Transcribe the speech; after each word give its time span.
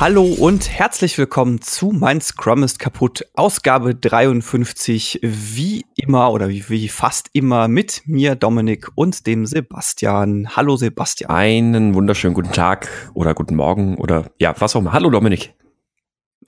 Hallo 0.00 0.22
und 0.22 0.70
herzlich 0.70 1.18
willkommen 1.18 1.60
zu 1.60 1.90
Mein 1.90 2.20
Scrum 2.20 2.62
ist 2.62 2.78
kaputt, 2.78 3.26
Ausgabe 3.34 3.96
53, 3.96 5.18
wie 5.22 5.86
immer 5.96 6.30
oder 6.30 6.48
wie, 6.48 6.68
wie 6.68 6.88
fast 6.88 7.30
immer 7.32 7.66
mit 7.66 8.02
mir, 8.06 8.36
Dominik 8.36 8.90
und 8.94 9.26
dem 9.26 9.44
Sebastian. 9.44 10.54
Hallo 10.54 10.76
Sebastian. 10.76 11.32
Einen 11.32 11.94
wunderschönen 11.94 12.32
guten 12.32 12.52
Tag 12.52 12.88
oder 13.12 13.34
guten 13.34 13.56
Morgen 13.56 13.96
oder 13.96 14.30
ja, 14.38 14.54
was 14.60 14.76
auch 14.76 14.82
immer. 14.82 14.92
Hallo 14.92 15.10
Dominik. 15.10 15.52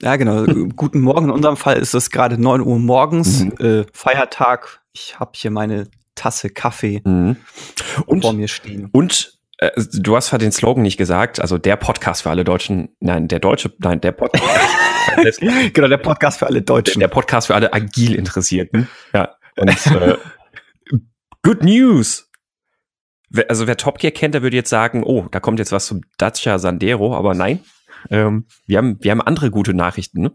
Ja, 0.01 0.15
genau. 0.15 0.45
guten 0.77 1.01
Morgen. 1.01 1.25
In 1.25 1.31
unserem 1.31 1.57
Fall 1.57 1.75
ist 1.75 1.93
es 1.93 2.09
gerade 2.09 2.41
9 2.41 2.61
Uhr 2.61 2.79
morgens, 2.79 3.43
mhm. 3.43 3.57
äh, 3.59 3.85
Feiertag. 3.91 4.81
Ich 4.93 5.19
habe 5.19 5.31
hier 5.35 5.51
meine 5.51 5.89
Tasse 6.15 6.51
Kaffee 6.51 7.01
mhm. 7.03 7.35
und, 8.05 8.21
vor 8.21 8.31
mir 8.31 8.47
stehen. 8.47 8.87
Und 8.93 9.40
äh, 9.61 9.71
du 9.93 10.15
hast 10.15 10.31
halt 10.31 10.41
den 10.41 10.51
Slogan 10.51 10.81
nicht 10.81 10.97
gesagt, 10.97 11.39
also 11.39 11.57
der 11.57 11.75
Podcast 11.75 12.23
für 12.23 12.31
alle 12.31 12.43
Deutschen, 12.43 12.95
nein, 12.99 13.27
der 13.27 13.39
deutsche, 13.39 13.71
nein, 13.79 14.01
der 14.01 14.11
Podcast. 14.11 14.43
genau, 15.73 15.87
der 15.87 15.97
Podcast 15.97 16.39
für 16.39 16.47
alle 16.47 16.63
Deutschen. 16.63 16.99
Der, 16.99 17.07
der 17.07 17.13
Podcast 17.13 17.47
für 17.47 17.55
alle 17.55 17.71
agil 17.71 18.15
Interessierten. 18.15 18.87
Ja. 19.13 19.35
Und 19.57 19.69
äh, 19.87 20.17
Good 21.43 21.63
News! 21.63 22.27
Also 23.47 23.67
wer 23.67 23.77
Top 23.77 23.99
Gear 23.99 24.11
kennt, 24.11 24.33
der 24.33 24.41
würde 24.41 24.57
jetzt 24.57 24.69
sagen, 24.69 25.03
oh, 25.03 25.27
da 25.31 25.39
kommt 25.39 25.59
jetzt 25.59 25.71
was 25.71 25.85
zum 25.85 26.01
Dacia 26.17 26.59
Sandero, 26.59 27.15
aber 27.15 27.33
nein, 27.33 27.59
ähm, 28.09 28.47
wir, 28.65 28.79
haben, 28.79 28.97
wir 28.99 29.11
haben 29.11 29.21
andere 29.21 29.51
gute 29.51 29.73
Nachrichten, 29.73 30.21
ne? 30.21 30.31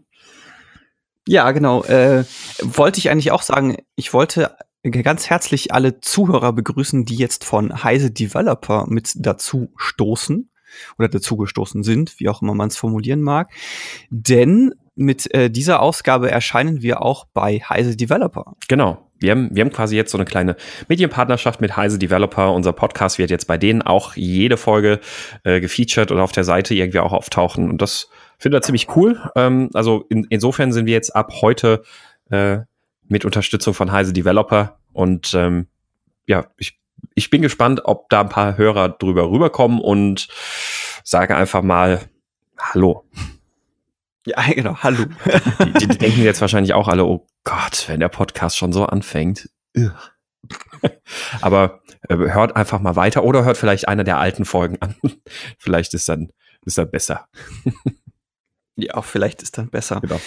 Ja, 1.27 1.51
genau. 1.51 1.83
Äh, 1.83 2.23
wollte 2.61 2.99
ich 2.99 3.09
eigentlich 3.09 3.31
auch 3.31 3.41
sagen, 3.41 3.77
ich 3.95 4.13
wollte 4.13 4.55
ganz 4.91 5.29
herzlich 5.29 5.73
alle 5.73 5.99
Zuhörer 5.99 6.53
begrüßen, 6.53 7.05
die 7.05 7.15
jetzt 7.15 7.43
von 7.43 7.83
Heise 7.83 8.11
Developer 8.11 8.85
mit 8.87 9.13
dazu 9.17 9.71
stoßen 9.77 10.49
oder 10.97 11.07
dazu 11.07 11.37
gestoßen 11.37 11.83
sind, 11.83 12.19
wie 12.19 12.29
auch 12.29 12.41
immer 12.41 12.53
man 12.53 12.69
es 12.69 12.77
formulieren 12.77 13.21
mag. 13.21 13.51
Denn 14.09 14.73
mit 14.95 15.33
äh, 15.33 15.49
dieser 15.49 15.81
Ausgabe 15.81 16.31
erscheinen 16.31 16.81
wir 16.81 17.01
auch 17.01 17.25
bei 17.33 17.59
Heise 17.59 17.95
Developer. 17.95 18.55
Genau. 18.67 19.03
Wir 19.19 19.31
haben, 19.31 19.49
wir 19.51 19.63
haben 19.63 19.71
quasi 19.71 19.95
jetzt 19.95 20.11
so 20.11 20.17
eine 20.17 20.25
kleine 20.25 20.55
Medienpartnerschaft 20.87 21.59
mit 21.59 21.75
Heise 21.75 21.97
Developer. 21.97 22.53
Unser 22.53 22.73
Podcast 22.73 23.17
wird 23.17 23.31
jetzt 23.31 23.47
bei 23.47 23.57
denen 23.57 23.81
auch 23.81 24.15
jede 24.15 24.57
Folge 24.57 24.99
äh, 25.43 25.59
gefeatured 25.59 26.11
oder 26.11 26.23
auf 26.23 26.31
der 26.31 26.43
Seite 26.43 26.75
irgendwie 26.75 26.99
auch 26.99 27.13
auftauchen. 27.13 27.69
Und 27.69 27.81
das 27.81 28.09
finde 28.37 28.57
ich 28.57 28.63
ziemlich 28.63 28.95
cool. 28.95 29.19
Ähm, 29.35 29.69
also 29.73 30.05
in, 30.09 30.27
insofern 30.29 30.71
sind 30.71 30.85
wir 30.85 30.93
jetzt 30.93 31.15
ab 31.15 31.33
heute 31.41 31.83
äh, 32.29 32.59
mit 33.07 33.25
Unterstützung 33.25 33.73
von 33.73 33.91
Heise 33.91 34.13
Developer. 34.13 34.76
Und 34.97 35.35
ähm, 35.35 35.67
ja, 36.25 36.47
ich, 36.57 36.79
ich 37.13 37.29
bin 37.29 37.43
gespannt, 37.43 37.81
ob 37.85 38.09
da 38.09 38.21
ein 38.21 38.29
paar 38.29 38.57
Hörer 38.57 38.89
drüber 38.89 39.29
rüberkommen 39.29 39.79
und 39.79 40.27
sage 41.03 41.37
einfach 41.37 41.61
mal 41.61 42.09
Hallo. 42.57 43.07
Ja, 44.25 44.41
genau, 44.55 44.75
hallo. 44.77 45.05
Die, 45.59 45.87
die, 45.87 45.97
denken 45.99 46.23
jetzt 46.23 46.41
wahrscheinlich 46.41 46.73
auch 46.73 46.87
alle, 46.87 47.05
oh 47.05 47.27
Gott, 47.43 47.85
wenn 47.87 47.99
der 47.99 48.09
Podcast 48.09 48.57
schon 48.57 48.73
so 48.73 48.87
anfängt. 48.87 49.51
Aber 51.41 51.81
äh, 52.09 52.15
hört 52.15 52.55
einfach 52.55 52.79
mal 52.79 52.95
weiter 52.95 53.23
oder 53.23 53.45
hört 53.45 53.57
vielleicht 53.57 53.87
eine 53.87 54.03
der 54.03 54.17
alten 54.17 54.45
Folgen 54.45 54.77
an. 54.81 54.95
vielleicht 55.59 55.93
ist 55.93 56.09
dann, 56.09 56.31
ist 56.65 56.79
dann 56.79 56.89
besser. 56.89 57.27
ja, 58.75 58.99
vielleicht 59.03 59.43
ist 59.43 59.59
dann 59.59 59.69
besser. 59.69 60.01
Genau. 60.01 60.19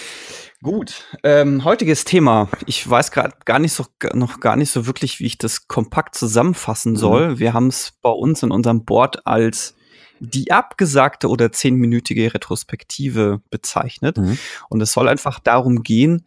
Gut, 0.62 1.05
ähm, 1.22 1.64
heutiges 1.64 2.05
Thema. 2.05 2.50
Ich 2.66 2.89
weiß 2.89 3.12
gerade 3.12 3.34
gar 3.47 3.58
nicht 3.58 3.72
so 3.72 3.86
noch 4.12 4.41
gar 4.41 4.56
nicht 4.56 4.70
so 4.70 4.86
wirklich, 4.86 5.19
wie 5.19 5.25
ich 5.25 5.39
das 5.39 5.69
kompakt 5.69 6.14
zusammenfassen 6.14 6.97
soll. 6.97 7.30
Mhm. 7.30 7.39
Wir 7.39 7.55
haben 7.55 7.69
es 7.69 7.92
bei 8.02 8.11
uns 8.11 8.42
in 8.42 8.50
unserem 8.50 8.84
Board 8.84 9.27
als 9.27 9.75
die 10.19 10.52
abgesagte 10.52 11.28
oder 11.28 11.50
zehnminütige 11.50 12.34
Retrospektive 12.34 13.40
bezeichnet. 13.48 14.18
Mhm. 14.18 14.36
Und 14.68 14.83
es 14.83 14.92
soll 14.92 15.08
einfach 15.08 15.40
darum 15.40 15.83
gehen, 15.83 16.27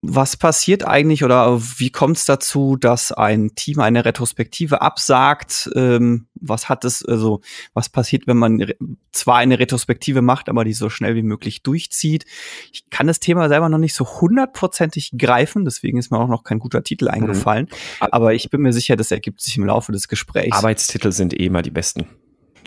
was 0.00 0.36
passiert 0.36 0.86
eigentlich 0.86 1.24
oder 1.24 1.60
wie 1.60 1.90
kommt 1.90 2.18
es 2.18 2.24
dazu, 2.24 2.76
dass 2.76 3.10
ein 3.10 3.56
Team 3.56 3.80
eine 3.80 4.04
Retrospektive 4.04 4.80
absagt? 4.80 5.68
Ähm, 5.74 6.28
was 6.36 6.68
hat 6.68 6.84
es, 6.84 7.04
also 7.04 7.40
was 7.74 7.88
passiert, 7.88 8.28
wenn 8.28 8.36
man 8.36 8.64
zwar 9.10 9.38
eine 9.38 9.58
Retrospektive 9.58 10.22
macht, 10.22 10.48
aber 10.48 10.64
die 10.64 10.72
so 10.72 10.88
schnell 10.88 11.16
wie 11.16 11.22
möglich 11.22 11.64
durchzieht? 11.64 12.26
Ich 12.72 12.88
kann 12.90 13.08
das 13.08 13.18
Thema 13.18 13.48
selber 13.48 13.68
noch 13.68 13.78
nicht 13.78 13.94
so 13.94 14.06
hundertprozentig 14.20 15.14
greifen, 15.18 15.64
deswegen 15.64 15.98
ist 15.98 16.12
mir 16.12 16.18
auch 16.18 16.28
noch 16.28 16.44
kein 16.44 16.60
guter 16.60 16.84
Titel 16.84 17.06
mhm. 17.06 17.14
eingefallen. 17.14 17.66
Mhm. 17.68 18.06
Aber 18.12 18.34
ich 18.34 18.50
bin 18.50 18.60
mir 18.60 18.72
sicher, 18.72 18.94
das 18.94 19.10
ergibt 19.10 19.40
sich 19.40 19.56
im 19.56 19.66
Laufe 19.66 19.90
des 19.90 20.06
Gesprächs. 20.06 20.56
Arbeitstitel 20.56 21.10
sind 21.10 21.34
eh 21.34 21.46
immer 21.46 21.62
die 21.62 21.70
besten. 21.70 22.06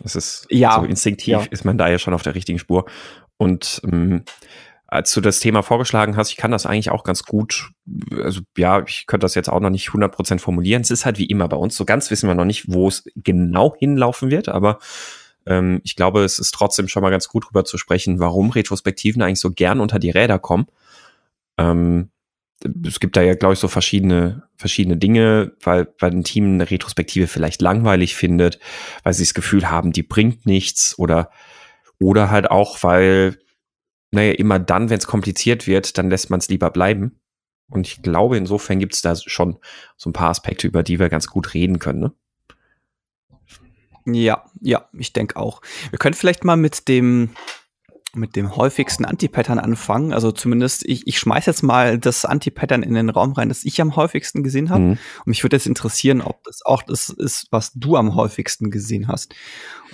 Das 0.03 0.16
ist 0.16 0.47
ja, 0.50 0.75
so 0.80 0.86
instinktiv 0.86 1.34
ja. 1.34 1.44
ist 1.50 1.64
man 1.64 1.78
da 1.78 1.88
ja 1.88 1.97
schon 1.97 2.14
auf 2.14 2.24
der 2.24 2.36
richtigen 2.36 2.59
Spur. 2.59 2.86
Und 3.38 3.81
ähm, 3.86 4.24
als 4.91 5.13
du 5.13 5.22
das 5.22 5.40
Thema 5.40 5.63
vorgeschlagen 5.63 6.18
hast, 6.18 6.31
ich 6.31 6.38
kann 6.38 6.52
das 6.52 6.66
eigentlich 6.66 6.91
auch 6.91 7.06
ganz 7.06 7.24
gut, 7.24 7.72
also 8.12 8.41
ja, 8.57 8.84
ich 8.85 9.07
könnte 9.07 9.24
das 9.24 9.35
jetzt 9.35 9.50
auch 9.50 9.62
noch 9.62 9.69
nicht 9.69 9.88
100% 9.88 10.40
formulieren. 10.40 10.81
Es 10.81 10.91
ist 10.91 11.06
halt 11.06 11.18
wie 11.18 11.28
immer 11.28 11.47
bei 11.47 11.56
uns, 11.56 11.78
so 11.78 11.85
ganz 11.85 12.12
wissen 12.12 12.28
wir 12.28 12.35
noch 12.35 12.46
nicht, 12.46 12.66
wo 12.68 12.90
es 12.90 13.06
genau 13.16 13.74
hinlaufen 13.79 14.29
wird, 14.29 14.50
aber 14.50 14.79
ähm, 15.46 15.79
ich 15.85 15.96
glaube, 15.96 16.25
es 16.25 16.40
ist 16.40 16.53
trotzdem 16.53 16.90
schon 16.90 17.02
mal 17.02 17.09
ganz 17.09 17.29
gut 17.29 17.47
drüber 17.47 17.63
zu 17.63 17.78
sprechen, 17.78 18.19
warum 18.19 18.50
Retrospektiven 18.50 19.22
eigentlich 19.22 19.40
so 19.40 19.52
gern 19.52 19.79
unter 19.79 19.97
die 19.97 20.09
Räder 20.09 20.40
kommen. 20.40 20.68
Ähm, 21.58 22.09
es 22.85 23.00
gibt 23.00 23.16
da 23.16 23.22
ja, 23.22 23.35
glaube 23.35 23.53
ich, 23.53 23.59
so 23.59 23.69
verschiedene, 23.69 24.44
verschiedene 24.58 24.97
Dinge, 24.97 25.53
weil, 25.63 25.88
weil 26.00 26.12
ein 26.12 26.25
Team 26.25 26.56
eine 26.56 26.69
Retrospektive 26.69 27.28
vielleicht 27.28 27.62
langweilig 27.62 28.16
findet, 28.16 28.59
weil 29.03 29.13
sie 29.13 29.23
das 29.23 29.34
Gefühl 29.34 29.69
haben, 29.69 29.94
die 29.94 30.03
bringt 30.03 30.46
nichts 30.46 31.00
oder, 31.00 31.31
oder 31.97 32.29
halt 32.29 32.52
auch, 32.52 32.84
weil 32.84 33.38
naja, 34.11 34.33
immer 34.33 34.59
dann, 34.59 34.89
wenn 34.89 34.99
es 34.99 35.07
kompliziert 35.07 35.67
wird, 35.67 35.97
dann 35.97 36.09
lässt 36.09 36.29
man 36.29 36.39
es 36.39 36.49
lieber 36.49 36.69
bleiben. 36.69 37.19
Und 37.69 37.88
ich 37.88 38.01
glaube, 38.01 38.38
insofern 38.38 38.79
gibt 38.79 38.94
es 38.94 39.01
da 39.01 39.16
schon 39.16 39.57
so 39.95 40.09
ein 40.09 40.13
paar 40.13 40.29
Aspekte, 40.29 40.67
über 40.67 40.83
die 40.83 40.99
wir 40.99 41.09
ganz 41.09 41.27
gut 41.27 41.53
reden 41.53 41.79
können. 41.79 41.99
Ne? 41.99 42.13
Ja, 44.05 44.45
ja, 44.59 44.89
ich 44.94 45.13
denke 45.13 45.38
auch. 45.38 45.61
Wir 45.89 45.99
können 45.99 46.13
vielleicht 46.13 46.44
mal 46.44 46.57
mit 46.57 46.88
dem 46.88 47.29
mit 48.13 48.35
dem 48.35 48.57
häufigsten 48.57 49.05
Anti-Pattern 49.05 49.57
anfangen. 49.57 50.11
Also 50.11 50.33
zumindest, 50.33 50.85
ich, 50.85 51.07
ich 51.07 51.17
schmeiß 51.17 51.45
jetzt 51.45 51.63
mal 51.63 51.97
das 51.97 52.25
Anti-Pattern 52.25 52.83
in 52.83 52.93
den 52.93 53.09
Raum 53.09 53.31
rein, 53.31 53.47
das 53.47 53.63
ich 53.63 53.79
am 53.79 53.95
häufigsten 53.95 54.43
gesehen 54.43 54.69
habe. 54.69 54.81
Mhm. 54.81 54.91
Und 54.91 55.28
mich 55.28 55.43
würde 55.43 55.55
jetzt 55.55 55.66
interessieren, 55.66 56.19
ob 56.19 56.43
das 56.43 56.61
auch 56.66 56.83
das 56.83 57.09
ist, 57.09 57.47
was 57.51 57.72
du 57.73 57.95
am 57.95 58.16
häufigsten 58.16 58.69
gesehen 58.69 59.07
hast. 59.07 59.33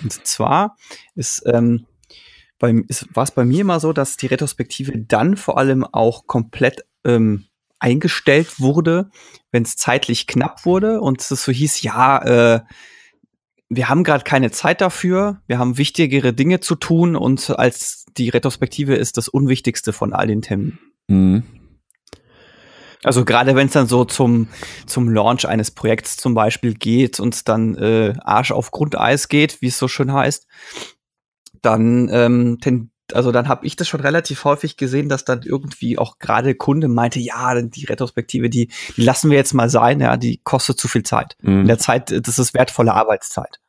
Und 0.02 0.26
zwar 0.26 0.76
ist 1.14 1.44
ähm, 1.46 1.86
war 2.60 3.24
es 3.24 3.30
bei 3.30 3.44
mir 3.44 3.60
immer 3.60 3.80
so, 3.80 3.92
dass 3.92 4.16
die 4.16 4.26
Retrospektive 4.26 4.98
dann 4.98 5.36
vor 5.36 5.58
allem 5.58 5.84
auch 5.84 6.26
komplett 6.26 6.84
ähm, 7.04 7.46
eingestellt 7.78 8.60
wurde, 8.60 9.10
wenn 9.52 9.62
es 9.62 9.76
zeitlich 9.76 10.26
knapp 10.26 10.64
wurde 10.64 11.00
und 11.00 11.20
es 11.20 11.28
so 11.28 11.52
hieß, 11.52 11.82
ja, 11.82 12.22
äh, 12.56 12.60
wir 13.68 13.88
haben 13.88 14.02
gerade 14.02 14.24
keine 14.24 14.50
Zeit 14.50 14.80
dafür, 14.80 15.42
wir 15.46 15.58
haben 15.58 15.78
wichtigere 15.78 16.32
Dinge 16.32 16.60
zu 16.60 16.74
tun 16.74 17.16
und 17.16 17.50
als 17.58 18.06
die 18.16 18.30
Retrospektive 18.30 18.94
ist 18.94 19.16
das 19.16 19.28
Unwichtigste 19.28 19.92
von 19.92 20.12
all 20.12 20.26
den 20.26 20.42
Themen. 20.42 20.78
Mhm. 21.08 21.44
Also 23.04 23.24
gerade 23.24 23.54
wenn 23.54 23.68
es 23.68 23.74
dann 23.74 23.86
so 23.86 24.04
zum, 24.04 24.48
zum 24.86 25.08
Launch 25.08 25.46
eines 25.46 25.70
Projekts 25.70 26.16
zum 26.16 26.34
Beispiel 26.34 26.74
geht 26.74 27.20
und 27.20 27.48
dann 27.48 27.76
äh, 27.76 28.14
Arsch 28.20 28.50
auf 28.50 28.72
Grundeis 28.72 29.28
geht, 29.28 29.62
wie 29.62 29.68
es 29.68 29.78
so 29.78 29.86
schön 29.86 30.12
heißt, 30.12 30.48
dann 31.62 32.08
ähm, 32.12 32.58
ten, 32.60 32.90
also 33.12 33.32
dann 33.32 33.48
habe 33.48 33.66
ich 33.66 33.76
das 33.76 33.88
schon 33.88 34.00
relativ 34.00 34.44
häufig 34.44 34.76
gesehen, 34.76 35.08
dass 35.08 35.24
dann 35.24 35.42
irgendwie 35.42 35.98
auch 35.98 36.18
gerade 36.18 36.54
Kunde 36.54 36.88
meinte, 36.88 37.20
ja, 37.20 37.60
die 37.60 37.86
Retrospektive, 37.86 38.50
die, 38.50 38.70
die 38.96 39.02
lassen 39.02 39.30
wir 39.30 39.36
jetzt 39.36 39.54
mal 39.54 39.70
sein, 39.70 40.00
ja, 40.00 40.16
die 40.16 40.40
kostet 40.44 40.78
zu 40.78 40.88
viel 40.88 41.02
Zeit. 41.02 41.36
Mhm. 41.40 41.60
In 41.60 41.66
der 41.66 41.78
Zeit, 41.78 42.10
das 42.26 42.38
ist 42.38 42.54
wertvolle 42.54 42.94
Arbeitszeit. 42.94 43.60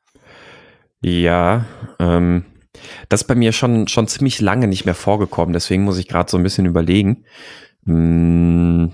Ja, 1.02 1.66
ähm, 2.00 2.46
das 3.08 3.22
ist 3.22 3.28
bei 3.28 3.36
mir 3.36 3.52
schon, 3.54 3.88
schon 3.88 4.08
ziemlich 4.08 4.42
lange 4.42 4.68
nicht 4.68 4.86
mehr 4.86 4.96
vorgekommen, 4.96 5.54
deswegen 5.54 5.84
muss 5.84 5.98
ich 5.98 6.08
gerade 6.08 6.30
so 6.30 6.38
ein 6.38 6.44
bisschen 6.44 6.66
überlegen. 6.66 7.24
Hm, 7.86 8.92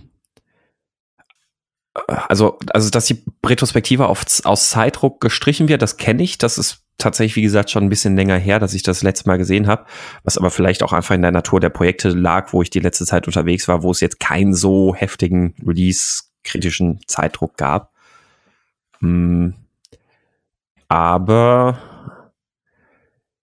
also, 2.07 2.59
also, 2.71 2.89
dass 2.89 3.05
die 3.05 3.23
Retrospektive 3.45 4.07
auf, 4.07 4.25
aus 4.43 4.69
Zeitdruck 4.69 5.21
gestrichen 5.21 5.69
wird, 5.69 5.81
das 5.81 5.97
kenne 5.97 6.23
ich. 6.23 6.37
Das 6.37 6.57
ist 6.57 6.83
tatsächlich, 6.97 7.37
wie 7.37 7.41
gesagt, 7.41 7.71
schon 7.71 7.83
ein 7.83 7.89
bisschen 7.89 8.15
länger 8.15 8.37
her, 8.37 8.59
dass 8.59 8.73
ich 8.73 8.83
das 8.83 9.01
letzte 9.01 9.27
Mal 9.29 9.37
gesehen 9.37 9.67
habe, 9.67 9.85
was 10.23 10.37
aber 10.37 10.51
vielleicht 10.51 10.83
auch 10.83 10.93
einfach 10.93 11.15
in 11.15 11.21
der 11.21 11.31
Natur 11.31 11.59
der 11.59 11.69
Projekte 11.69 12.09
lag, 12.09 12.51
wo 12.53 12.61
ich 12.61 12.69
die 12.69 12.79
letzte 12.79 13.05
Zeit 13.05 13.27
unterwegs 13.27 13.67
war, 13.67 13.81
wo 13.81 13.91
es 13.91 14.01
jetzt 14.01 14.19
keinen 14.19 14.53
so 14.53 14.93
heftigen 14.93 15.55
Release-kritischen 15.65 16.99
Zeitdruck 17.07 17.57
gab. 17.57 17.91
Hm. 18.99 19.55
Aber 20.87 21.79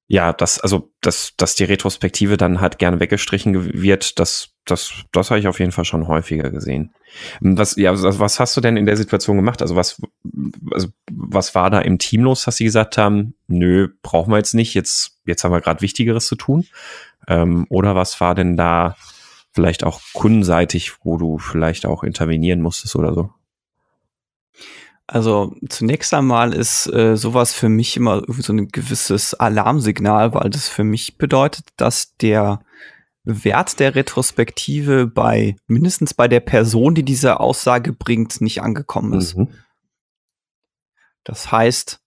ja, 0.09 0.35
das, 0.35 0.61
also, 0.61 0.93
dass, 1.01 1.33
dass 1.39 1.55
die 1.55 1.65
Retrospektive 1.65 2.37
dann 2.37 2.61
halt 2.61 2.79
gerne 2.79 3.01
weggestrichen 3.01 3.83
wird, 3.83 4.19
das, 4.19 4.51
das, 4.67 4.93
das 5.11 5.31
habe 5.31 5.41
ich 5.41 5.49
auf 5.49 5.59
jeden 5.59 5.73
Fall 5.73 5.87
schon 5.87 6.07
häufiger 6.07 6.51
gesehen. 6.51 6.95
Was, 7.41 7.77
ja, 7.77 7.93
was 7.95 8.41
hast 8.41 8.57
du 8.57 8.61
denn 8.61 8.77
in 8.77 8.87
der 8.87 8.97
Situation 8.97 9.37
gemacht? 9.37 9.63
Also 9.63 9.77
was, 9.77 10.01
also 10.71 10.89
was 11.11 11.55
war 11.55 11.71
da 11.71 11.81
im 11.81 11.99
Team 11.99 12.23
los, 12.23 12.45
dass 12.45 12.57
sie 12.57 12.65
gesagt 12.65 12.99
haben, 12.99 13.35
nö, 13.49 13.89
brauchen 14.03 14.33
wir 14.33 14.39
jetzt 14.39 14.55
nicht, 14.55 14.75
jetzt, 14.75 15.19
jetzt 15.25 15.45
haben 15.45 15.53
wir 15.53 15.61
gerade 15.61 15.83
Wichtigeres 15.83 16.27
zu 16.27 16.37
tun? 16.37 16.67
Ähm, 17.29 17.67
oder 17.69 17.95
was 17.95 18.21
war 18.21 18.35
denn 18.35 18.57
da 18.57 18.97
vielleicht 19.53 19.85
auch 19.85 20.01
kundenseitig, 20.15 20.93
wo 21.05 21.19
du 21.19 21.39
vielleicht 21.39 21.87
auch 21.87 22.03
intervenieren 22.03 22.61
musstest 22.61 22.97
oder 22.97 23.15
so? 23.15 23.31
Also 25.07 25.55
zunächst 25.69 26.15
einmal 26.15 26.55
ist 26.55 26.87
äh, 26.87 27.17
sowas 27.17 27.53
für 27.53 27.69
mich 27.69 27.97
immer 27.97 28.23
so 28.29 28.53
ein 28.53 28.69
gewisses 28.69 29.35
Alarmsignal, 29.35 30.33
weil 30.33 30.49
das 30.49 30.69
für 30.69 30.85
mich 30.85 31.19
bedeutet, 31.19 31.67
dass 31.77 32.17
der 32.17 32.61
Wert 33.25 33.79
der 33.79 33.95
Retrospektive 33.95 35.07
bei 35.07 35.57
mindestens 35.67 36.15
bei 36.15 36.29
der 36.29 36.41
Person, 36.41 36.95
die 36.95 37.05
diese 37.05 37.41
Aussage 37.41 37.93
bringt, 37.93 38.41
nicht 38.41 38.63
angekommen 38.63 39.13
ist. 39.13 39.37
Mhm. 39.37 39.49
Das 41.25 41.53
heißt, 41.53 42.01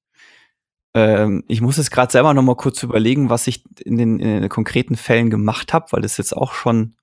ähm, 0.94 1.44
ich 1.48 1.62
muss 1.62 1.78
jetzt 1.78 1.92
gerade 1.92 2.12
selber 2.12 2.34
noch 2.34 2.42
mal 2.42 2.56
kurz 2.56 2.84
überlegen, 2.84 3.30
was 3.30 3.48
ich 3.48 3.64
in 3.80 3.98
den, 3.98 4.20
in 4.20 4.42
den 4.42 4.50
konkreten 4.50 4.96
Fällen 4.96 5.30
gemacht 5.30 5.74
habe, 5.74 5.88
weil 5.92 6.04
es 6.04 6.18
jetzt 6.18 6.36
auch 6.36 6.54
schon 6.54 6.96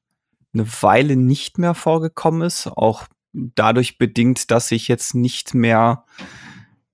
eine 0.53 0.67
Weile 0.83 1.17
nicht 1.17 1.59
mehr 1.59 1.75
vorgekommen 1.75 2.43
ist, 2.43 2.67
auch 2.67 3.07
dadurch 3.33 3.99
bedingt, 3.99 4.51
dass 4.51 4.71
ich 4.73 4.89
jetzt 4.89 5.15
nicht 5.15 5.55
mehr 5.55 6.05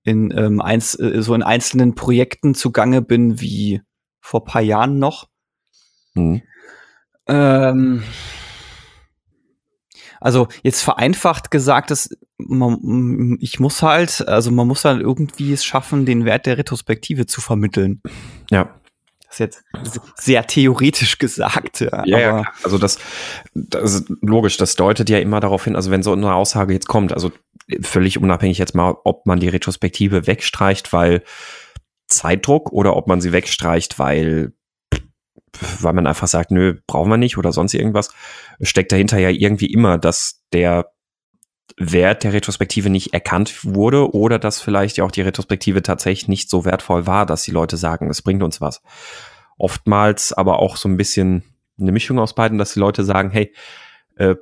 in 0.03 0.31
ähm, 0.35 0.61
eins, 0.61 0.97
äh, 0.97 1.21
so 1.21 1.35
in 1.35 1.43
einzelnen 1.43 1.95
Projekten 1.95 2.55
zugange 2.55 3.01
bin 3.01 3.41
wie 3.41 3.81
vor 4.21 4.45
paar 4.45 4.61
Jahren 4.61 4.99
noch. 4.99 5.27
Mhm. 6.13 6.41
Ähm, 7.29 8.03
also 10.19 10.47
jetzt 10.63 10.81
vereinfacht 10.81 11.51
gesagt, 11.51 11.91
dass 11.91 12.09
man, 12.37 13.37
ich 13.39 13.59
muss 13.59 13.81
halt, 13.81 14.27
also 14.27 14.51
man 14.51 14.67
muss 14.67 14.85
halt 14.85 15.01
irgendwie 15.01 15.53
es 15.53 15.63
schaffen, 15.63 16.05
den 16.05 16.25
Wert 16.25 16.45
der 16.45 16.57
Retrospektive 16.57 17.25
zu 17.25 17.41
vermitteln. 17.41 18.01
Ja. 18.51 18.75
Das 19.25 19.35
ist 19.35 19.39
jetzt 19.39 19.63
sehr 20.15 20.45
theoretisch 20.47 21.19
gesagt. 21.19 21.81
Ja, 21.81 22.05
ja, 22.05 22.19
ja 22.19 22.43
also 22.63 22.79
das, 22.79 22.97
das 23.53 23.93
ist 23.93 24.11
logisch, 24.21 24.57
das 24.57 24.75
deutet 24.75 25.09
ja 25.09 25.19
immer 25.19 25.39
darauf 25.39 25.65
hin, 25.65 25.75
also 25.75 25.91
wenn 25.91 26.01
so 26.01 26.13
eine 26.13 26.33
Aussage 26.33 26.73
jetzt 26.73 26.87
kommt, 26.87 27.13
also 27.13 27.31
völlig 27.81 28.17
unabhängig 28.17 28.57
jetzt 28.57 28.73
mal, 28.73 28.95
ob 29.03 29.27
man 29.27 29.39
die 29.39 29.49
Retrospektive 29.49 30.25
wegstreicht, 30.25 30.91
weil 30.93 31.23
Zeitdruck 32.07 32.71
oder 32.71 32.95
ob 32.95 33.07
man 33.07 33.21
sie 33.21 33.31
wegstreicht, 33.31 33.99
weil 33.99 34.53
weil 35.81 35.93
man 35.93 36.07
einfach 36.07 36.27
sagt, 36.27 36.51
nö, 36.51 36.77
brauchen 36.87 37.09
wir 37.09 37.17
nicht 37.17 37.37
oder 37.37 37.51
sonst 37.51 37.73
irgendwas, 37.73 38.13
steckt 38.61 38.91
dahinter 38.91 39.17
ja 39.19 39.29
irgendwie 39.29 39.71
immer, 39.71 39.97
dass 39.97 40.43
der 40.53 40.91
Wert 41.77 42.23
der 42.23 42.33
Retrospektive 42.33 42.89
nicht 42.89 43.13
erkannt 43.13 43.63
wurde 43.63 44.13
oder 44.13 44.39
dass 44.39 44.61
vielleicht 44.61 44.97
ja 44.97 45.03
auch 45.03 45.11
die 45.11 45.21
Retrospektive 45.21 45.81
tatsächlich 45.81 46.27
nicht 46.27 46.49
so 46.49 46.65
wertvoll 46.65 47.07
war, 47.07 47.25
dass 47.25 47.43
die 47.43 47.51
Leute 47.51 47.77
sagen, 47.77 48.09
es 48.09 48.21
bringt 48.21 48.43
uns 48.43 48.59
was. 48.59 48.81
Oftmals 49.57 50.33
aber 50.33 50.59
auch 50.59 50.77
so 50.77 50.89
ein 50.89 50.97
bisschen 50.97 51.43
eine 51.79 51.91
Mischung 51.91 52.19
aus 52.19 52.35
beiden, 52.35 52.57
dass 52.57 52.73
die 52.73 52.79
Leute 52.79 53.03
sagen, 53.03 53.29
hey, 53.29 53.53
äh, 54.15 54.35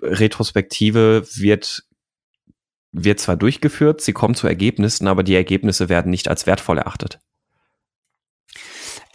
Retrospektive 0.00 1.26
wird 1.34 1.84
wird 2.92 3.20
zwar 3.20 3.36
durchgeführt, 3.36 4.00
sie 4.00 4.14
kommen 4.14 4.34
zu 4.34 4.46
Ergebnissen, 4.46 5.06
aber 5.06 5.22
die 5.22 5.34
Ergebnisse 5.34 5.90
werden 5.90 6.10
nicht 6.10 6.28
als 6.28 6.46
wertvoll 6.46 6.78
erachtet 6.78 7.18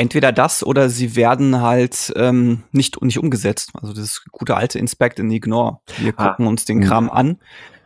entweder 0.01 0.31
das 0.31 0.65
oder 0.65 0.89
sie 0.89 1.15
werden 1.15 1.61
halt 1.61 2.11
ähm, 2.15 2.63
nicht, 2.71 2.99
nicht 3.03 3.19
umgesetzt. 3.19 3.71
Also 3.79 3.93
das 3.93 4.23
gute 4.31 4.57
alte 4.57 4.79
Inspect 4.79 5.19
and 5.19 5.31
Ignore. 5.31 5.77
Wir 5.99 6.13
ah. 6.17 6.29
gucken 6.29 6.47
uns 6.47 6.65
den 6.65 6.79
mhm. 6.79 6.83
Kram 6.83 7.09
an. 7.09 7.37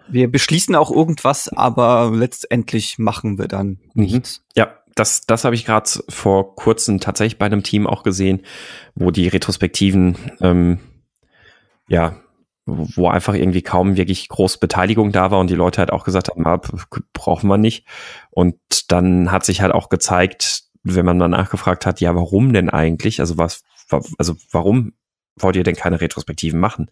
Wir 0.07 0.31
beschließen 0.31 0.75
auch 0.75 0.91
irgendwas, 0.91 1.49
aber 1.49 2.11
letztendlich 2.15 2.97
machen 2.99 3.37
wir 3.37 3.49
dann 3.49 3.79
mhm. 3.93 4.03
nichts. 4.03 4.45
Ja, 4.55 4.77
das, 4.95 5.25
das 5.25 5.43
habe 5.43 5.55
ich 5.55 5.65
gerade 5.65 5.89
vor 6.07 6.55
kurzem 6.55 7.01
tatsächlich 7.01 7.37
bei 7.37 7.47
einem 7.47 7.63
Team 7.63 7.85
auch 7.85 8.03
gesehen, 8.03 8.43
wo 8.95 9.11
die 9.11 9.27
Retrospektiven, 9.27 10.15
ähm, 10.39 10.79
ja, 11.89 12.15
wo 12.65 13.09
einfach 13.09 13.33
irgendwie 13.33 13.61
kaum 13.61 13.97
wirklich 13.97 14.29
groß 14.29 14.57
Beteiligung 14.59 15.11
da 15.11 15.31
war 15.31 15.39
und 15.39 15.49
die 15.49 15.55
Leute 15.55 15.79
halt 15.79 15.91
auch 15.91 16.05
gesagt 16.05 16.29
haben, 16.29 16.47
ah, 16.47 16.61
brauchen 17.13 17.49
wir 17.49 17.57
nicht. 17.57 17.85
Und 18.31 18.55
dann 18.91 19.31
hat 19.31 19.43
sich 19.45 19.61
halt 19.61 19.73
auch 19.73 19.89
gezeigt, 19.89 20.64
wenn 20.85 21.05
man 21.05 21.17
mal 21.17 21.27
nachgefragt 21.27 21.85
hat, 21.85 21.99
ja, 21.99 22.15
warum 22.15 22.53
denn 22.53 22.69
eigentlich? 22.69 23.19
Also 23.19 23.37
was, 23.37 23.63
also 24.17 24.35
warum 24.51 24.93
wollt 25.35 25.55
ihr 25.55 25.63
denn 25.63 25.75
keine 25.75 25.99
Retrospektiven 25.99 26.59
machen? 26.59 26.89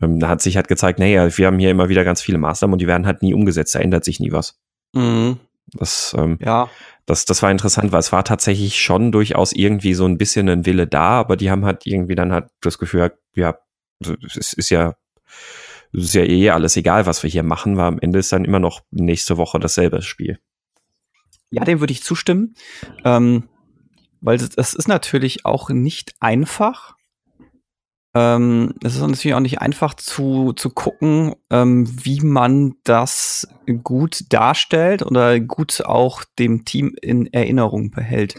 Ähm, 0.00 0.20
da 0.20 0.28
hat 0.28 0.42
sich 0.42 0.56
halt 0.56 0.68
gezeigt, 0.68 0.98
naja, 0.98 1.36
wir 1.36 1.46
haben 1.46 1.58
hier 1.58 1.70
immer 1.70 1.88
wieder 1.88 2.04
ganz 2.04 2.20
viele 2.20 2.38
Maßnahmen 2.38 2.74
und 2.74 2.78
die 2.78 2.86
werden 2.86 3.06
halt 3.06 3.22
nie 3.22 3.34
umgesetzt, 3.34 3.74
da 3.74 3.80
ändert 3.80 4.04
sich 4.04 4.20
nie 4.20 4.32
was. 4.32 4.60
Mhm. 4.92 5.38
Das, 5.74 6.14
ähm, 6.18 6.38
ja. 6.40 6.68
das, 7.06 7.24
das 7.24 7.42
war 7.42 7.50
interessant, 7.50 7.92
weil 7.92 8.00
es 8.00 8.12
war 8.12 8.24
tatsächlich 8.24 8.80
schon 8.80 9.12
durchaus 9.12 9.52
irgendwie 9.52 9.94
so 9.94 10.04
ein 10.04 10.18
bisschen 10.18 10.48
ein 10.48 10.66
Wille 10.66 10.86
da, 10.86 11.20
aber 11.20 11.36
die 11.36 11.50
haben 11.50 11.64
halt 11.64 11.86
irgendwie 11.86 12.14
dann 12.14 12.32
halt 12.32 12.48
das 12.60 12.78
Gefühl, 12.78 13.12
ja, 13.34 13.56
es 14.00 14.52
ist 14.52 14.70
ja, 14.70 14.94
es 15.94 16.04
ist 16.04 16.14
ja 16.14 16.24
eh 16.24 16.50
alles 16.50 16.76
egal, 16.76 17.06
was 17.06 17.22
wir 17.22 17.30
hier 17.30 17.42
machen, 17.42 17.76
weil 17.76 17.86
am 17.86 17.98
Ende 17.98 18.18
ist 18.18 18.32
dann 18.32 18.44
immer 18.44 18.58
noch 18.58 18.82
nächste 18.90 19.38
Woche 19.38 19.58
dasselbe 19.58 20.02
Spiel. 20.02 20.38
Ja, 21.52 21.64
dem 21.64 21.80
würde 21.80 21.92
ich 21.92 22.02
zustimmen. 22.02 22.54
Ähm, 23.04 23.48
weil 24.22 24.38
das, 24.38 24.50
das, 24.50 24.74
ist 24.74 24.88
natürlich 24.88 25.44
auch 25.44 25.68
nicht 25.68 26.14
einfach. 26.20 26.96
Ähm, 28.14 28.74
es 28.82 28.94
ist 28.94 29.02
natürlich 29.02 29.34
auch 29.34 29.40
nicht 29.40 29.60
einfach 29.60 29.94
zu, 29.94 30.54
zu 30.54 30.70
gucken, 30.70 31.34
ähm, 31.50 31.86
wie 32.04 32.20
man 32.20 32.74
das 32.84 33.48
gut 33.82 34.32
darstellt 34.32 35.02
oder 35.02 35.40
gut 35.40 35.84
auch 35.84 36.24
dem 36.38 36.64
Team 36.64 36.94
in 37.00 37.30
Erinnerung 37.32 37.90
behält. 37.90 38.34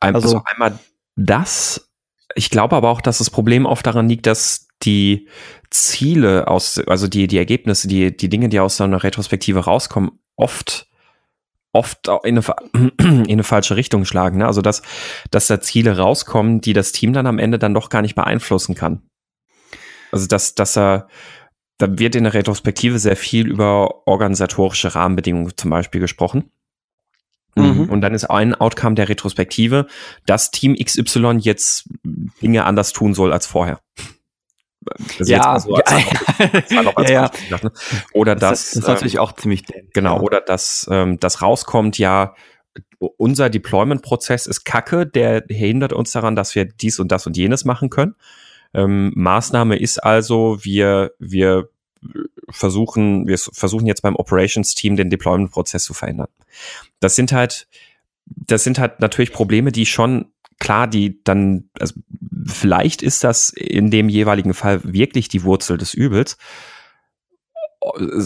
Also, 0.00 0.18
also 0.18 0.42
einmal 0.44 0.78
das. 1.14 1.88
Ich 2.34 2.50
glaube 2.50 2.74
aber 2.74 2.90
auch, 2.90 3.00
dass 3.00 3.18
das 3.18 3.30
Problem 3.30 3.66
oft 3.66 3.86
daran 3.86 4.08
liegt, 4.08 4.26
dass 4.26 4.66
die 4.82 5.28
Ziele 5.70 6.48
aus, 6.48 6.78
also 6.86 7.06
die, 7.06 7.28
die 7.28 7.38
Ergebnisse, 7.38 7.86
die, 7.86 8.16
die 8.16 8.28
Dinge, 8.28 8.48
die 8.48 8.60
aus 8.60 8.76
so 8.76 8.84
einer 8.84 9.02
Retrospektive 9.02 9.60
rauskommen, 9.60 10.10
oft 10.36 10.87
oft 11.78 12.08
in 12.24 12.38
eine, 12.38 12.44
in 12.98 13.30
eine 13.30 13.44
falsche 13.44 13.76
Richtung 13.76 14.04
schlagen. 14.04 14.38
Ne? 14.38 14.46
Also 14.46 14.60
dass, 14.60 14.82
dass 15.30 15.46
da 15.46 15.60
Ziele 15.60 15.96
rauskommen, 15.96 16.60
die 16.60 16.72
das 16.72 16.92
Team 16.92 17.12
dann 17.12 17.26
am 17.26 17.38
Ende 17.38 17.58
dann 17.58 17.74
doch 17.74 17.88
gar 17.88 18.02
nicht 18.02 18.16
beeinflussen 18.16 18.74
kann. 18.74 19.02
Also 20.10 20.26
dass, 20.26 20.54
dass 20.54 20.76
er, 20.76 21.08
da 21.78 21.98
wird 21.98 22.16
in 22.16 22.24
der 22.24 22.34
Retrospektive 22.34 22.98
sehr 22.98 23.16
viel 23.16 23.46
über 23.46 24.06
organisatorische 24.06 24.94
Rahmenbedingungen 24.94 25.56
zum 25.56 25.70
Beispiel 25.70 26.00
gesprochen. 26.00 26.50
Mhm. 27.54 27.88
Und 27.88 28.00
dann 28.00 28.14
ist 28.14 28.24
ein 28.24 28.54
Outcome 28.54 28.94
der 28.94 29.08
Retrospektive, 29.08 29.86
dass 30.26 30.50
Team 30.50 30.74
XY 30.74 31.38
jetzt 31.40 31.88
Dinge 32.42 32.64
anders 32.64 32.92
tun 32.92 33.14
soll 33.14 33.32
als 33.32 33.46
vorher. 33.46 33.80
Also 35.18 35.32
ja, 35.32 35.58
so 35.58 35.74
als, 35.74 35.90
ja, 36.70 36.92
als, 36.94 37.10
ja, 37.10 37.30
ja. 37.50 37.58
Ne? 37.62 37.72
Oder 38.12 38.34
das, 38.34 38.50
das, 38.50 38.64
das 38.64 38.76
ist 38.76 38.88
natürlich 38.88 39.14
ähm, 39.14 39.20
auch 39.20 39.32
ziemlich. 39.32 39.64
Genau, 39.92 40.20
oder 40.20 40.40
dass 40.40 40.88
ähm, 40.90 41.18
das 41.20 41.42
rauskommt, 41.42 41.98
ja, 41.98 42.34
unser 42.98 43.50
Deployment-Prozess 43.50 44.46
ist 44.46 44.64
kacke, 44.64 45.06
der 45.06 45.44
hindert 45.48 45.92
uns 45.92 46.12
daran, 46.12 46.36
dass 46.36 46.54
wir 46.54 46.64
dies 46.64 46.98
und 46.98 47.12
das 47.12 47.26
und 47.26 47.36
jenes 47.36 47.64
machen 47.64 47.90
können. 47.90 48.14
Ähm, 48.74 49.12
Maßnahme 49.14 49.76
ist 49.76 49.98
also, 49.98 50.58
wir, 50.62 51.12
wir 51.18 51.68
versuchen, 52.50 53.26
wir 53.26 53.38
versuchen 53.38 53.86
jetzt 53.86 54.02
beim 54.02 54.16
Operations-Team 54.16 54.96
den 54.96 55.10
Deployment-Prozess 55.10 55.84
zu 55.84 55.94
verändern. 55.94 56.28
Das 57.00 57.16
sind 57.16 57.32
halt, 57.32 57.68
das 58.26 58.64
sind 58.64 58.78
halt 58.78 59.00
natürlich 59.00 59.32
Probleme, 59.32 59.72
die 59.72 59.86
schon 59.86 60.32
klar, 60.58 60.86
die 60.86 61.22
dann, 61.24 61.70
also 61.78 61.94
vielleicht 62.46 63.02
ist 63.02 63.24
das 63.24 63.50
in 63.50 63.90
dem 63.90 64.08
jeweiligen 64.08 64.54
Fall 64.54 64.80
wirklich 64.84 65.28
die 65.28 65.44
Wurzel 65.44 65.78
des 65.78 65.94
Übels. 65.94 66.36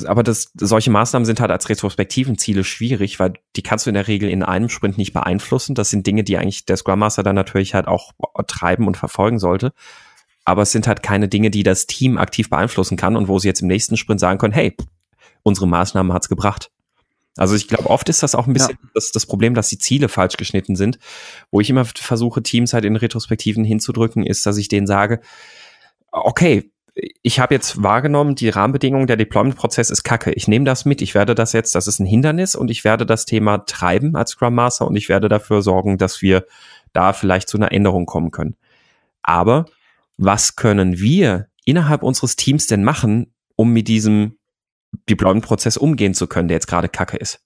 Aber 0.06 0.22
das, 0.22 0.50
solche 0.54 0.90
Maßnahmen 0.90 1.26
sind 1.26 1.40
halt 1.40 1.50
als 1.50 1.68
retrospektiven 1.68 2.38
Ziele 2.38 2.64
schwierig, 2.64 3.20
weil 3.20 3.34
die 3.54 3.62
kannst 3.62 3.86
du 3.86 3.90
in 3.90 3.94
der 3.94 4.08
Regel 4.08 4.30
in 4.30 4.42
einem 4.42 4.70
Sprint 4.70 4.96
nicht 4.96 5.12
beeinflussen. 5.12 5.74
Das 5.74 5.90
sind 5.90 6.06
Dinge, 6.06 6.24
die 6.24 6.38
eigentlich 6.38 6.64
der 6.64 6.78
Scrum 6.78 6.98
Master 6.98 7.22
dann 7.22 7.36
natürlich 7.36 7.74
halt 7.74 7.86
auch 7.86 8.12
treiben 8.46 8.86
und 8.86 8.96
verfolgen 8.96 9.38
sollte. 9.38 9.72
Aber 10.44 10.62
es 10.62 10.72
sind 10.72 10.86
halt 10.86 11.02
keine 11.02 11.28
Dinge, 11.28 11.50
die 11.50 11.62
das 11.62 11.86
Team 11.86 12.18
aktiv 12.18 12.50
beeinflussen 12.50 12.96
kann 12.96 13.14
und 13.14 13.28
wo 13.28 13.38
sie 13.38 13.48
jetzt 13.48 13.60
im 13.60 13.68
nächsten 13.68 13.96
Sprint 13.96 14.20
sagen 14.20 14.38
können, 14.38 14.54
hey, 14.54 14.74
unsere 15.42 15.68
Maßnahmen 15.68 16.12
hat's 16.12 16.28
gebracht. 16.28 16.70
Also 17.36 17.54
ich 17.54 17.66
glaube, 17.66 17.88
oft 17.88 18.08
ist 18.08 18.22
das 18.22 18.34
auch 18.34 18.46
ein 18.46 18.52
bisschen 18.52 18.78
ja. 18.82 18.90
das, 18.94 19.10
das 19.10 19.26
Problem, 19.26 19.54
dass 19.54 19.68
die 19.68 19.78
Ziele 19.78 20.08
falsch 20.08 20.36
geschnitten 20.36 20.76
sind. 20.76 20.98
Wo 21.50 21.60
ich 21.60 21.70
immer 21.70 21.84
versuche, 21.84 22.42
Teams 22.42 22.74
halt 22.74 22.84
in 22.84 22.96
Retrospektiven 22.96 23.64
hinzudrücken, 23.64 24.26
ist, 24.26 24.44
dass 24.44 24.58
ich 24.58 24.68
denen 24.68 24.86
sage, 24.86 25.20
okay, 26.10 26.70
ich 27.22 27.40
habe 27.40 27.54
jetzt 27.54 27.82
wahrgenommen, 27.82 28.34
die 28.34 28.50
Rahmenbedingungen, 28.50 29.06
der 29.06 29.16
Deployment-Prozess 29.16 29.88
ist 29.88 30.02
kacke. 30.02 30.32
Ich 30.32 30.46
nehme 30.46 30.66
das 30.66 30.84
mit, 30.84 31.00
ich 31.00 31.14
werde 31.14 31.34
das 31.34 31.54
jetzt, 31.54 31.74
das 31.74 31.86
ist 31.86 32.00
ein 32.00 32.06
Hindernis 32.06 32.54
und 32.54 32.70
ich 32.70 32.84
werde 32.84 33.06
das 33.06 33.24
Thema 33.24 33.64
treiben 33.64 34.14
als 34.14 34.32
Scrum 34.32 34.54
Master 34.54 34.86
und 34.86 34.96
ich 34.96 35.08
werde 35.08 35.30
dafür 35.30 35.62
sorgen, 35.62 35.96
dass 35.96 36.20
wir 36.20 36.44
da 36.92 37.14
vielleicht 37.14 37.48
zu 37.48 37.56
einer 37.56 37.72
Änderung 37.72 38.04
kommen 38.04 38.30
können. 38.30 38.56
Aber 39.22 39.64
was 40.18 40.56
können 40.56 40.98
wir 40.98 41.46
innerhalb 41.64 42.02
unseres 42.02 42.36
Teams 42.36 42.66
denn 42.66 42.84
machen, 42.84 43.32
um 43.56 43.72
mit 43.72 43.88
diesem 43.88 44.36
Deployment-Prozess 45.08 45.76
umgehen 45.76 46.14
zu 46.14 46.26
können, 46.26 46.48
der 46.48 46.56
jetzt 46.56 46.68
gerade 46.68 46.88
kacke 46.88 47.16
ist. 47.16 47.40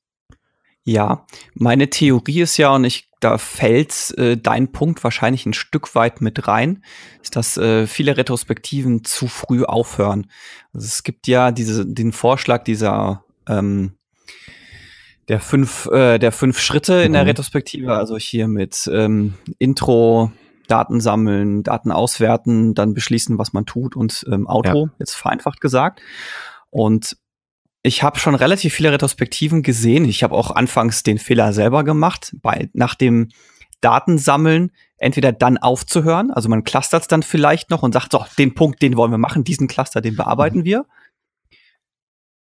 Ja, 0.85 1.27
meine 1.55 1.91
Theorie 1.91 2.43
ist 2.43 2.59
ja, 2.59 2.71
und 2.71 2.85
ich, 2.85 3.11
da 3.19 3.39
fällt 3.39 4.17
äh, 4.19 4.37
dein 4.37 4.71
Punkt 4.71 5.03
wahrscheinlich 5.03 5.45
ein 5.45 5.53
Stück 5.53 5.97
weit 5.97 6.21
mit 6.21 6.47
rein, 6.47 6.85
ist, 7.23 7.35
dass 7.35 7.57
äh, 7.57 7.89
viele 7.89 8.17
Retrospektiven 8.17 9.03
zu 9.03 9.27
früh 9.27 9.65
aufhören. 9.65 10.31
Also 10.73 10.87
es 10.87 11.03
gibt 11.03 11.27
ja 11.27 11.51
diese, 11.51 11.85
den 11.85 12.13
Vorschlag 12.13 12.63
dieser 12.63 13.25
ähm, 13.49 13.97
der 15.29 15.41
fünf, 15.41 15.87
äh, 15.87 16.19
der 16.19 16.31
fünf 16.31 16.61
Schritte 16.61 17.03
in 17.03 17.13
der 17.13 17.23
mhm. 17.23 17.31
Retrospektive, 17.31 17.95
also 17.95 18.17
hier 18.17 18.47
mit 18.47 18.89
ähm, 18.93 19.35
Intro, 19.59 20.31
Daten 20.69 21.01
sammeln, 21.01 21.63
Daten 21.63 21.91
auswerten, 21.91 22.75
dann 22.75 22.95
beschließen, 22.95 23.39
was 23.39 23.53
man 23.53 23.67
tut 23.67 23.97
und 23.97 24.25
ähm, 24.31 24.47
Auto, 24.47 24.87
ja. 24.87 24.93
jetzt 24.99 25.15
vereinfacht 25.15 25.61
gesagt. 25.61 26.01
Und 26.71 27.17
ich 27.87 28.03
habe 28.03 28.19
schon 28.19 28.35
relativ 28.35 28.75
viele 28.75 28.93
Retrospektiven 28.93 29.63
gesehen. 29.63 30.05
Ich 30.05 30.23
habe 30.23 30.35
auch 30.35 30.51
anfangs 30.51 31.03
den 31.03 31.19
Fehler 31.19 31.53
selber 31.53 31.85
gemacht, 31.85 32.35
bei 32.43 32.69
nach 32.73 32.95
dem 32.95 33.29
Datensammeln 33.81 34.73
entweder 34.99 35.33
dann 35.33 35.59
aufzuhören, 35.59 36.31
also 36.31 36.49
man 36.49 36.65
clustert 36.65 37.03
es 37.03 37.09
dann 37.09 37.23
vielleicht 37.23 37.71
noch 37.71 37.83
und 37.83 37.93
sagt, 37.93 38.13
so, 38.13 38.25
den 38.39 38.55
Punkt, 38.55 38.81
den 38.81 38.97
wollen 38.97 39.11
wir 39.11 39.19
machen, 39.19 39.45
diesen 39.45 39.69
Cluster, 39.69 40.01
den 40.01 40.17
bearbeiten 40.17 40.61
mhm. 40.61 40.65
wir. 40.65 40.87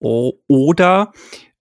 O 0.01 0.35
oder 0.47 1.13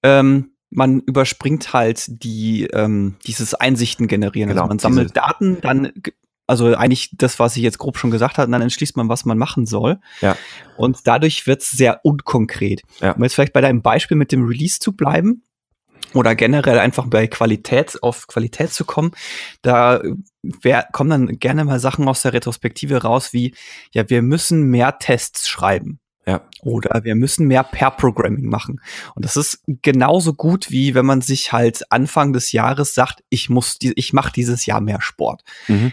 ähm, 0.04 0.52
man 0.70 1.00
überspringt 1.02 1.72
halt 1.72 2.24
die 2.24 2.66
ähm, 2.66 3.16
dieses 3.26 3.54
Einsichten 3.54 4.08
generieren. 4.08 4.50
Also 4.50 4.62
genau, 4.62 4.64
also 4.64 4.70
man 4.70 4.80
sammelt 4.80 5.16
Daten, 5.16 5.62
dann 5.62 5.94
also 6.48 6.76
eigentlich 6.76 7.12
das, 7.14 7.40
was 7.40 7.56
ich 7.56 7.64
jetzt 7.64 7.78
grob 7.78 7.98
schon 7.98 8.12
gesagt 8.12 8.38
habe, 8.38 8.48
und 8.48 8.52
dann 8.52 8.62
entschließt 8.62 8.98
man, 8.98 9.10
was 9.10 9.26
man 9.26 9.38
machen 9.38 9.66
soll. 9.66 10.00
Ja. 10.22 10.38
Und 10.78 11.08
dadurch 11.08 11.48
wird 11.48 11.62
es 11.62 11.72
sehr 11.72 12.02
unkonkret. 12.04 12.82
Ja. 13.00 13.14
Um 13.14 13.24
jetzt 13.24 13.36
vielleicht 13.36 13.54
bei 13.54 13.62
deinem 13.62 13.82
Beispiel 13.82 14.18
mit 14.18 14.32
dem 14.32 14.46
Release 14.46 14.80
zu 14.80 14.94
bleiben 14.94 15.44
oder 16.14 16.36
generell 16.36 16.80
einfach 16.80 17.08
bei 17.08 17.28
Qualität 17.28 18.02
auf 18.04 18.28
Qualität 18.28 18.74
zu 18.74 18.86
kommen, 18.86 19.12
da 19.62 20.02
wär, 20.42 20.88
kommen 20.92 21.10
dann 21.10 21.40
gerne 21.40 21.64
mal 21.66 21.80
Sachen 21.80 22.08
aus 22.08 22.22
der 22.22 22.34
Retrospektive 22.34 23.02
raus 23.04 23.34
wie, 23.34 23.56
ja, 23.92 24.10
wir 24.10 24.22
müssen 24.22 24.64
mehr 24.64 25.00
Tests 25.00 25.48
schreiben. 25.48 26.00
Ja. 26.26 26.48
Oder 26.62 27.04
wir 27.04 27.16
müssen 27.16 27.48
mehr 27.48 27.64
Pair-Programming 27.64 28.46
machen. 28.46 28.80
Und 29.14 29.26
das 29.26 29.36
ist 29.36 29.62
genauso 29.66 30.34
gut, 30.34 30.72
wie 30.72 30.96
wenn 30.96 31.06
man 31.06 31.20
sich 31.20 31.52
halt 31.52 31.92
Anfang 31.92 32.32
des 32.32 32.54
Jahres 32.54 32.94
sagt, 32.94 33.24
ich 33.30 33.50
muss, 33.50 33.78
die, 33.78 33.92
ich 33.98 34.14
mache 34.14 34.32
dieses 34.32 34.66
Jahr 34.66 34.80
mehr 34.80 35.02
Sport. 35.02 35.44
Mhm. 35.68 35.92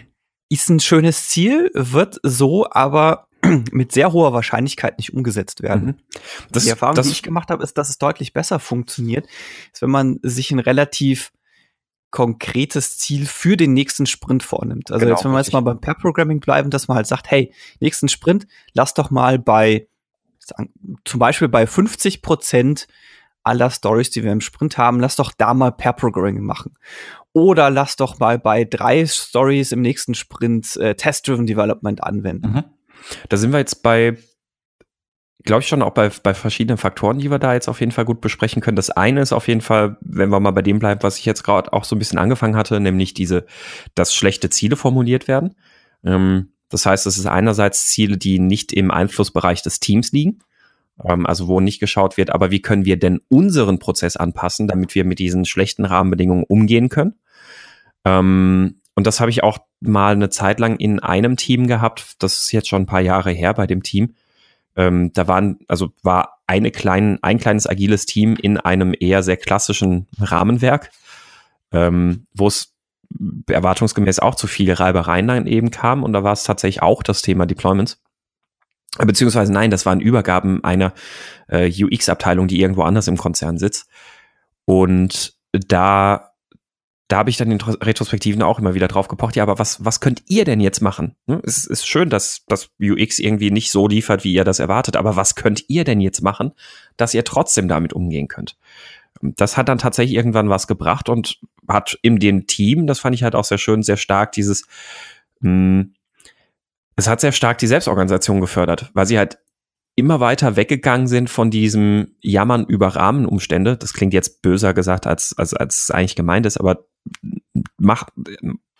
Ist 0.51 0.69
ein 0.69 0.81
schönes 0.81 1.29
Ziel, 1.29 1.71
wird 1.75 2.21
so 2.23 2.69
aber 2.71 3.29
mit 3.73 3.93
sehr 3.93 4.13
hoher 4.13 4.35
Wahrscheinlichkeit 4.35 4.99
nicht 4.99 5.15
umgesetzt 5.15 5.63
werden. 5.63 5.87
Mhm. 5.87 5.95
Das, 6.53 6.65
die 6.65 6.71
Erfahrung, 6.71 6.97
das, 6.97 7.07
die 7.07 7.13
ich 7.13 7.23
gemacht 7.23 7.51
habe, 7.51 7.63
ist, 7.63 7.79
dass 7.79 7.89
es 7.89 7.97
deutlich 7.97 8.35
besser 8.35 8.59
funktioniert, 8.59 9.27
ist, 9.73 9.81
wenn 9.81 9.91
man 9.91 10.19
sich 10.23 10.51
ein 10.51 10.59
relativ 10.59 11.33
konkretes 12.11 12.99
Ziel 12.99 13.25
für 13.25 13.57
den 13.57 13.73
nächsten 13.73 14.05
Sprint 14.05 14.43
vornimmt. 14.43 14.91
Also 14.91 15.05
genau, 15.05 15.17
jetzt, 15.17 15.25
wenn 15.25 15.31
wir 15.31 15.39
jetzt 15.39 15.53
mal 15.53 15.61
beim 15.61 15.81
Pair-Programming 15.81 16.41
bleiben, 16.41 16.71
dass 16.71 16.89
man 16.89 16.97
halt 16.97 17.07
sagt, 17.07 17.31
hey, 17.31 17.55
nächsten 17.79 18.09
Sprint, 18.09 18.47
lass 18.75 18.95
doch 18.95 19.11
mal 19.11 19.39
bei 19.39 19.87
zum 21.05 21.21
Beispiel 21.21 21.49
bei 21.49 21.67
50 21.67 22.23
Prozent 22.23 22.89
aller 23.43 23.71
Stories, 23.71 24.11
die 24.11 24.23
wir 24.23 24.33
im 24.33 24.41
Sprint 24.41 24.79
haben, 24.79 25.01
lass 25.01 25.17
doch 25.17 25.33
da 25.37 25.55
mal 25.55 25.73
per 25.73 25.93
Programming 25.93 26.45
machen. 26.45 26.75
Oder 27.33 27.71
lass 27.71 27.97
doch 27.97 28.19
mal 28.19 28.39
bei 28.39 28.65
drei 28.65 29.07
Stories 29.07 29.73
im 29.73 29.83
nächsten 29.83 30.15
Sprint 30.15 30.77
äh, 30.77 30.95
Test-Driven 30.95 31.47
Development 31.47 32.03
anwenden. 32.03 32.53
Mhm. 32.53 32.65
Da 33.29 33.37
sind 33.37 33.53
wir 33.53 33.61
jetzt 33.61 33.83
bei, 33.83 34.17
glaube 35.45 35.63
ich 35.63 35.69
schon 35.69 35.83
auch 35.83 35.93
bei, 35.93 36.11
bei 36.23 36.35
verschiedenen 36.35 36.77
Faktoren, 36.77 37.19
die 37.19 37.31
wir 37.31 37.39
da 37.39 37.55
jetzt 37.55 37.69
auf 37.69 37.81
jeden 37.81 37.93
Fall 37.93 38.05
gut 38.05 38.21
besprechen 38.21 38.61
können. 38.61 38.77
Das 38.77 38.91
eine 38.91 39.23
ist 39.23 39.33
auf 39.33 39.49
jeden 39.49 39.61
Fall, 39.61 39.97
wenn 40.01 40.31
wir 40.31 40.41
mal 40.41 40.51
bei 40.51 40.63
dem 40.63 40.81
bleiben, 40.81 41.03
was 41.03 41.19
ich 41.19 41.25
jetzt 41.25 41.45
gerade 41.45 41.73
auch 41.73 41.85
so 41.85 41.95
ein 41.95 42.01
bisschen 42.01 42.19
angefangen 42.19 42.57
hatte, 42.57 42.81
nämlich 42.81 43.15
diese, 43.15 43.47
dass 43.95 44.15
schlechte 44.15 44.51
Ziele 44.51 44.77
formuliert 44.77 45.29
werden. 45.29 45.55
Ähm, 46.05 46.53
das 46.69 46.87
heißt, 46.87 47.07
es 47.07 47.19
ist 47.19 47.27
einerseits 47.27 47.87
Ziele, 47.87 48.17
die 48.17 48.39
nicht 48.39 48.73
im 48.73 48.91
Einflussbereich 48.91 49.63
des 49.63 49.81
Teams 49.81 50.13
liegen, 50.13 50.41
also 51.27 51.49
wo 51.49 51.61
nicht 51.61 51.81
geschaut 51.81 52.17
wird, 52.17 52.31
aber 52.31 52.51
wie 52.51 52.63
können 52.63 52.85
wir 52.85 52.99
denn 52.99 53.21
unseren 53.29 53.79
Prozess 53.79 54.17
anpassen, 54.17 54.69
damit 54.69 54.95
wir 54.95 55.05
mit 55.05 55.19
diesen 55.19 55.45
schlechten 55.45 55.85
Rahmenbedingungen 55.85 56.45
umgehen 56.45 56.89
können. 56.89 57.15
Ähm, 58.05 58.81
und 58.95 59.07
das 59.07 59.21
habe 59.21 59.31
ich 59.31 59.43
auch 59.43 59.59
mal 59.81 60.13
eine 60.13 60.31
Zeit 60.31 60.61
lang 60.61 60.77
in 60.77 61.01
einem 61.01 61.37
Team 61.37 61.67
gehabt. 61.67 62.17
Das 62.19 62.43
ist 62.43 62.53
jetzt 62.53 62.69
schon 62.69 62.83
ein 62.83 62.87
paar 62.87 63.01
Jahre 63.01 63.31
her 63.31 63.55
bei 63.55 63.67
dem 63.67 63.83
Team. 63.83 64.15
Ähm, 64.77 65.13
da 65.15 65.27
waren, 65.27 65.59
also 65.69 65.93
war 66.03 66.41
eine 66.47 66.71
klein, 66.71 67.19
ein 67.23 67.39
kleines 67.39 67.67
agiles 67.67 68.07
Team 68.07 68.37
in 68.37 68.59
einem 68.59 68.95
eher 68.99 69.23
sehr 69.23 69.37
klassischen 69.37 70.07
Rahmenwerk, 70.19 70.91
ähm, 71.73 72.27
wo 72.35 72.47
es 72.49 72.75
erwartungsgemäß 73.49 74.21
auch 74.21 74.35
zu 74.35 74.47
viele 74.47 74.79
Reibereien 74.79 75.27
dann 75.27 75.47
eben 75.47 75.71
kam. 75.71 76.03
Und 76.03 76.13
da 76.13 76.23
war 76.23 76.33
es 76.33 76.45
tatsächlich 76.45 76.83
auch 76.83 77.03
das 77.03 77.23
Thema 77.23 77.47
Deployments. 77.47 78.01
Beziehungsweise 78.99 79.53
nein, 79.53 79.71
das 79.71 79.87
waren 79.87 80.01
Übergaben 80.01 80.65
einer 80.65 80.93
äh, 81.49 81.71
UX-Abteilung, 81.71 82.49
die 82.49 82.61
irgendwo 82.61 82.83
anders 82.83 83.09
im 83.09 83.17
Konzern 83.17 83.57
sitzt. 83.57 83.89
Und 84.65 85.35
da 85.53 86.31
da 87.11 87.19
habe 87.19 87.31
ich 87.31 87.37
dann 87.37 87.51
in 87.51 87.61
Retrospektiven 87.61 88.41
auch 88.41 88.61
immer 88.61 88.75
wieder 88.75 88.87
drauf 88.87 89.09
gepocht, 89.09 89.35
ja, 89.35 89.43
aber 89.43 89.59
was, 89.59 89.85
was 89.85 89.99
könnt 89.99 90.23
ihr 90.29 90.45
denn 90.45 90.61
jetzt 90.61 90.81
machen? 90.81 91.17
Ne? 91.27 91.41
Es 91.45 91.67
ist 91.67 91.85
schön, 91.85 92.09
dass 92.09 92.45
das 92.47 92.71
UX 92.81 93.19
irgendwie 93.19 93.51
nicht 93.51 93.73
so 93.73 93.89
liefert, 93.89 94.23
wie 94.23 94.33
ihr 94.33 94.45
das 94.45 94.61
erwartet, 94.61 94.97
aber 94.97 95.17
was 95.17 95.35
könnt 95.35 95.65
ihr 95.69 95.83
denn 95.83 96.01
jetzt 96.01 96.23
machen, 96.23 96.53
dass 96.97 97.13
ihr 97.13 97.25
trotzdem 97.25 97.67
damit 97.67 97.93
umgehen 97.93 98.29
könnt? 98.29 98.57
Das 99.21 99.57
hat 99.57 99.69
dann 99.69 99.79
tatsächlich 99.79 100.15
irgendwann 100.15 100.51
was 100.51 100.69
gebracht 100.69 101.09
und 101.09 101.41
hat 101.67 101.99
in 102.03 102.21
dem 102.21 102.47
Team, 102.47 102.87
das 102.87 103.01
fand 103.01 103.17
ich 103.17 103.25
halt 103.25 103.35
auch 103.35 103.45
sehr 103.45 103.59
schön, 103.59 103.83
sehr 103.83 103.97
stark 103.97 104.31
dieses, 104.31 104.67
mh, 105.41 105.51
hm, 105.51 105.95
es 107.01 107.09
hat 107.09 107.21
sehr 107.21 107.33
stark 107.33 107.59
die 107.59 107.67
Selbstorganisation 107.67 108.41
gefördert, 108.41 108.91
weil 108.95 109.07
sie 109.07 109.19
halt 109.19 109.39
immer 109.97 110.21
weiter 110.21 110.57
weggegangen 110.57 111.07
sind 111.07 111.29
von 111.29 111.51
diesem 111.51 112.15
Jammern 112.21 112.65
über 112.67 112.89
Rahmenumstände. 112.89 113.77
Das 113.77 113.93
klingt 113.93 114.15
jetzt 114.15 114.43
böser 114.43 114.73
gesagt, 114.75 115.07
als, 115.07 115.37
als, 115.37 115.55
als 115.55 115.83
es 115.83 115.91
eigentlich 115.91 116.17
gemeint 116.17 116.47
ist, 116.47 116.59
aber 116.59 116.85
macht, 117.79 118.09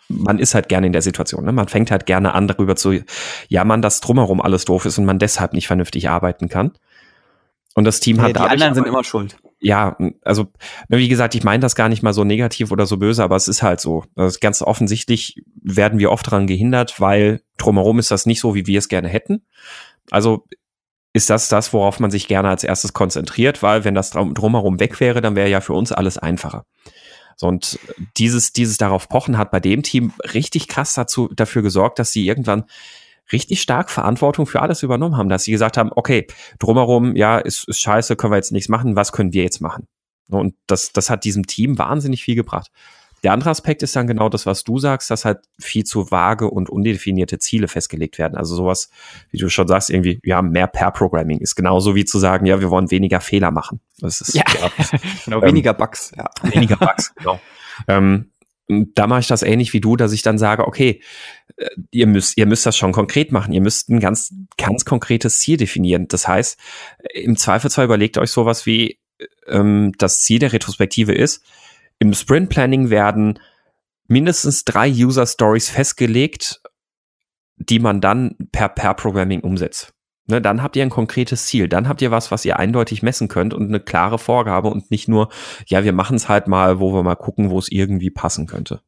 man 0.07 0.39
ist 0.39 0.55
halt 0.55 0.69
gerne 0.69 0.87
in 0.87 0.93
der 0.93 1.01
Situation. 1.01 1.45
Ne? 1.45 1.51
Man 1.51 1.67
fängt 1.67 1.91
halt 1.91 2.05
gerne 2.05 2.33
an, 2.33 2.47
darüber 2.47 2.75
zu 2.75 2.99
jammern, 3.49 3.81
dass 3.81 4.01
drumherum 4.01 4.39
alles 4.41 4.65
doof 4.65 4.85
ist 4.85 4.97
und 4.97 5.05
man 5.05 5.19
deshalb 5.19 5.53
nicht 5.53 5.67
vernünftig 5.67 6.09
arbeiten 6.09 6.47
kann. 6.47 6.73
Und 7.73 7.85
das 7.85 7.99
Team 7.99 8.21
hat. 8.21 8.35
Die 8.35 8.39
anderen 8.39 8.73
sind 8.73 8.87
immer 8.87 9.03
schuld. 9.03 9.37
Ja, 9.59 9.95
also 10.23 10.47
wie 10.89 11.07
gesagt, 11.07 11.35
ich 11.35 11.43
meine 11.43 11.61
das 11.61 11.75
gar 11.75 11.87
nicht 11.87 12.01
mal 12.03 12.13
so 12.13 12.23
negativ 12.23 12.71
oder 12.71 12.85
so 12.85 12.97
böse, 12.97 13.23
aber 13.23 13.35
es 13.35 13.47
ist 13.47 13.61
halt 13.61 13.79
so. 13.79 14.03
Also 14.15 14.39
ganz 14.41 14.61
offensichtlich 14.61 15.43
werden 15.61 15.99
wir 15.99 16.11
oft 16.11 16.27
daran 16.27 16.47
gehindert, 16.47 16.99
weil 16.99 17.41
drumherum 17.57 17.99
ist 17.99 18.11
das 18.11 18.25
nicht 18.25 18.41
so, 18.41 18.55
wie 18.55 18.65
wir 18.65 18.79
es 18.79 18.89
gerne 18.89 19.07
hätten. 19.07 19.45
Also 20.09 20.45
ist 21.13 21.29
das 21.29 21.49
das, 21.49 21.73
worauf 21.73 21.99
man 21.99 22.09
sich 22.09 22.27
gerne 22.27 22.49
als 22.49 22.63
erstes 22.63 22.93
konzentriert, 22.93 23.61
weil 23.61 23.83
wenn 23.83 23.95
das 23.95 24.11
drumherum 24.11 24.79
weg 24.79 24.99
wäre, 24.99 25.21
dann 25.21 25.35
wäre 25.35 25.49
ja 25.49 25.61
für 25.61 25.73
uns 25.73 25.91
alles 25.91 26.17
einfacher. 26.17 26.65
So, 27.35 27.47
und 27.47 27.79
dieses, 28.17 28.53
dieses 28.53 28.77
darauf 28.77 29.09
pochen 29.09 29.37
hat 29.37 29.51
bei 29.51 29.59
dem 29.59 29.83
Team 29.83 30.13
richtig 30.33 30.67
krass 30.67 30.93
dazu, 30.93 31.27
dafür 31.33 31.61
gesorgt, 31.61 31.99
dass 31.99 32.11
sie 32.11 32.25
irgendwann 32.25 32.65
richtig 33.31 33.61
stark 33.61 33.89
Verantwortung 33.89 34.45
für 34.45 34.61
alles 34.61 34.83
übernommen 34.83 35.17
haben, 35.17 35.29
dass 35.29 35.43
sie 35.43 35.51
gesagt 35.51 35.77
haben, 35.77 35.91
okay, 35.95 36.27
drumherum, 36.59 37.15
ja, 37.15 37.37
ist, 37.37 37.67
ist 37.67 37.81
scheiße, 37.81 38.15
können 38.15 38.33
wir 38.33 38.37
jetzt 38.37 38.51
nichts 38.51 38.69
machen, 38.69 38.95
was 38.95 39.11
können 39.11 39.33
wir 39.33 39.43
jetzt 39.43 39.61
machen? 39.61 39.87
Und 40.29 40.55
das, 40.67 40.93
das 40.93 41.09
hat 41.09 41.23
diesem 41.23 41.45
Team 41.45 41.77
wahnsinnig 41.77 42.23
viel 42.23 42.35
gebracht. 42.35 42.71
Der 43.23 43.33
andere 43.33 43.51
Aspekt 43.51 43.83
ist 43.83 43.95
dann 43.95 44.07
genau 44.07 44.29
das, 44.29 44.47
was 44.47 44.63
du 44.63 44.79
sagst, 44.79 45.11
dass 45.11 45.25
halt 45.25 45.39
viel 45.59 45.83
zu 45.83 46.09
vage 46.09 46.49
und 46.49 46.69
undefinierte 46.69 47.37
Ziele 47.37 47.67
festgelegt 47.67 48.17
werden. 48.17 48.35
Also 48.35 48.55
sowas, 48.55 48.89
wie 49.29 49.37
du 49.37 49.47
schon 49.49 49.67
sagst, 49.67 49.91
irgendwie, 49.91 50.19
ja, 50.23 50.41
mehr 50.41 50.65
Pair-Programming 50.65 51.39
ist 51.39 51.55
genauso 51.55 51.93
wie 51.93 52.05
zu 52.05 52.17
sagen, 52.17 52.47
ja, 52.47 52.59
wir 52.59 52.71
wollen 52.71 52.89
weniger 52.89 53.21
Fehler 53.21 53.51
machen. 53.51 53.79
Das 53.99 54.21
ist, 54.21 54.33
ja, 54.33 54.43
ja 54.59 54.71
genau, 55.25 55.37
ähm, 55.37 55.49
weniger 55.49 55.73
Bugs, 55.73 56.11
ja. 56.17 56.31
Weniger 56.43 56.77
Bugs, 56.77 57.13
genau. 57.15 57.39
Ähm, 57.87 58.30
da 58.93 59.07
mache 59.07 59.21
ich 59.21 59.27
das 59.27 59.43
ähnlich 59.43 59.73
wie 59.73 59.81
du, 59.81 59.95
dass 59.95 60.13
ich 60.13 60.21
dann 60.21 60.37
sage, 60.37 60.67
okay, 60.67 61.01
äh, 61.57 61.69
ihr 61.91 62.07
müsst, 62.07 62.37
ihr 62.37 62.45
müsst 62.45 62.65
das 62.65 62.77
schon 62.77 62.91
konkret 62.91 63.31
machen. 63.31 63.53
Ihr 63.53 63.61
müsst 63.61 63.89
ein 63.89 63.99
ganz, 63.99 64.33
ganz 64.57 64.85
konkretes 64.85 65.39
Ziel 65.39 65.57
definieren. 65.57 66.07
Das 66.07 66.27
heißt, 66.27 66.59
im 67.13 67.37
Zweifelsfall 67.37 67.85
überlegt 67.85 68.17
euch 68.17 68.31
sowas 68.31 68.65
wie, 68.65 68.99
ähm, 69.47 69.93
das 69.97 70.21
Ziel 70.21 70.39
der 70.39 70.53
Retrospektive 70.53 71.13
ist, 71.13 71.43
im 71.99 72.13
Sprint 72.13 72.49
Planning 72.49 72.89
werden 72.89 73.39
mindestens 74.07 74.65
drei 74.65 74.89
User 74.89 75.25
Stories 75.25 75.69
festgelegt, 75.69 76.61
die 77.57 77.79
man 77.79 78.01
dann 78.01 78.35
per 78.51 78.69
Pair 78.69 78.95
Programming 78.95 79.41
umsetzt. 79.41 79.93
Ne, 80.31 80.41
dann 80.41 80.63
habt 80.63 80.77
ihr 80.77 80.83
ein 80.83 80.89
konkretes 80.89 81.45
Ziel, 81.47 81.67
dann 81.67 81.89
habt 81.89 82.01
ihr 82.01 82.09
was, 82.09 82.31
was 82.31 82.45
ihr 82.45 82.57
eindeutig 82.57 83.03
messen 83.03 83.27
könnt 83.27 83.53
und 83.53 83.67
eine 83.67 83.81
klare 83.81 84.17
Vorgabe 84.17 84.69
und 84.69 84.89
nicht 84.89 85.09
nur, 85.09 85.27
ja, 85.65 85.83
wir 85.83 85.91
machen 85.91 86.15
es 86.15 86.29
halt 86.29 86.47
mal, 86.47 86.79
wo 86.79 86.93
wir 86.93 87.03
mal 87.03 87.15
gucken, 87.15 87.49
wo 87.49 87.59
es 87.59 87.69
irgendwie 87.69 88.11
passen 88.11 88.47
könnte. 88.47 88.79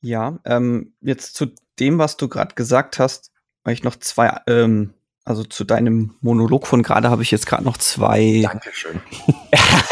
Ja, 0.00 0.38
ähm, 0.46 0.94
jetzt 1.02 1.34
zu 1.34 1.48
dem, 1.78 1.98
was 1.98 2.16
du 2.16 2.28
gerade 2.28 2.54
gesagt 2.54 2.98
hast, 2.98 3.30
habe 3.62 3.74
ich 3.74 3.82
noch 3.82 3.96
zwei 3.96 4.40
ähm, 4.46 4.94
also 5.26 5.44
zu 5.44 5.64
deinem 5.64 6.14
Monolog 6.22 6.66
von 6.66 6.82
gerade 6.82 7.10
habe 7.10 7.22
ich 7.22 7.30
jetzt 7.30 7.44
gerade 7.46 7.64
noch 7.64 7.76
zwei. 7.76 8.40
Dankeschön. 8.42 9.02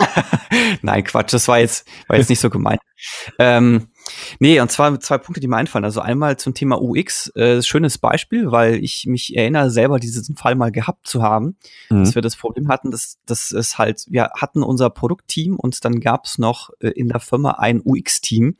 Nein, 0.80 1.04
Quatsch, 1.04 1.34
das 1.34 1.48
war 1.48 1.58
jetzt, 1.58 1.86
war 2.06 2.16
jetzt 2.16 2.30
nicht 2.30 2.40
so 2.40 2.48
gemeint. 2.48 2.80
Ähm, 3.38 3.88
nee, 4.38 4.60
und 4.60 4.70
zwar 4.70 4.98
zwei 5.00 5.18
Punkte, 5.18 5.40
die 5.40 5.48
mir 5.48 5.56
einfallen. 5.56 5.84
Also 5.84 6.00
einmal 6.00 6.36
zum 6.36 6.54
Thema 6.54 6.80
UX, 6.80 7.28
äh, 7.36 7.62
schönes 7.62 7.98
Beispiel, 7.98 8.50
weil 8.50 8.82
ich 8.82 9.06
mich 9.06 9.36
erinnere, 9.36 9.70
selber 9.70 9.98
diesen 9.98 10.36
Fall 10.36 10.54
mal 10.54 10.72
gehabt 10.72 11.06
zu 11.06 11.22
haben, 11.22 11.56
mhm. 11.90 12.00
dass 12.00 12.14
wir 12.14 12.22
das 12.22 12.36
Problem 12.36 12.68
hatten, 12.68 12.90
dass, 12.90 13.18
dass 13.26 13.50
es 13.52 13.78
halt, 13.78 14.06
wir 14.08 14.30
hatten 14.36 14.62
unser 14.62 14.90
Produktteam 14.90 15.56
und 15.56 15.84
dann 15.84 16.00
gab 16.00 16.24
es 16.24 16.38
noch 16.38 16.70
äh, 16.80 16.88
in 16.88 17.08
der 17.08 17.20
Firma 17.20 17.52
ein 17.52 17.80
UX-Team. 17.84 18.56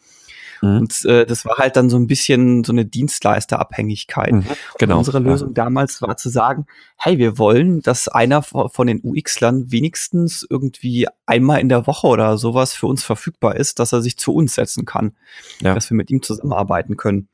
Mhm. 0.64 0.78
Und 0.78 1.04
äh, 1.04 1.26
das 1.26 1.44
war 1.44 1.59
halt 1.59 1.76
dann 1.76 1.90
so 1.90 1.97
ein 1.97 2.06
bisschen 2.06 2.64
so 2.64 2.73
eine 2.73 2.87
Dienstleisterabhängigkeit. 2.87 4.33
Mhm, 4.33 4.44
genau. 4.78 4.94
Und 4.94 4.99
unsere 5.00 5.18
Lösung 5.18 5.50
ja. 5.50 5.54
damals 5.54 6.00
war 6.00 6.16
zu 6.16 6.30
sagen, 6.30 6.66
hey, 6.97 7.18
wir 7.18 7.38
wollen, 7.38 7.83
dass 7.83 8.09
einer 8.09 8.42
von 8.42 8.87
den 8.87 9.00
UX-Lern 9.02 9.71
wenigstens 9.71 10.47
irgendwie 10.49 11.06
einmal 11.26 11.61
in 11.61 11.68
der 11.68 11.87
Woche 11.87 12.06
oder 12.06 12.38
sowas 12.38 12.73
für 12.73 12.87
uns 12.87 13.04
verfügbar 13.04 13.56
ist, 13.56 13.78
dass 13.78 13.92
er 13.92 14.00
sich 14.00 14.16
zu 14.16 14.35
uns 14.35 14.54
setzen 14.54 14.87
kann, 14.87 15.12
ja. 15.61 15.75
dass 15.75 15.90
wir 15.90 15.97
mit 15.97 16.11
ihm 16.11 16.23
zusammenarbeiten 16.23 16.97
können. 16.97 17.28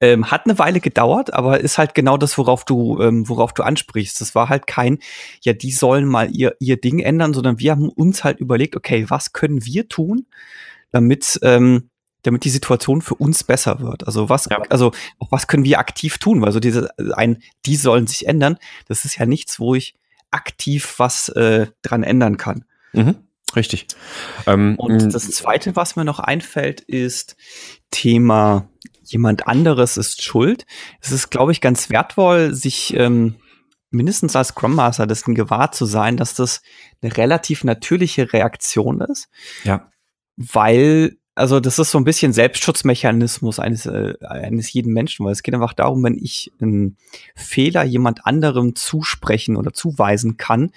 Ähm, 0.00 0.30
hat 0.30 0.46
eine 0.46 0.60
Weile 0.60 0.78
gedauert, 0.78 1.34
aber 1.34 1.60
ist 1.60 1.76
halt 1.76 1.94
genau 1.94 2.16
das, 2.16 2.38
worauf 2.38 2.64
du, 2.64 3.00
ähm, 3.02 3.28
worauf 3.28 3.52
du 3.52 3.64
ansprichst. 3.64 4.20
Das 4.20 4.36
war 4.36 4.48
halt 4.48 4.68
kein, 4.68 4.98
ja, 5.42 5.52
die 5.52 5.72
sollen 5.72 6.06
mal 6.06 6.30
ihr, 6.30 6.54
ihr 6.60 6.80
Ding 6.80 7.00
ändern, 7.00 7.34
sondern 7.34 7.58
wir 7.58 7.72
haben 7.72 7.88
uns 7.88 8.22
halt 8.22 8.38
überlegt, 8.38 8.76
okay, 8.76 9.06
was 9.08 9.32
können 9.32 9.64
wir 9.66 9.88
tun, 9.88 10.26
damit, 10.92 11.40
ähm, 11.42 11.90
damit 12.22 12.44
die 12.44 12.50
Situation 12.50 13.02
für 13.02 13.14
uns 13.14 13.44
besser 13.44 13.80
wird. 13.80 14.06
Also 14.06 14.28
was, 14.28 14.46
ja. 14.46 14.60
also 14.70 14.92
was 15.30 15.46
können 15.46 15.64
wir 15.64 15.78
aktiv 15.78 16.18
tun? 16.18 16.42
Weil 16.42 16.52
so 16.52 16.60
diese 16.60 16.90
ein, 17.14 17.42
die 17.66 17.76
sollen 17.76 18.06
sich 18.06 18.26
ändern. 18.26 18.58
Das 18.86 19.04
ist 19.04 19.16
ja 19.16 19.26
nichts, 19.26 19.60
wo 19.60 19.74
ich 19.74 19.94
aktiv 20.30 20.94
was 20.98 21.28
äh, 21.30 21.68
dran 21.82 22.02
ändern 22.02 22.36
kann. 22.36 22.64
Mhm. 22.92 23.16
Richtig. 23.56 23.86
Ähm, 24.46 24.74
und 24.78 25.14
das 25.14 25.30
Zweite, 25.30 25.74
was 25.74 25.96
mir 25.96 26.04
noch 26.04 26.18
einfällt, 26.18 26.80
ist 26.82 27.36
Thema 27.90 28.68
jemand 29.04 29.46
anderes 29.46 29.96
ist 29.96 30.22
schuld. 30.22 30.66
Es 31.00 31.12
ist, 31.12 31.30
glaube 31.30 31.52
ich, 31.52 31.60
ganz 31.60 31.90
wertvoll, 31.90 32.54
sich 32.54 32.94
ähm, 32.94 33.36
mindestens 33.90 34.36
als 34.36 34.48
Scrum 34.48 34.74
Master 34.74 35.06
dessen 35.06 35.34
gewahr 35.34 35.72
zu 35.72 35.86
sein, 35.86 36.16
dass 36.16 36.34
das 36.34 36.62
eine 37.00 37.16
relativ 37.16 37.64
natürliche 37.64 38.32
Reaktion 38.32 39.00
ist. 39.00 39.28
Ja. 39.64 39.90
Weil 40.36 41.16
also 41.38 41.60
das 41.60 41.78
ist 41.78 41.92
so 41.92 41.98
ein 41.98 42.04
bisschen 42.04 42.32
Selbstschutzmechanismus 42.32 43.60
eines, 43.60 43.86
äh, 43.86 44.14
eines 44.20 44.72
jeden 44.72 44.92
Menschen, 44.92 45.24
weil 45.24 45.32
es 45.32 45.44
geht 45.44 45.54
einfach 45.54 45.72
darum, 45.72 46.02
wenn 46.02 46.18
ich 46.18 46.52
einen 46.60 46.96
Fehler 47.36 47.84
jemand 47.84 48.26
anderem 48.26 48.74
zusprechen 48.74 49.56
oder 49.56 49.72
zuweisen 49.72 50.36
kann, 50.36 50.72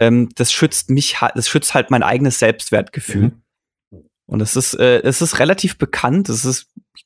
ähm, 0.00 0.30
das 0.34 0.50
schützt 0.50 0.88
mich, 0.88 1.18
das 1.34 1.48
schützt 1.48 1.74
halt 1.74 1.90
mein 1.90 2.02
eigenes 2.02 2.38
Selbstwertgefühl. 2.38 3.32
Mhm. 3.90 4.02
Und 4.24 4.40
es 4.40 4.56
ist, 4.56 4.74
äh, 4.74 5.02
es 5.02 5.20
ist 5.20 5.38
relativ 5.38 5.76
bekannt, 5.76 6.30
es 6.30 6.46
ist, 6.46 6.68
ich 6.96 7.04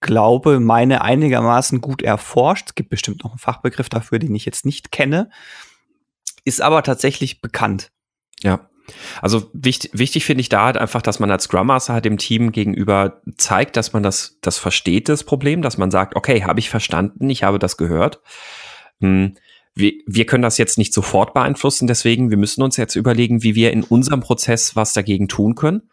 glaube, 0.00 0.60
meine 0.60 1.02
einigermaßen 1.02 1.80
gut 1.80 2.00
erforscht. 2.00 2.68
Es 2.68 2.74
gibt 2.76 2.90
bestimmt 2.90 3.24
noch 3.24 3.32
einen 3.32 3.38
Fachbegriff 3.38 3.88
dafür, 3.88 4.20
den 4.20 4.34
ich 4.36 4.44
jetzt 4.44 4.64
nicht 4.64 4.92
kenne, 4.92 5.30
ist 6.44 6.62
aber 6.62 6.84
tatsächlich 6.84 7.40
bekannt. 7.40 7.90
Ja. 8.40 8.69
Also 9.22 9.50
wichtig, 9.52 9.90
wichtig 9.94 10.24
finde 10.24 10.40
ich 10.42 10.48
da 10.48 10.64
halt 10.64 10.76
einfach, 10.76 11.02
dass 11.02 11.20
man 11.20 11.30
als 11.30 11.44
Scrum 11.44 11.66
Master 11.68 11.94
halt 11.94 12.04
dem 12.04 12.18
Team 12.18 12.52
gegenüber 12.52 13.20
zeigt, 13.36 13.76
dass 13.76 13.92
man 13.92 14.02
das, 14.02 14.38
das 14.40 14.58
versteht, 14.58 15.08
das 15.08 15.24
Problem, 15.24 15.62
dass 15.62 15.78
man 15.78 15.90
sagt, 15.90 16.16
okay, 16.16 16.44
habe 16.44 16.60
ich 16.60 16.70
verstanden, 16.70 17.28
ich 17.30 17.42
habe 17.42 17.58
das 17.58 17.76
gehört. 17.76 18.20
Hm, 19.00 19.34
wir, 19.74 19.92
wir 20.06 20.26
können 20.26 20.42
das 20.42 20.58
jetzt 20.58 20.78
nicht 20.78 20.92
sofort 20.92 21.34
beeinflussen, 21.34 21.86
deswegen, 21.86 22.30
wir 22.30 22.36
müssen 22.36 22.62
uns 22.62 22.76
jetzt 22.76 22.96
überlegen, 22.96 23.42
wie 23.42 23.54
wir 23.54 23.72
in 23.72 23.82
unserem 23.82 24.20
Prozess 24.20 24.76
was 24.76 24.92
dagegen 24.92 25.28
tun 25.28 25.54
können, 25.54 25.90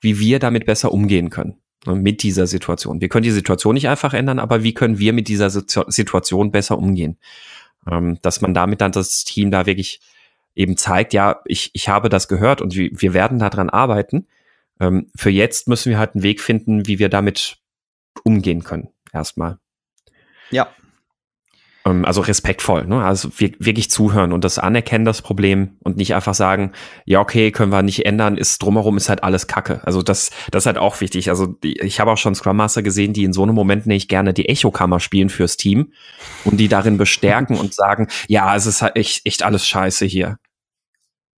wie 0.00 0.18
wir 0.18 0.38
damit 0.38 0.66
besser 0.66 0.92
umgehen 0.92 1.30
können 1.30 1.58
ne, 1.86 1.94
mit 1.94 2.22
dieser 2.22 2.46
Situation. 2.46 3.00
Wir 3.00 3.08
können 3.08 3.24
die 3.24 3.30
Situation 3.30 3.74
nicht 3.74 3.88
einfach 3.88 4.14
ändern, 4.14 4.38
aber 4.38 4.62
wie 4.62 4.74
können 4.74 4.98
wir 4.98 5.12
mit 5.12 5.28
dieser 5.28 5.50
Situation 5.50 6.50
besser 6.50 6.78
umgehen? 6.78 7.18
Ähm, 7.90 8.18
dass 8.22 8.40
man 8.40 8.54
damit 8.54 8.80
dann 8.80 8.92
das 8.92 9.24
Team 9.24 9.50
da 9.50 9.66
wirklich 9.66 10.00
eben 10.54 10.76
zeigt, 10.76 11.12
ja, 11.12 11.40
ich, 11.46 11.70
ich 11.74 11.88
habe 11.88 12.08
das 12.08 12.28
gehört 12.28 12.60
und 12.60 12.74
wir, 12.74 12.90
wir 12.92 13.14
werden 13.14 13.38
daran 13.38 13.70
arbeiten. 13.70 14.26
Ähm, 14.80 15.10
für 15.16 15.30
jetzt 15.30 15.68
müssen 15.68 15.90
wir 15.90 15.98
halt 15.98 16.14
einen 16.14 16.22
Weg 16.22 16.40
finden, 16.40 16.86
wie 16.86 16.98
wir 16.98 17.08
damit 17.08 17.58
umgehen 18.24 18.64
können, 18.64 18.88
erstmal. 19.12 19.58
Ja. 20.50 20.68
Ähm, 21.84 22.04
also 22.04 22.20
respektvoll, 22.20 22.86
ne? 22.86 23.04
Also 23.04 23.30
wirklich 23.38 23.90
zuhören 23.90 24.32
und 24.32 24.44
das 24.44 24.58
anerkennen, 24.58 25.04
das 25.04 25.22
Problem 25.22 25.76
und 25.80 25.96
nicht 25.96 26.14
einfach 26.14 26.34
sagen, 26.34 26.72
ja, 27.04 27.20
okay, 27.20 27.50
können 27.50 27.72
wir 27.72 27.82
nicht 27.82 28.06
ändern, 28.06 28.36
ist 28.36 28.62
drumherum 28.62 28.96
ist 28.96 29.08
halt 29.08 29.22
alles 29.22 29.46
Kacke. 29.46 29.80
Also 29.84 30.02
das, 30.02 30.30
das 30.50 30.62
ist 30.62 30.66
halt 30.66 30.78
auch 30.78 31.00
wichtig. 31.00 31.28
Also 31.28 31.56
ich 31.62 32.00
habe 32.00 32.10
auch 32.12 32.18
schon 32.18 32.34
Scrum 32.34 32.56
Master 32.56 32.82
gesehen, 32.82 33.12
die 33.12 33.24
in 33.24 33.32
so 33.32 33.42
einem 33.42 33.54
Moment 33.54 33.86
nicht 33.86 34.08
gerne 34.08 34.32
die 34.32 34.48
Echokammer 34.48 35.00
spielen 35.00 35.28
fürs 35.28 35.56
Team 35.56 35.92
und 36.44 36.58
die 36.58 36.68
darin 36.68 36.96
bestärken 36.98 37.56
und 37.58 37.74
sagen, 37.74 38.08
ja, 38.28 38.54
es 38.56 38.66
ist 38.66 38.82
halt 38.82 38.96
echt, 38.96 39.26
echt 39.26 39.42
alles 39.42 39.66
scheiße 39.66 40.06
hier. 40.06 40.38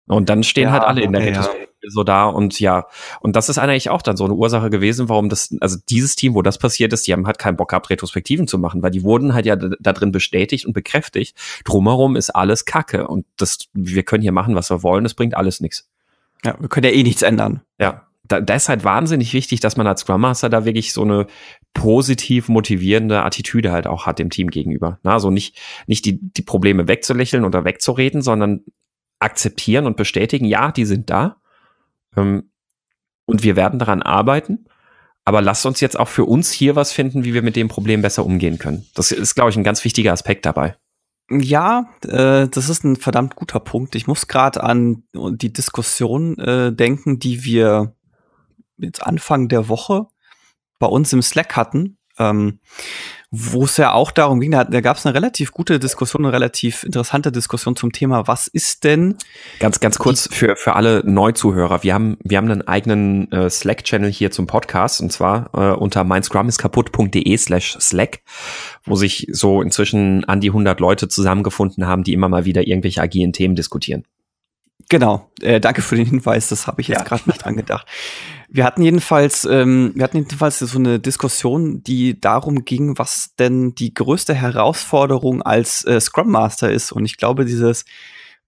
Und 0.06 0.28
dann 0.28 0.42
stehen 0.42 0.70
halt 0.70 0.82
ja, 0.82 0.88
halt 0.88 0.96
alle 0.96 1.02
in 1.02 1.12
der 1.12 1.22
okay, 1.22 1.32
ja. 1.32 1.90
so 1.90 2.04
da 2.04 2.26
und 2.26 2.60
ja, 2.60 2.86
und 3.20 3.36
das 3.36 3.48
ist 3.48 3.56
eigentlich 3.56 3.88
auch 3.88 4.02
dann 4.02 4.18
so 4.18 4.24
eine 4.24 4.34
Ursache 4.34 4.68
gewesen, 4.68 5.08
warum 5.08 5.30
das, 5.30 5.56
also 5.60 5.78
dieses 5.88 6.14
Team, 6.14 6.34
wo 6.34 6.42
das 6.42 6.58
passiert 6.58 6.92
ist, 6.92 7.06
die 7.06 7.14
haben 7.14 7.26
halt 7.26 7.38
keinen 7.38 7.56
Bock 7.56 7.70
gehabt, 7.70 7.88
Retrospektiven 7.88 8.46
zu 8.46 8.58
machen, 8.58 8.82
weil 8.82 8.90
die 8.90 9.02
wurden 9.02 9.32
halt 9.32 9.46
ja 9.46 9.56
da 9.56 9.92
drin 9.94 10.12
bestätigt 10.12 10.66
und 10.66 10.74
bekräftigt. 10.74 11.36
Drumherum 11.64 12.16
ist 12.16 12.30
alles 12.30 12.66
Kacke 12.66 13.08
und 13.08 13.24
das, 13.38 13.58
wir 13.72 14.02
können 14.02 14.22
hier 14.22 14.32
machen, 14.32 14.54
was 14.54 14.68
wir 14.70 14.82
wollen, 14.82 15.06
es 15.06 15.14
bringt 15.14 15.36
alles 15.36 15.60
nichts. 15.60 15.88
Ja, 16.44 16.54
wir 16.60 16.68
können 16.68 16.84
ja 16.84 16.92
eh 16.92 17.02
nichts 17.02 17.22
ändern. 17.22 17.62
Ja, 17.78 18.06
da, 18.26 18.40
da 18.40 18.54
ist 18.54 18.68
halt 18.68 18.84
wahnsinnig 18.84 19.32
wichtig, 19.32 19.60
dass 19.60 19.76
man 19.76 19.86
als 19.86 20.02
Scrum 20.02 20.20
Master 20.20 20.48
da 20.48 20.64
wirklich 20.64 20.92
so 20.92 21.02
eine 21.02 21.26
positiv 21.74 22.48
motivierende 22.48 23.22
Attitüde 23.22 23.72
halt 23.72 23.86
auch 23.86 24.06
hat 24.06 24.18
dem 24.18 24.30
Team 24.30 24.48
gegenüber. 24.50 24.98
Na, 25.02 25.12
also 25.12 25.30
nicht, 25.30 25.58
nicht 25.86 26.04
die, 26.04 26.18
die 26.20 26.42
Probleme 26.42 26.88
wegzulächeln 26.88 27.44
oder 27.44 27.64
wegzureden, 27.64 28.22
sondern 28.22 28.64
akzeptieren 29.24 29.86
und 29.86 29.96
bestätigen, 29.96 30.44
ja, 30.44 30.70
die 30.70 30.84
sind 30.84 31.10
da. 31.10 31.36
Ähm, 32.16 32.50
und 33.26 33.42
wir 33.42 33.56
werden 33.56 33.78
daran 33.78 34.02
arbeiten. 34.02 34.66
Aber 35.24 35.40
lasst 35.40 35.64
uns 35.64 35.80
jetzt 35.80 35.98
auch 35.98 36.08
für 36.08 36.26
uns 36.26 36.52
hier 36.52 36.76
was 36.76 36.92
finden, 36.92 37.24
wie 37.24 37.32
wir 37.32 37.42
mit 37.42 37.56
dem 37.56 37.68
Problem 37.68 38.02
besser 38.02 38.26
umgehen 38.26 38.58
können. 38.58 38.86
Das 38.94 39.10
ist, 39.10 39.34
glaube 39.34 39.50
ich, 39.50 39.56
ein 39.56 39.64
ganz 39.64 39.82
wichtiger 39.84 40.12
Aspekt 40.12 40.44
dabei. 40.44 40.76
Ja, 41.30 41.88
äh, 42.02 42.48
das 42.48 42.68
ist 42.68 42.84
ein 42.84 42.96
verdammt 42.96 43.34
guter 43.34 43.60
Punkt. 43.60 43.94
Ich 43.94 44.06
muss 44.06 44.28
gerade 44.28 44.62
an 44.62 45.04
die 45.14 45.52
Diskussion 45.52 46.38
äh, 46.38 46.72
denken, 46.72 47.18
die 47.18 47.44
wir 47.44 47.94
jetzt 48.76 49.02
Anfang 49.02 49.48
der 49.48 49.68
Woche 49.68 50.06
bei 50.78 50.86
uns 50.86 51.12
im 51.14 51.22
Slack 51.22 51.56
hatten, 51.56 51.96
ähm, 52.18 52.60
wo 53.36 53.64
es 53.64 53.76
ja 53.76 53.92
auch 53.92 54.12
darum 54.12 54.38
ging, 54.38 54.52
da, 54.52 54.62
da 54.62 54.80
gab 54.80 54.96
es 54.96 55.04
eine 55.04 55.14
relativ 55.14 55.50
gute 55.50 55.80
Diskussion, 55.80 56.24
eine 56.24 56.32
relativ 56.32 56.84
interessante 56.84 57.32
Diskussion 57.32 57.74
zum 57.74 57.90
Thema, 57.90 58.28
was 58.28 58.46
ist 58.46 58.84
denn? 58.84 59.16
Ganz, 59.58 59.80
ganz 59.80 59.98
kurz 59.98 60.28
für, 60.30 60.54
für 60.54 60.76
alle 60.76 61.02
Neuzuhörer. 61.04 61.82
Wir 61.82 61.94
haben, 61.94 62.16
wir 62.22 62.38
haben 62.38 62.48
einen 62.48 62.66
eigenen 62.68 63.30
äh, 63.32 63.50
Slack-Channel 63.50 64.10
hier 64.12 64.30
zum 64.30 64.46
Podcast 64.46 65.00
und 65.00 65.12
zwar 65.12 65.50
äh, 65.52 65.74
unter 65.74 66.04
meinscrumiskaputt.de 66.04 67.36
slash 67.36 67.76
Slack, 67.80 68.20
wo 68.84 68.94
sich 68.94 69.26
so 69.32 69.62
inzwischen 69.62 70.24
an 70.26 70.40
die 70.40 70.50
100 70.50 70.78
Leute 70.78 71.08
zusammengefunden 71.08 71.86
haben, 71.86 72.04
die 72.04 72.12
immer 72.12 72.28
mal 72.28 72.44
wieder 72.44 72.66
irgendwelche 72.66 73.02
agilen 73.02 73.32
Themen 73.32 73.56
diskutieren. 73.56 74.04
Genau, 74.88 75.30
äh, 75.40 75.60
danke 75.60 75.82
für 75.82 75.96
den 75.96 76.06
Hinweis, 76.06 76.48
das 76.48 76.66
habe 76.66 76.80
ich 76.80 76.88
jetzt 76.88 77.00
ja. 77.00 77.04
gerade 77.04 77.22
nicht 77.26 77.44
dran 77.44 77.56
gedacht. 77.56 77.86
Wir 78.48 78.64
hatten 78.64 78.82
jedenfalls, 78.82 79.44
ähm, 79.44 79.92
wir 79.94 80.04
hatten 80.04 80.18
jedenfalls 80.18 80.58
so 80.58 80.78
eine 80.78 80.98
Diskussion, 81.00 81.82
die 81.82 82.20
darum 82.20 82.64
ging, 82.64 82.98
was 82.98 83.34
denn 83.38 83.74
die 83.74 83.94
größte 83.94 84.34
Herausforderung 84.34 85.42
als 85.42 85.84
äh, 85.84 86.00
Scrum 86.00 86.30
Master 86.30 86.70
ist. 86.70 86.92
Und 86.92 87.04
ich 87.04 87.16
glaube, 87.16 87.44
dieses 87.44 87.84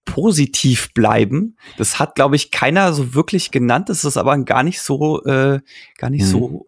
positiv 0.05 0.93
bleiben, 0.93 1.57
das 1.77 1.99
hat, 1.99 2.15
glaube 2.15 2.35
ich, 2.35 2.51
keiner 2.51 2.93
so 2.93 3.13
wirklich 3.13 3.51
genannt. 3.51 3.89
Das 3.89 4.05
ist 4.05 4.17
aber 4.17 4.37
gar 4.39 4.63
nicht 4.63 4.81
so, 4.81 5.23
äh, 5.23 5.59
gar 5.97 6.09
nicht 6.09 6.23
mhm. 6.23 6.29
so 6.29 6.67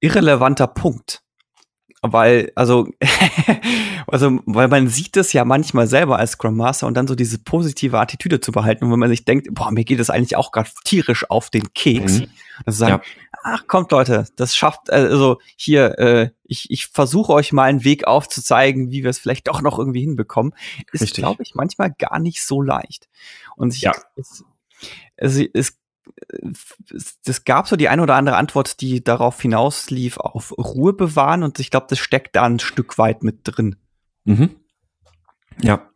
irrelevanter 0.00 0.66
Punkt 0.66 1.21
weil, 2.02 2.50
also, 2.56 2.88
also, 4.08 4.40
weil 4.44 4.66
man 4.66 4.88
sieht 4.88 5.16
es 5.16 5.32
ja 5.32 5.44
manchmal 5.44 5.86
selber 5.86 6.18
als 6.18 6.32
Scrum 6.32 6.56
Master 6.56 6.88
und 6.88 6.94
dann 6.94 7.06
so 7.06 7.14
diese 7.14 7.38
positive 7.38 7.98
Attitüde 7.98 8.40
zu 8.40 8.50
behalten. 8.50 8.84
Und 8.84 8.92
wenn 8.92 8.98
man 8.98 9.08
sich 9.08 9.24
denkt, 9.24 9.48
boah, 9.52 9.70
mir 9.70 9.84
geht 9.84 10.00
es 10.00 10.10
eigentlich 10.10 10.36
auch 10.36 10.50
gerade 10.50 10.70
tierisch 10.84 11.30
auf 11.30 11.48
den 11.48 11.72
Keks. 11.74 12.20
Mhm. 12.20 12.26
Also 12.66 12.78
sagen, 12.78 13.02
ja. 13.04 13.38
ach 13.44 13.66
kommt 13.68 13.92
Leute, 13.92 14.26
das 14.36 14.56
schafft, 14.56 14.90
also 14.90 15.38
hier, 15.56 15.98
äh, 15.98 16.30
ich, 16.42 16.70
ich 16.70 16.88
versuche 16.88 17.32
euch 17.32 17.52
mal 17.52 17.64
einen 17.64 17.84
Weg 17.84 18.06
aufzuzeigen, 18.06 18.90
wie 18.90 19.04
wir 19.04 19.10
es 19.10 19.20
vielleicht 19.20 19.46
doch 19.46 19.62
noch 19.62 19.78
irgendwie 19.78 20.02
hinbekommen, 20.02 20.54
ist, 20.92 21.14
glaube 21.14 21.42
ich, 21.44 21.54
manchmal 21.54 21.92
gar 21.96 22.18
nicht 22.18 22.42
so 22.42 22.60
leicht. 22.60 23.08
Und 23.56 23.74
ich, 23.74 23.82
ja. 23.82 23.92
es, 24.16 24.44
es, 25.16 25.38
es 25.54 25.78
es 27.26 27.44
gab 27.44 27.68
so 27.68 27.76
die 27.76 27.88
eine 27.88 28.02
oder 28.02 28.14
andere 28.14 28.36
Antwort, 28.36 28.80
die 28.80 29.02
darauf 29.02 29.40
hinauslief, 29.40 30.18
auf 30.18 30.52
Ruhe 30.56 30.92
bewahren 30.92 31.42
und 31.42 31.58
ich 31.58 31.70
glaube, 31.70 31.86
das 31.88 31.98
steckt 31.98 32.36
da 32.36 32.44
ein 32.44 32.58
Stück 32.58 32.98
weit 32.98 33.22
mit 33.22 33.40
drin. 33.44 33.76
Mhm. 34.24 34.50
Ja. 35.60 35.88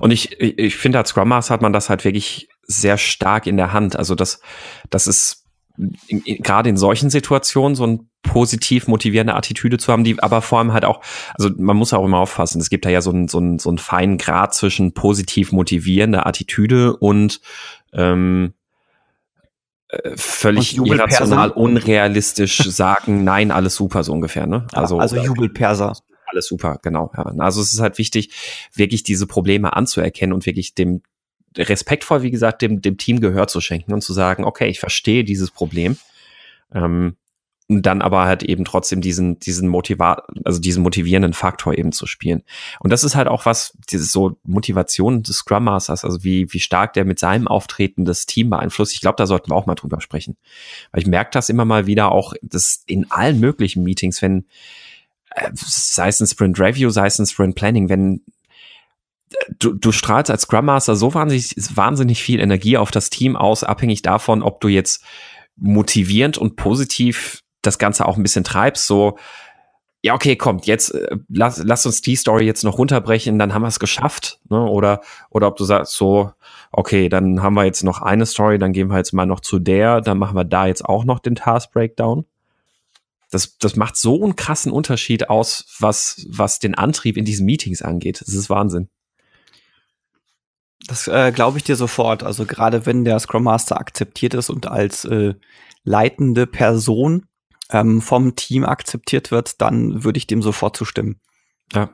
Und 0.00 0.10
ich, 0.10 0.40
ich, 0.40 0.76
finde, 0.76 0.98
als 0.98 1.10
Scrum 1.10 1.28
Master 1.28 1.54
hat 1.54 1.62
man 1.62 1.72
das 1.72 1.90
halt 1.90 2.04
wirklich 2.04 2.48
sehr 2.62 2.98
stark 2.98 3.46
in 3.46 3.56
der 3.56 3.72
Hand. 3.72 3.96
Also 3.96 4.14
das, 4.14 4.40
das 4.90 5.06
ist 5.06 5.46
gerade 6.08 6.68
in 6.68 6.76
solchen 6.76 7.10
Situationen 7.10 7.74
so 7.74 7.86
ein 7.86 8.10
positiv 8.22 8.86
motivierende 8.86 9.34
Attitüde 9.34 9.78
zu 9.78 9.92
haben, 9.92 10.04
die 10.04 10.22
aber 10.22 10.42
vor 10.42 10.58
allem 10.58 10.72
halt 10.72 10.84
auch, 10.84 11.00
also 11.34 11.50
man 11.56 11.76
muss 11.76 11.92
auch 11.92 12.04
immer 12.04 12.18
aufpassen, 12.18 12.60
es 12.60 12.68
gibt 12.68 12.84
da 12.84 12.90
ja 12.90 13.00
so 13.00 13.10
einen 13.10 13.28
so 13.28 13.40
so 13.58 13.70
einen 13.70 13.78
feinen 13.78 14.18
Grad 14.18 14.52
zwischen 14.52 14.92
positiv 14.92 15.52
motivierender 15.52 16.26
Attitüde 16.26 16.96
und 16.96 17.40
ähm, 17.92 18.52
äh, 18.52 18.59
völlig 20.14 20.76
irrational, 20.76 21.50
unrealistisch 21.50 22.58
sagen, 22.64 23.24
nein, 23.24 23.50
alles 23.50 23.74
super, 23.74 24.04
so 24.04 24.12
ungefähr, 24.12 24.46
ne? 24.46 24.66
Also, 24.72 24.98
also 24.98 25.16
Jubelperser. 25.16 25.96
Alles 26.26 26.46
super, 26.46 26.78
genau. 26.82 27.10
Ja. 27.16 27.24
Also 27.38 27.60
es 27.60 27.72
ist 27.72 27.80
halt 27.80 27.98
wichtig, 27.98 28.30
wirklich 28.72 29.02
diese 29.02 29.26
Probleme 29.26 29.74
anzuerkennen 29.74 30.32
und 30.32 30.46
wirklich 30.46 30.74
dem 30.74 31.02
respektvoll, 31.56 32.22
wie 32.22 32.30
gesagt, 32.30 32.62
dem, 32.62 32.80
dem 32.80 32.96
Team 32.96 33.20
Gehör 33.20 33.48
zu 33.48 33.60
schenken 33.60 33.92
und 33.92 34.02
zu 34.02 34.12
sagen, 34.12 34.44
okay, 34.44 34.68
ich 34.68 34.78
verstehe 34.78 35.24
dieses 35.24 35.50
Problem. 35.50 35.96
Ähm, 36.72 37.16
dann 37.70 38.02
aber 38.02 38.24
halt 38.24 38.42
eben 38.42 38.64
trotzdem 38.64 39.00
diesen, 39.00 39.38
diesen 39.38 39.68
Motiva 39.68 40.24
also 40.44 40.60
diesen 40.60 40.82
motivierenden 40.82 41.32
Faktor 41.32 41.78
eben 41.78 41.92
zu 41.92 42.06
spielen. 42.06 42.42
Und 42.80 42.90
das 42.90 43.04
ist 43.04 43.14
halt 43.14 43.28
auch 43.28 43.46
was, 43.46 43.76
diese 43.90 44.04
so 44.04 44.36
Motivation 44.42 45.22
des 45.22 45.36
Scrum 45.36 45.64
Masters, 45.64 46.04
also 46.04 46.24
wie, 46.24 46.52
wie 46.52 46.60
stark 46.60 46.94
der 46.94 47.04
mit 47.04 47.18
seinem 47.18 47.46
Auftreten 47.48 48.04
das 48.04 48.26
Team 48.26 48.50
beeinflusst. 48.50 48.92
Ich 48.92 49.00
glaube, 49.00 49.16
da 49.16 49.26
sollten 49.26 49.50
wir 49.50 49.54
auch 49.54 49.66
mal 49.66 49.76
drüber 49.76 50.00
sprechen. 50.00 50.36
Weil 50.90 51.02
ich 51.02 51.08
merke 51.08 51.30
das 51.32 51.48
immer 51.48 51.64
mal 51.64 51.86
wieder 51.86 52.12
auch, 52.12 52.34
das 52.42 52.82
in 52.86 53.10
allen 53.10 53.38
möglichen 53.38 53.84
Meetings, 53.84 54.20
wenn, 54.20 54.46
äh, 55.30 55.50
sei 55.54 56.08
es 56.08 56.20
ein 56.20 56.26
Sprint 56.26 56.58
Review, 56.58 56.90
sei 56.90 57.06
es 57.06 57.18
ein 57.18 57.26
Sprint 57.26 57.54
Planning, 57.54 57.88
wenn 57.88 58.22
du, 59.58 59.72
du 59.72 59.92
strahlst 59.92 60.30
als 60.30 60.42
Scrum 60.42 60.64
Master 60.66 60.96
so 60.96 61.14
wahnsinnig, 61.14 61.54
wahnsinnig 61.76 62.22
viel 62.22 62.40
Energie 62.40 62.76
auf 62.76 62.90
das 62.90 63.10
Team 63.10 63.36
aus, 63.36 63.64
abhängig 63.64 64.02
davon, 64.02 64.42
ob 64.42 64.60
du 64.60 64.68
jetzt 64.68 65.04
motivierend 65.56 66.38
und 66.38 66.56
positiv 66.56 67.42
das 67.62 67.78
Ganze 67.78 68.06
auch 68.06 68.16
ein 68.16 68.22
bisschen 68.22 68.44
treibst, 68.44 68.86
so, 68.86 69.18
ja, 70.02 70.14
okay, 70.14 70.36
kommt, 70.36 70.66
jetzt 70.66 70.94
äh, 70.94 71.16
lass, 71.28 71.62
lass 71.62 71.84
uns 71.84 72.00
die 72.00 72.16
Story 72.16 72.46
jetzt 72.46 72.64
noch 72.64 72.78
runterbrechen, 72.78 73.38
dann 73.38 73.52
haben 73.52 73.62
wir 73.62 73.68
es 73.68 73.78
geschafft, 73.78 74.40
ne? 74.48 74.62
Oder, 74.62 75.00
oder 75.28 75.46
ob 75.48 75.56
du 75.56 75.64
sagst 75.64 75.94
so, 75.94 76.32
okay, 76.72 77.08
dann 77.08 77.42
haben 77.42 77.54
wir 77.54 77.64
jetzt 77.64 77.84
noch 77.84 78.00
eine 78.00 78.24
Story, 78.24 78.58
dann 78.58 78.72
gehen 78.72 78.88
wir 78.88 78.96
jetzt 78.96 79.12
mal 79.12 79.26
noch 79.26 79.40
zu 79.40 79.58
der, 79.58 80.00
dann 80.00 80.18
machen 80.18 80.36
wir 80.36 80.44
da 80.44 80.66
jetzt 80.66 80.84
auch 80.84 81.04
noch 81.04 81.18
den 81.18 81.34
Task 81.34 81.72
Breakdown. 81.72 82.24
Das, 83.30 83.58
das 83.58 83.76
macht 83.76 83.96
so 83.96 84.22
einen 84.24 84.36
krassen 84.36 84.72
Unterschied 84.72 85.28
aus, 85.28 85.66
was, 85.78 86.26
was 86.28 86.58
den 86.58 86.74
Antrieb 86.74 87.16
in 87.16 87.24
diesen 87.24 87.46
Meetings 87.46 87.82
angeht. 87.82 88.22
Das 88.22 88.34
ist 88.34 88.50
Wahnsinn. 88.50 88.88
Das 90.86 91.06
äh, 91.06 91.30
glaube 91.30 91.58
ich 91.58 91.64
dir 91.64 91.76
sofort. 91.76 92.22
Also 92.24 92.46
gerade 92.46 92.86
wenn 92.86 93.04
der 93.04 93.18
Scrum 93.20 93.44
Master 93.44 93.78
akzeptiert 93.78 94.34
ist 94.34 94.50
und 94.50 94.66
als 94.66 95.04
äh, 95.04 95.34
leitende 95.84 96.46
Person 96.46 97.26
ähm, 97.72 98.00
vom 98.00 98.36
Team 98.36 98.64
akzeptiert 98.64 99.30
wird, 99.30 99.60
dann 99.60 100.04
würde 100.04 100.18
ich 100.18 100.26
dem 100.26 100.42
sofort 100.42 100.76
zustimmen. 100.76 101.20
Ja. 101.72 101.90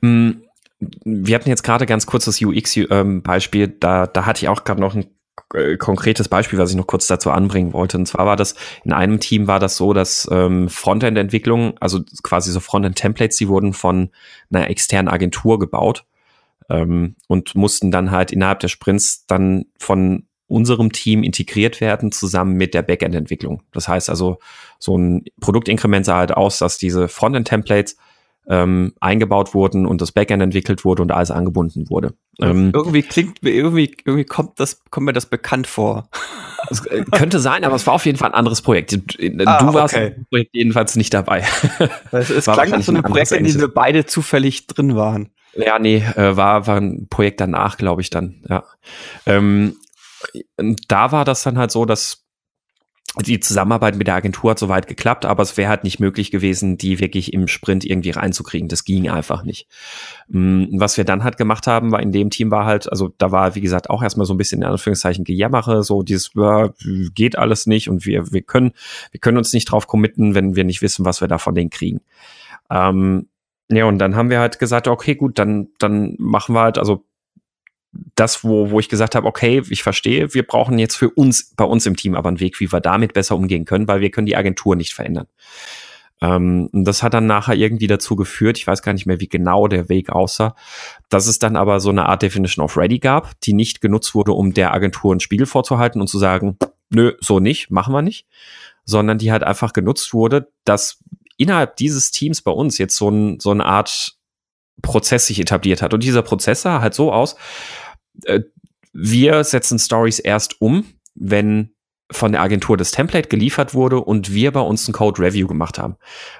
Mm, 0.00 0.42
wir 1.04 1.34
hatten 1.34 1.48
jetzt 1.48 1.62
gerade 1.62 1.86
ganz 1.86 2.06
kurz 2.06 2.26
das 2.26 2.40
UX-Beispiel. 2.42 3.64
Ähm, 3.64 3.76
da, 3.80 4.06
da 4.06 4.26
hatte 4.26 4.42
ich 4.42 4.48
auch 4.48 4.64
gerade 4.64 4.80
noch 4.80 4.94
ein 4.94 5.06
äh, 5.54 5.76
konkretes 5.76 6.28
Beispiel, 6.28 6.58
was 6.58 6.70
ich 6.70 6.76
noch 6.76 6.86
kurz 6.86 7.06
dazu 7.06 7.30
anbringen 7.30 7.72
wollte. 7.72 7.96
Und 7.98 8.06
zwar 8.06 8.26
war 8.26 8.36
das, 8.36 8.54
in 8.84 8.92
einem 8.92 9.20
Team 9.20 9.46
war 9.46 9.58
das 9.58 9.76
so, 9.76 9.92
dass 9.92 10.28
ähm, 10.30 10.68
Frontend-Entwicklung, 10.68 11.78
also 11.78 12.00
quasi 12.22 12.50
so 12.50 12.60
Frontend-Templates, 12.60 13.38
die 13.38 13.48
wurden 13.48 13.72
von 13.72 14.10
einer 14.50 14.68
externen 14.68 15.08
Agentur 15.08 15.58
gebaut 15.58 16.04
ähm, 16.68 17.16
und 17.28 17.54
mussten 17.54 17.90
dann 17.90 18.10
halt 18.10 18.32
innerhalb 18.32 18.60
der 18.60 18.68
Sprints 18.68 19.26
dann 19.26 19.66
von 19.78 20.26
unserem 20.48 20.92
Team 20.92 21.22
integriert 21.22 21.80
werden, 21.80 22.12
zusammen 22.12 22.54
mit 22.54 22.74
der 22.74 22.82
Backend-Entwicklung. 22.82 23.62
Das 23.72 23.88
heißt 23.88 24.08
also, 24.08 24.38
so 24.78 24.96
ein 24.96 25.24
Produktinkrement 25.40 26.06
sah 26.06 26.18
halt 26.18 26.32
aus, 26.32 26.58
dass 26.58 26.78
diese 26.78 27.08
Frontend-Templates 27.08 27.96
ähm, 28.48 28.92
eingebaut 29.00 29.54
wurden 29.54 29.86
und 29.86 30.00
das 30.00 30.12
Backend 30.12 30.42
entwickelt 30.42 30.84
wurde 30.84 31.02
und 31.02 31.10
alles 31.10 31.30
angebunden 31.30 31.90
wurde. 31.90 32.14
Ähm, 32.40 32.70
irgendwie 32.72 33.02
klingt, 33.02 33.38
irgendwie, 33.42 33.96
irgendwie 34.04 34.24
kommt 34.24 34.60
das, 34.60 34.82
kommt 34.90 35.06
mir 35.06 35.12
das 35.12 35.26
bekannt 35.26 35.66
vor. 35.66 36.08
Es 36.70 36.86
äh, 36.86 37.04
könnte 37.10 37.40
sein, 37.40 37.64
aber 37.64 37.74
es 37.74 37.86
war 37.86 37.94
auf 37.94 38.06
jeden 38.06 38.18
Fall 38.18 38.30
ein 38.30 38.34
anderes 38.34 38.62
Projekt. 38.62 38.92
Du 38.92 39.44
ah, 39.46 39.74
warst 39.74 39.94
okay. 39.94 40.14
im 40.16 40.26
Projekt 40.26 40.50
jedenfalls 40.54 40.96
nicht 40.96 41.12
dabei. 41.12 41.44
Es, 42.12 42.30
es 42.30 42.44
klang 42.44 42.70
nach 42.70 42.82
so 42.82 42.92
einem 42.92 43.02
Projekt, 43.02 43.32
in 43.32 43.44
dem 43.44 43.60
wir 43.60 43.68
beide 43.68 44.06
zufällig 44.06 44.66
drin 44.66 44.96
waren. 44.96 45.30
Ja, 45.54 45.78
nee, 45.78 45.96
äh, 45.96 46.36
war, 46.36 46.66
war 46.66 46.76
ein 46.76 47.08
Projekt 47.08 47.40
danach, 47.40 47.76
glaube 47.76 48.00
ich 48.00 48.10
dann, 48.10 48.42
ja. 48.48 48.64
Ähm, 49.26 49.76
da 50.88 51.12
war 51.12 51.24
das 51.24 51.42
dann 51.42 51.58
halt 51.58 51.70
so, 51.70 51.84
dass 51.84 52.26
die 53.22 53.40
Zusammenarbeit 53.40 53.96
mit 53.96 54.06
der 54.08 54.16
Agentur 54.16 54.50
hat 54.50 54.58
soweit 54.58 54.88
geklappt, 54.88 55.24
aber 55.24 55.42
es 55.42 55.56
wäre 55.56 55.70
halt 55.70 55.84
nicht 55.84 56.00
möglich 56.00 56.30
gewesen, 56.30 56.76
die 56.76 57.00
wirklich 57.00 57.32
im 57.32 57.48
Sprint 57.48 57.84
irgendwie 57.84 58.10
reinzukriegen. 58.10 58.68
Das 58.68 58.84
ging 58.84 59.08
einfach 59.08 59.42
nicht. 59.42 59.68
Mm, 60.28 60.64
was 60.78 60.98
wir 60.98 61.04
dann 61.04 61.24
halt 61.24 61.38
gemacht 61.38 61.66
haben, 61.66 61.92
war 61.92 62.02
in 62.02 62.12
dem 62.12 62.28
Team 62.28 62.50
war 62.50 62.66
halt, 62.66 62.90
also 62.90 63.14
da 63.16 63.30
war, 63.30 63.54
wie 63.54 63.62
gesagt, 63.62 63.88
auch 63.88 64.02
erstmal 64.02 64.26
so 64.26 64.34
ein 64.34 64.36
bisschen 64.36 64.60
in 64.60 64.68
Anführungszeichen 64.68 65.24
Gejammere, 65.24 65.82
so 65.82 66.02
dieses, 66.02 66.32
ja, 66.34 66.70
geht 67.14 67.38
alles 67.38 67.66
nicht 67.66 67.88
und 67.88 68.04
wir, 68.04 68.32
wir 68.32 68.42
können, 68.42 68.72
wir 69.12 69.20
können 69.20 69.38
uns 69.38 69.52
nicht 69.54 69.70
drauf 69.70 69.86
committen, 69.86 70.34
wenn 70.34 70.54
wir 70.54 70.64
nicht 70.64 70.82
wissen, 70.82 71.06
was 71.06 71.22
wir 71.22 71.28
da 71.28 71.38
von 71.38 71.54
denen 71.54 71.70
kriegen. 71.70 72.00
Ähm, 72.70 73.28
ja, 73.70 73.86
und 73.86 73.98
dann 73.98 74.14
haben 74.14 74.30
wir 74.30 74.40
halt 74.40 74.58
gesagt, 74.58 74.88
okay, 74.88 75.14
gut, 75.14 75.38
dann, 75.38 75.68
dann 75.78 76.16
machen 76.18 76.54
wir 76.54 76.60
halt, 76.60 76.76
also 76.76 77.04
das, 78.14 78.44
wo, 78.44 78.70
wo 78.70 78.80
ich 78.80 78.88
gesagt 78.88 79.14
habe, 79.14 79.26
okay, 79.26 79.62
ich 79.68 79.82
verstehe, 79.82 80.34
wir 80.34 80.46
brauchen 80.46 80.78
jetzt 80.78 80.96
für 80.96 81.10
uns, 81.10 81.52
bei 81.56 81.64
uns 81.64 81.86
im 81.86 81.96
Team 81.96 82.14
aber 82.14 82.28
einen 82.28 82.40
Weg, 82.40 82.60
wie 82.60 82.72
wir 82.72 82.80
damit 82.80 83.14
besser 83.14 83.36
umgehen 83.36 83.64
können, 83.64 83.88
weil 83.88 84.00
wir 84.00 84.10
können 84.10 84.26
die 84.26 84.36
Agentur 84.36 84.76
nicht 84.76 84.94
verändern. 84.94 85.26
Ähm, 86.22 86.68
und 86.72 86.84
das 86.84 87.02
hat 87.02 87.14
dann 87.14 87.26
nachher 87.26 87.54
irgendwie 87.54 87.86
dazu 87.86 88.16
geführt, 88.16 88.58
ich 88.58 88.66
weiß 88.66 88.82
gar 88.82 88.92
nicht 88.92 89.06
mehr, 89.06 89.20
wie 89.20 89.28
genau 89.28 89.68
der 89.68 89.88
Weg 89.88 90.10
aussah, 90.10 90.54
dass 91.08 91.26
es 91.26 91.38
dann 91.38 91.56
aber 91.56 91.80
so 91.80 91.90
eine 91.90 92.06
Art 92.06 92.22
Definition 92.22 92.64
of 92.64 92.76
Ready 92.76 92.98
gab, 92.98 93.38
die 93.42 93.52
nicht 93.52 93.80
genutzt 93.80 94.14
wurde, 94.14 94.32
um 94.32 94.54
der 94.54 94.72
Agentur 94.72 95.12
einen 95.12 95.20
Spiegel 95.20 95.46
vorzuhalten 95.46 96.00
und 96.00 96.08
zu 96.08 96.18
sagen, 96.18 96.56
nö, 96.90 97.12
so 97.20 97.40
nicht, 97.40 97.70
machen 97.70 97.92
wir 97.92 98.02
nicht, 98.02 98.26
sondern 98.84 99.18
die 99.18 99.32
halt 99.32 99.42
einfach 99.42 99.72
genutzt 99.72 100.14
wurde, 100.14 100.48
dass 100.64 101.02
innerhalb 101.36 101.76
dieses 101.76 102.10
Teams 102.10 102.40
bei 102.40 102.52
uns 102.52 102.78
jetzt 102.78 102.96
so, 102.96 103.10
ein, 103.10 103.40
so 103.40 103.50
eine 103.50 103.66
Art 103.66 104.16
Prozess 104.82 105.26
sich 105.26 105.40
etabliert 105.40 105.82
hat. 105.82 105.94
Und 105.94 106.02
dieser 106.02 106.22
Prozess 106.22 106.62
sah 106.62 106.80
halt 106.80 106.94
so 106.94 107.12
aus, 107.12 107.36
äh, 108.24 108.40
wir 108.92 109.44
setzen 109.44 109.78
Stories 109.78 110.18
erst 110.18 110.60
um, 110.60 110.84
wenn 111.14 111.72
von 112.10 112.32
der 112.32 112.40
Agentur 112.40 112.76
das 112.76 112.92
Template 112.92 113.28
geliefert 113.28 113.74
wurde 113.74 114.00
und 114.00 114.32
wir 114.32 114.52
bei 114.52 114.60
uns 114.60 114.86
ein 114.86 114.92
Code 114.92 115.20
Review 115.20 115.48
gemacht 115.48 115.78
haben. 115.78 115.96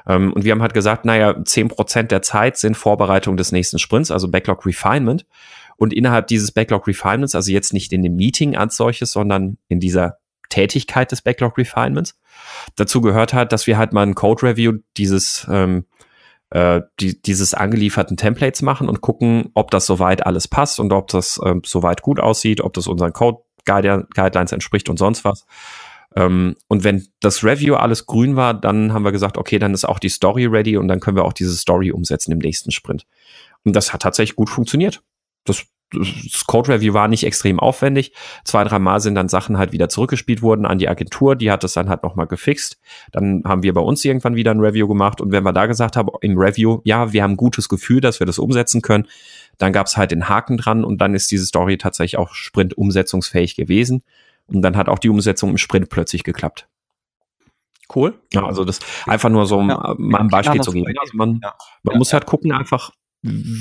Ähm, 0.07 0.33
und 0.33 0.45
wir 0.45 0.53
haben 0.53 0.63
halt 0.63 0.75
gesagt, 0.75 1.05
naja, 1.05 1.35
zehn 1.45 1.69
Prozent 1.69 2.13
der 2.13 2.23
Zeit 2.23 2.57
sind 2.57 2.77
Vorbereitung 2.77 3.37
des 3.37 3.53
nächsten 3.53 3.79
Sprints, 3.79 4.11
also 4.11 4.31
Backlog 4.31 4.65
Refinement. 4.65 5.27
Und 5.77 5.93
innerhalb 5.93 6.29
dieses 6.29 6.53
Backlog 6.53 6.87
Refinements, 6.87 7.35
also 7.35 7.51
jetzt 7.51 7.73
nicht 7.73 7.93
in 7.93 8.03
dem 8.03 8.17
Meeting 8.17 8.57
als 8.57 8.77
solches, 8.77 9.11
sondern 9.11 9.59
in 9.69 9.81
dieser 9.81 10.19
Tätigkeit 10.49 11.11
des 11.11 11.21
Backlog 11.21 11.59
Refinements, 11.59 12.19
dazu 12.77 13.01
gehört 13.01 13.35
hat, 13.35 13.53
dass 13.53 13.67
wir 13.67 13.77
halt 13.77 13.93
mal 13.93 14.07
ein 14.07 14.15
Code 14.15 14.45
Review 14.45 14.79
dieses 14.97 15.47
ähm, 15.51 15.85
äh, 16.51 16.83
die, 17.01 17.21
dieses 17.21 17.55
angelieferten 17.55 18.17
Templates 18.17 18.63
machen 18.63 18.89
und 18.89 19.01
gucken, 19.01 19.51
ob 19.55 19.71
das 19.71 19.87
soweit 19.87 20.27
alles 20.27 20.49
passt 20.49 20.81
und 20.81 20.93
ob 20.93 21.09
das 21.09 21.41
ähm, 21.45 21.63
soweit 21.65 22.03
gut 22.03 22.21
aussieht, 22.21 22.61
ob 22.61 22.73
das 22.75 22.87
unseren 22.87 23.13
Code 23.13 23.43
Guidelines 23.65 24.53
entspricht 24.53 24.89
und 24.89 24.97
sonst 24.97 25.25
was. 25.25 25.45
Ähm, 26.15 26.57
und 26.69 26.85
wenn 26.85 27.07
das 27.21 27.45
Review 27.45 27.75
alles 27.75 28.07
grün 28.07 28.37
war, 28.37 28.55
dann 28.55 28.93
haben 28.93 29.05
wir 29.05 29.13
gesagt, 29.13 29.37
okay, 29.37 29.59
dann 29.59 29.75
ist 29.75 29.85
auch 29.85 29.99
die 29.99 30.09
Story 30.09 30.47
ready 30.47 30.77
und 30.77 30.89
dann 30.89 31.01
können 31.01 31.17
wir 31.17 31.25
auch 31.25 31.33
diese 31.33 31.57
Story 31.57 31.91
umsetzen 31.91 32.33
im 32.33 32.39
nächsten 32.39 32.71
Sprint. 32.71 33.07
Und 33.65 33.75
das 33.75 33.93
hat 33.93 34.03
tatsächlich 34.03 34.37
gut 34.37 34.49
funktioniert. 34.49 35.03
Das 35.45 35.67
das 35.93 36.45
Code 36.47 36.73
Review 36.75 36.95
war 36.95 37.07
nicht 37.09 37.25
extrem 37.25 37.61
aufwendig. 37.61 38.13
Zwei, 38.45 38.65
drei 38.65 38.79
Mal 38.79 39.01
sind 39.01 39.15
dann 39.15 39.29
Sachen 39.29 39.57
halt 39.57 39.73
wieder 39.73 39.89
zurückgespielt 39.89 40.43
worden 40.43 40.67
an 40.67 40.79
die 40.79 40.89
Agentur. 40.89 41.37
Die 41.37 41.51
hat 41.51 41.63
das 41.63 41.75
dann 41.75 41.89
halt 41.89 42.03
nochmal 42.03 42.27
gefixt. 42.27 42.79
Dann 43.13 43.43
haben 43.45 43.63
wir 43.63 43.73
bei 43.73 43.81
uns 43.81 44.05
irgendwann 44.05 44.35
wieder 44.35 44.51
ein 44.51 44.61
Review 44.61 44.89
gemacht. 44.89 45.21
Und 45.21 45.31
wenn 45.31 45.45
wir 45.45 45.53
da 45.53 45.67
gesagt 45.67 45.97
haben 45.97 46.09
im 46.23 46.37
Review, 46.37 46.81
ja, 46.85 47.13
wir 47.13 47.23
haben 47.23 47.33
ein 47.33 47.37
gutes 47.37 47.69
Gefühl, 47.69 48.01
dass 48.01 48.21
wir 48.21 48.27
das 48.27 48.39
umsetzen 48.39 48.83
können, 48.83 49.07
dann 49.59 49.73
gab 49.73 49.87
es 49.87 49.97
halt 49.97 50.11
den 50.11 50.29
Haken 50.29 50.57
dran 50.57 50.85
und 50.85 51.01
dann 51.01 51.15
ist 51.15 51.31
diese 51.31 51.47
Story 51.47 51.79
tatsächlich 51.79 52.19
auch 52.19 52.35
Sprint 52.35 52.77
umsetzungsfähig 52.77 53.55
gewesen. 53.55 54.03
Und 54.49 54.63
dann 54.63 54.77
hat 54.77 54.89
auch 54.89 54.99
die 54.99 55.09
Umsetzung 55.09 55.51
im 55.51 55.59
Sprint 55.59 55.89
plötzlich 55.89 56.25
geklappt. 56.25 56.69
Cool. 57.95 58.19
Ja, 58.33 58.45
also 58.45 58.65
das 58.65 58.81
einfach 59.07 59.29
nur 59.29 59.47
so 59.47 59.61
ja, 59.61 59.95
mal 59.99 60.21
ein 60.21 60.29
Beispiel 60.29 60.61
zu 60.61 60.73
geben. 60.73 60.93
Also 60.99 61.17
man, 61.17 61.41
ja. 61.43 61.55
man 61.85 61.99
muss 61.99 62.13
halt 62.13 62.27
gucken 62.27 62.51
einfach, 62.51 62.91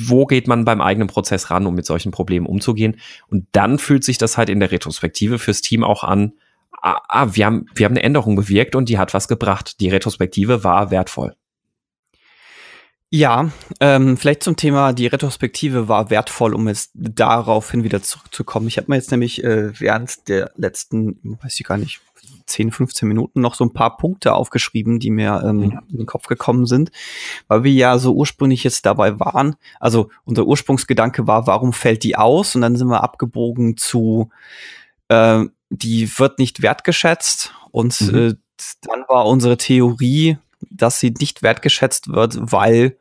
wo 0.08 0.26
geht 0.26 0.48
man 0.48 0.66
beim 0.66 0.82
eigenen 0.82 1.08
Prozess 1.08 1.50
ran, 1.50 1.66
um 1.66 1.76
mit 1.76 1.86
solchen 1.86 2.12
Problemen 2.12 2.46
umzugehen. 2.46 2.98
Und 3.28 3.48
dann 3.52 3.80
fühlt 3.80 4.04
sich 4.04 4.18
das 4.18 4.38
halt 4.38 4.50
in 4.50 4.60
der 4.60 4.72
Retrospektive 4.72 5.40
fürs 5.40 5.62
Team 5.62 5.84
auch 5.84 6.04
an, 6.04 6.34
ah, 6.82 7.02
ah, 7.08 7.28
wir, 7.34 7.46
haben, 7.46 7.68
wir 7.76 7.86
haben 7.86 7.94
eine 7.94 8.04
Änderung 8.04 8.36
bewirkt 8.36 8.76
und 8.76 8.90
die 8.90 8.98
hat 8.98 9.14
was 9.14 9.28
gebracht. 9.28 9.80
Die 9.80 9.90
Retrospektive 9.90 10.64
war 10.64 10.92
wertvoll. 10.92 11.36
Ja, 13.12 13.50
ähm, 13.80 14.18
vielleicht 14.18 14.44
zum 14.44 14.58
Thema, 14.58 14.92
die 14.92 15.08
Retrospektive 15.08 15.88
war 15.88 16.10
wertvoll, 16.10 16.54
um 16.54 16.68
jetzt 16.68 16.92
daraufhin 16.96 17.84
wieder 17.84 18.02
zurückzukommen. 18.02 18.68
Ich 18.68 18.78
habe 18.78 18.88
mir 18.90 18.96
jetzt 18.96 19.12
nämlich 19.12 19.44
äh, 19.44 19.80
während 19.80 20.28
der 20.28 20.52
letzten, 20.56 21.20
weiß 21.24 21.60
ich 21.60 21.66
gar 21.66 21.78
nicht, 21.78 22.02
10, 22.46 22.72
15 22.72 23.08
Minuten 23.08 23.42
noch 23.42 23.56
so 23.56 23.64
ein 23.64 23.74
paar 23.74 23.98
Punkte 23.98 24.34
aufgeschrieben, 24.34 25.00
die 25.00 25.12
mir 25.12 25.44
ähm, 25.46 25.58
mhm. 25.58 25.80
in 25.90 25.98
den 25.98 26.06
Kopf 26.06 26.28
gekommen 26.28 26.66
sind, 26.66 26.92
weil 27.48 27.64
wir 27.64 27.72
ja 27.72 27.98
so 27.98 28.14
ursprünglich 28.14 28.64
jetzt 28.64 28.86
dabei 28.86 29.20
waren. 29.20 29.56
Also 29.80 30.10
unser 30.24 30.46
Ursprungsgedanke 30.46 31.28
war, 31.28 31.48
warum 31.48 31.74
fällt 31.74 32.04
die 32.04 32.16
aus? 32.16 32.56
Und 32.56 32.62
dann 32.62 32.76
sind 32.76 32.88
wir 32.88 33.04
abgebogen 33.04 33.78
zu, 33.78 34.30
äh, 35.08 35.46
die 35.70 36.20
wird 36.20 36.40
nicht 36.40 36.62
wertgeschätzt. 36.62 37.54
Und 37.72 38.00
mhm. 38.02 38.16
äh, 38.16 38.34
dann 38.82 39.04
war 39.08 39.26
unsere 39.26 39.58
Theorie, 39.58 40.38
dass 40.70 41.00
sie 41.00 41.14
nicht 41.20 41.44
wertgeschätzt 41.44 42.08
wird, 42.10 42.38
weil 42.40 42.98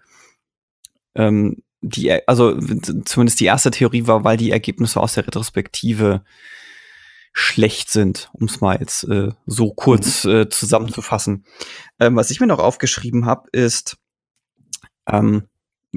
ähm, 1.14 1.62
die, 1.80 2.26
also 2.26 2.59
zumindest 3.04 3.40
die 3.40 3.44
erste 3.44 3.70
Theorie 3.70 4.07
war, 4.07 4.24
weil 4.24 4.37
die 4.37 4.50
Ergebnisse 4.50 5.00
aus 5.00 5.14
der 5.14 5.26
Retrospektive 5.26 6.22
schlecht 7.37 7.90
sind, 7.90 8.31
um 8.33 8.47
es 8.47 8.61
mal 8.61 8.79
jetzt 8.79 9.05
äh, 9.05 9.33
so 9.44 9.73
kurz 9.73 10.25
mhm. 10.25 10.31
äh, 10.31 10.49
zusammenzufassen. 10.49 11.44
Ähm, 11.99 12.14
was 12.14 12.31
ich 12.31 12.40
mir 12.40 12.47
noch 12.47 12.61
aufgeschrieben 12.61 13.27
habe, 13.27 13.51
ist, 13.51 13.97
ähm, 15.09 15.42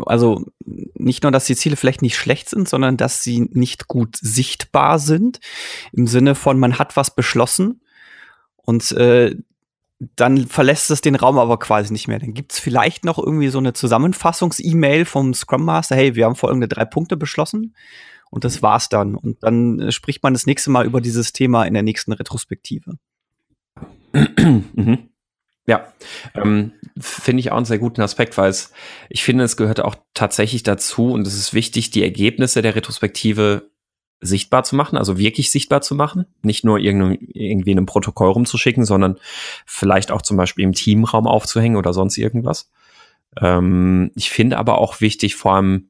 also 0.08 0.46
nicht 0.66 1.22
nur, 1.22 1.32
dass 1.32 1.46
die 1.46 1.56
Ziele 1.56 1.76
vielleicht 1.76 2.02
nicht 2.02 2.18
schlecht 2.18 2.50
sind, 2.50 2.68
sondern 2.68 2.98
dass 2.98 3.22
sie 3.22 3.48
nicht 3.52 3.88
gut 3.88 4.18
sichtbar 4.20 4.98
sind, 4.98 5.40
im 5.94 6.08
Sinne 6.08 6.34
von, 6.34 6.60
man 6.60 6.80
hat 6.80 6.98
was 6.98 7.16
beschlossen 7.16 7.82
und 8.56 8.92
äh, 8.94 9.36
dann 10.16 10.48
verlässt 10.48 10.90
es 10.90 11.02
den 11.02 11.16
Raum 11.16 11.38
aber 11.38 11.60
quasi 11.60 11.92
nicht 11.92 12.08
mehr. 12.08 12.20
Dann 12.20 12.34
gibt's 12.34 12.60
vielleicht 12.60 13.06
noch 13.06 13.20
irgendwie 13.20 13.50
so 13.50 13.60
eine 13.60 13.74
Zusammenfassungs-E-Mail 13.74 15.06
vom 15.06 15.36
Scrum 15.36 15.66
Master, 15.66 15.96
hey, 15.96 16.16
wir 16.16 16.26
haben 16.26 16.36
folgende 16.36 16.68
drei 16.68 16.86
Punkte 16.86 17.16
beschlossen 17.16 17.76
und 18.30 18.44
das 18.44 18.62
war's 18.62 18.90
dann. 18.90 19.16
Und 19.16 19.44
dann 19.44 19.80
äh, 19.80 19.92
spricht 19.92 20.24
man 20.24 20.34
das 20.34 20.46
nächste 20.46 20.70
Mal 20.70 20.86
über 20.86 21.02
dieses 21.02 21.34
Thema 21.34 21.64
in 21.64 21.74
der 21.74 21.84
nächsten 21.84 22.12
Retrospektive. 22.14 22.98
mhm. 24.14 25.10
Ja, 25.70 25.92
ähm, 26.34 26.72
finde 26.98 27.42
ich 27.42 27.52
auch 27.52 27.58
einen 27.58 27.66
sehr 27.66 27.78
guten 27.78 28.02
Aspekt, 28.02 28.38
weil 28.38 28.50
es, 28.50 28.72
ich 29.10 29.24
finde, 29.24 29.44
es 29.44 29.58
gehört 29.58 29.82
auch 29.82 29.96
tatsächlich 30.14 30.64
dazu 30.64 31.12
und 31.12 31.28
es 31.28 31.36
ist 31.36 31.54
wichtig, 31.54 31.90
die 31.92 32.04
Ergebnisse 32.04 32.62
der 32.62 32.76
Retrospektive 32.76 33.70
sichtbar 34.22 34.64
zu 34.64 34.78
machen, 34.78 34.98
also 34.98 35.18
wirklich 35.18 35.52
sichtbar 35.52 35.82
zu 35.82 35.94
machen, 35.94 36.26
nicht 36.42 36.64
nur 36.64 36.80
irgendwie 36.80 37.72
in 37.72 37.78
einem 37.78 37.86
Protokoll 37.86 38.32
rumzuschicken, 38.32 38.86
sondern 38.86 39.20
vielleicht 39.66 40.10
auch 40.10 40.22
zum 40.22 40.38
Beispiel 40.38 40.64
im 40.64 40.74
Teamraum 40.74 41.28
aufzuhängen 41.28 41.76
oder 41.76 41.94
sonst 41.94 42.18
irgendwas. 42.18 42.72
Ähm, 43.40 44.12
ich 44.16 44.30
finde 44.30 44.58
aber 44.58 44.80
auch 44.80 45.02
wichtig, 45.02 45.36
vor 45.36 45.54
allem 45.54 45.90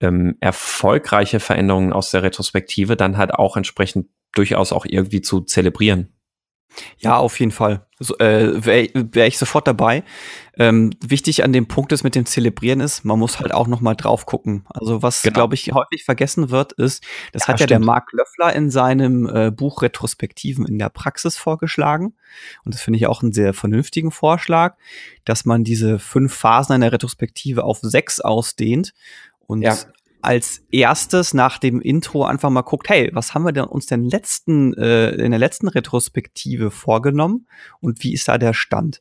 ähm, 0.00 0.36
erfolgreiche 0.40 1.40
Veränderungen 1.40 1.92
aus 1.92 2.10
der 2.10 2.22
Retrospektive 2.22 2.96
dann 2.96 3.16
halt 3.16 3.32
auch 3.32 3.56
entsprechend 3.56 4.08
durchaus 4.32 4.72
auch 4.72 4.84
irgendwie 4.86 5.22
zu 5.22 5.40
zelebrieren. 5.40 6.12
Ja, 6.98 7.16
auf 7.16 7.38
jeden 7.40 7.52
Fall. 7.52 7.86
So, 7.98 8.18
äh, 8.18 8.64
Wäre 8.64 8.88
wär 8.92 9.26
ich 9.26 9.38
sofort 9.38 9.66
dabei. 9.66 10.04
Ähm, 10.58 10.92
wichtig 11.00 11.42
an 11.44 11.52
dem 11.52 11.66
Punkt 11.68 11.92
ist 11.92 12.04
mit 12.04 12.14
dem 12.14 12.26
Zelebrieren 12.26 12.80
ist, 12.80 13.04
man 13.04 13.18
muss 13.18 13.40
halt 13.40 13.54
auch 13.54 13.66
noch 13.66 13.80
mal 13.80 13.94
drauf 13.94 14.26
gucken. 14.26 14.64
Also 14.68 15.02
was, 15.02 15.22
genau. 15.22 15.34
glaube 15.34 15.54
ich, 15.54 15.72
häufig 15.72 16.04
vergessen 16.04 16.50
wird, 16.50 16.72
ist, 16.72 17.02
das 17.32 17.42
ja, 17.42 17.48
hat 17.48 17.60
ja 17.60 17.66
stimmt. 17.66 17.70
der 17.70 17.78
Mark 17.80 18.12
Löffler 18.12 18.54
in 18.54 18.70
seinem 18.70 19.26
äh, 19.26 19.50
Buch 19.50 19.80
Retrospektiven 19.80 20.66
in 20.66 20.78
der 20.78 20.90
Praxis 20.90 21.38
vorgeschlagen. 21.38 22.14
Und 22.64 22.74
das 22.74 22.82
finde 22.82 22.98
ich 22.98 23.06
auch 23.06 23.22
einen 23.22 23.32
sehr 23.32 23.54
vernünftigen 23.54 24.10
Vorschlag, 24.10 24.76
dass 25.24 25.46
man 25.46 25.64
diese 25.64 25.98
fünf 25.98 26.34
Phasen 26.34 26.74
einer 26.74 26.92
Retrospektive 26.92 27.64
auf 27.64 27.78
sechs 27.80 28.20
ausdehnt 28.20 28.92
und 29.46 29.62
ja. 29.62 29.76
als 30.22 30.62
erstes 30.70 31.34
nach 31.34 31.58
dem 31.58 31.80
Intro 31.80 32.24
einfach 32.24 32.50
mal 32.50 32.62
guckt, 32.62 32.88
hey, 32.88 33.10
was 33.12 33.34
haben 33.34 33.44
wir 33.44 33.52
denn 33.52 33.64
uns 33.64 33.86
denn 33.86 34.04
letzten, 34.04 34.74
äh, 34.74 35.10
in 35.10 35.30
der 35.30 35.40
letzten 35.40 35.68
Retrospektive 35.68 36.70
vorgenommen 36.70 37.46
und 37.80 38.02
wie 38.02 38.12
ist 38.12 38.28
da 38.28 38.38
der 38.38 38.54
Stand? 38.54 39.00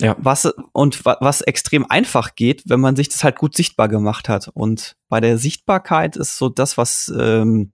Ja. 0.00 0.16
Was, 0.18 0.52
und 0.72 1.04
was 1.04 1.40
extrem 1.42 1.88
einfach 1.88 2.34
geht, 2.34 2.64
wenn 2.66 2.80
man 2.80 2.96
sich 2.96 3.08
das 3.08 3.22
halt 3.22 3.36
gut 3.38 3.54
sichtbar 3.54 3.88
gemacht 3.88 4.28
hat. 4.28 4.50
Und 4.52 4.96
bei 5.08 5.20
der 5.20 5.38
Sichtbarkeit 5.38 6.16
ist 6.16 6.36
so 6.36 6.48
das, 6.48 6.76
was, 6.76 7.12
ähm, 7.16 7.72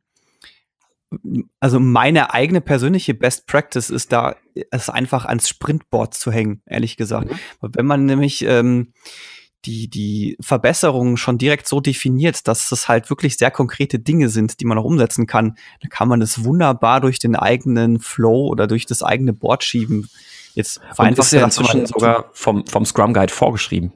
also 1.58 1.80
meine 1.80 2.32
eigene 2.34 2.60
persönliche 2.60 3.14
Best 3.14 3.46
Practice 3.46 3.90
ist 3.90 4.12
da, 4.12 4.36
es 4.70 4.90
einfach 4.90 5.24
ans 5.24 5.48
Sprintboard 5.48 6.14
zu 6.14 6.30
hängen, 6.30 6.62
ehrlich 6.66 6.96
gesagt. 6.96 7.30
Mhm. 7.30 7.38
Wenn 7.74 7.86
man 7.86 8.04
nämlich, 8.04 8.42
ähm, 8.42 8.92
die, 9.64 9.88
die 9.88 10.36
Verbesserungen 10.40 11.16
schon 11.16 11.38
direkt 11.38 11.68
so 11.68 11.80
definiert, 11.80 12.48
dass 12.48 12.68
das 12.68 12.88
halt 12.88 13.10
wirklich 13.10 13.36
sehr 13.36 13.50
konkrete 13.50 13.98
Dinge 13.98 14.28
sind, 14.28 14.60
die 14.60 14.64
man 14.64 14.78
auch 14.78 14.84
umsetzen 14.84 15.26
kann, 15.26 15.56
dann 15.80 15.90
kann 15.90 16.08
man 16.08 16.20
das 16.20 16.44
wunderbar 16.44 17.00
durch 17.00 17.18
den 17.18 17.36
eigenen 17.36 18.00
Flow 18.00 18.46
oder 18.48 18.66
durch 18.66 18.86
das 18.86 19.02
eigene 19.02 19.32
Board 19.32 19.64
schieben. 19.64 20.08
Jetzt 20.54 20.80
vereinfacht 20.94 21.32
ja 21.32 21.44
inzwischen 21.44 21.86
sogar 21.86 22.30
vom, 22.32 22.66
vom 22.66 22.84
Scrum 22.84 23.12
Guide 23.12 23.32
vorgeschrieben. 23.32 23.92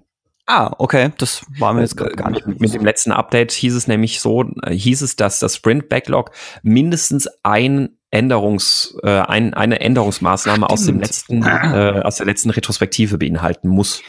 Ah, 0.46 0.72
okay, 0.78 1.10
das 1.16 1.46
war 1.58 1.72
mir 1.72 1.80
jetzt 1.80 1.96
gar 1.96 2.30
nicht. 2.30 2.46
Mit, 2.46 2.60
mit 2.60 2.74
dem 2.74 2.84
letzten 2.84 3.12
Update 3.12 3.52
hieß 3.52 3.74
es 3.74 3.86
nämlich 3.86 4.20
so, 4.20 4.44
äh, 4.62 4.74
hieß 4.74 5.00
es, 5.00 5.16
dass 5.16 5.38
das 5.38 5.56
Sprint 5.56 5.88
Backlog 5.88 6.32
mindestens 6.62 7.28
ein 7.42 7.96
Änderungs, 8.10 8.94
äh, 9.02 9.08
ein, 9.08 9.54
eine 9.54 9.80
Änderungsmaßnahme 9.80 10.66
Stimmt. 10.66 10.72
aus 10.72 10.84
dem 10.84 11.00
letzten, 11.00 11.42
äh, 11.42 12.02
aus 12.04 12.16
der 12.16 12.26
letzten 12.26 12.50
Retrospektive 12.50 13.16
beinhalten 13.16 13.68
muss. 13.68 14.02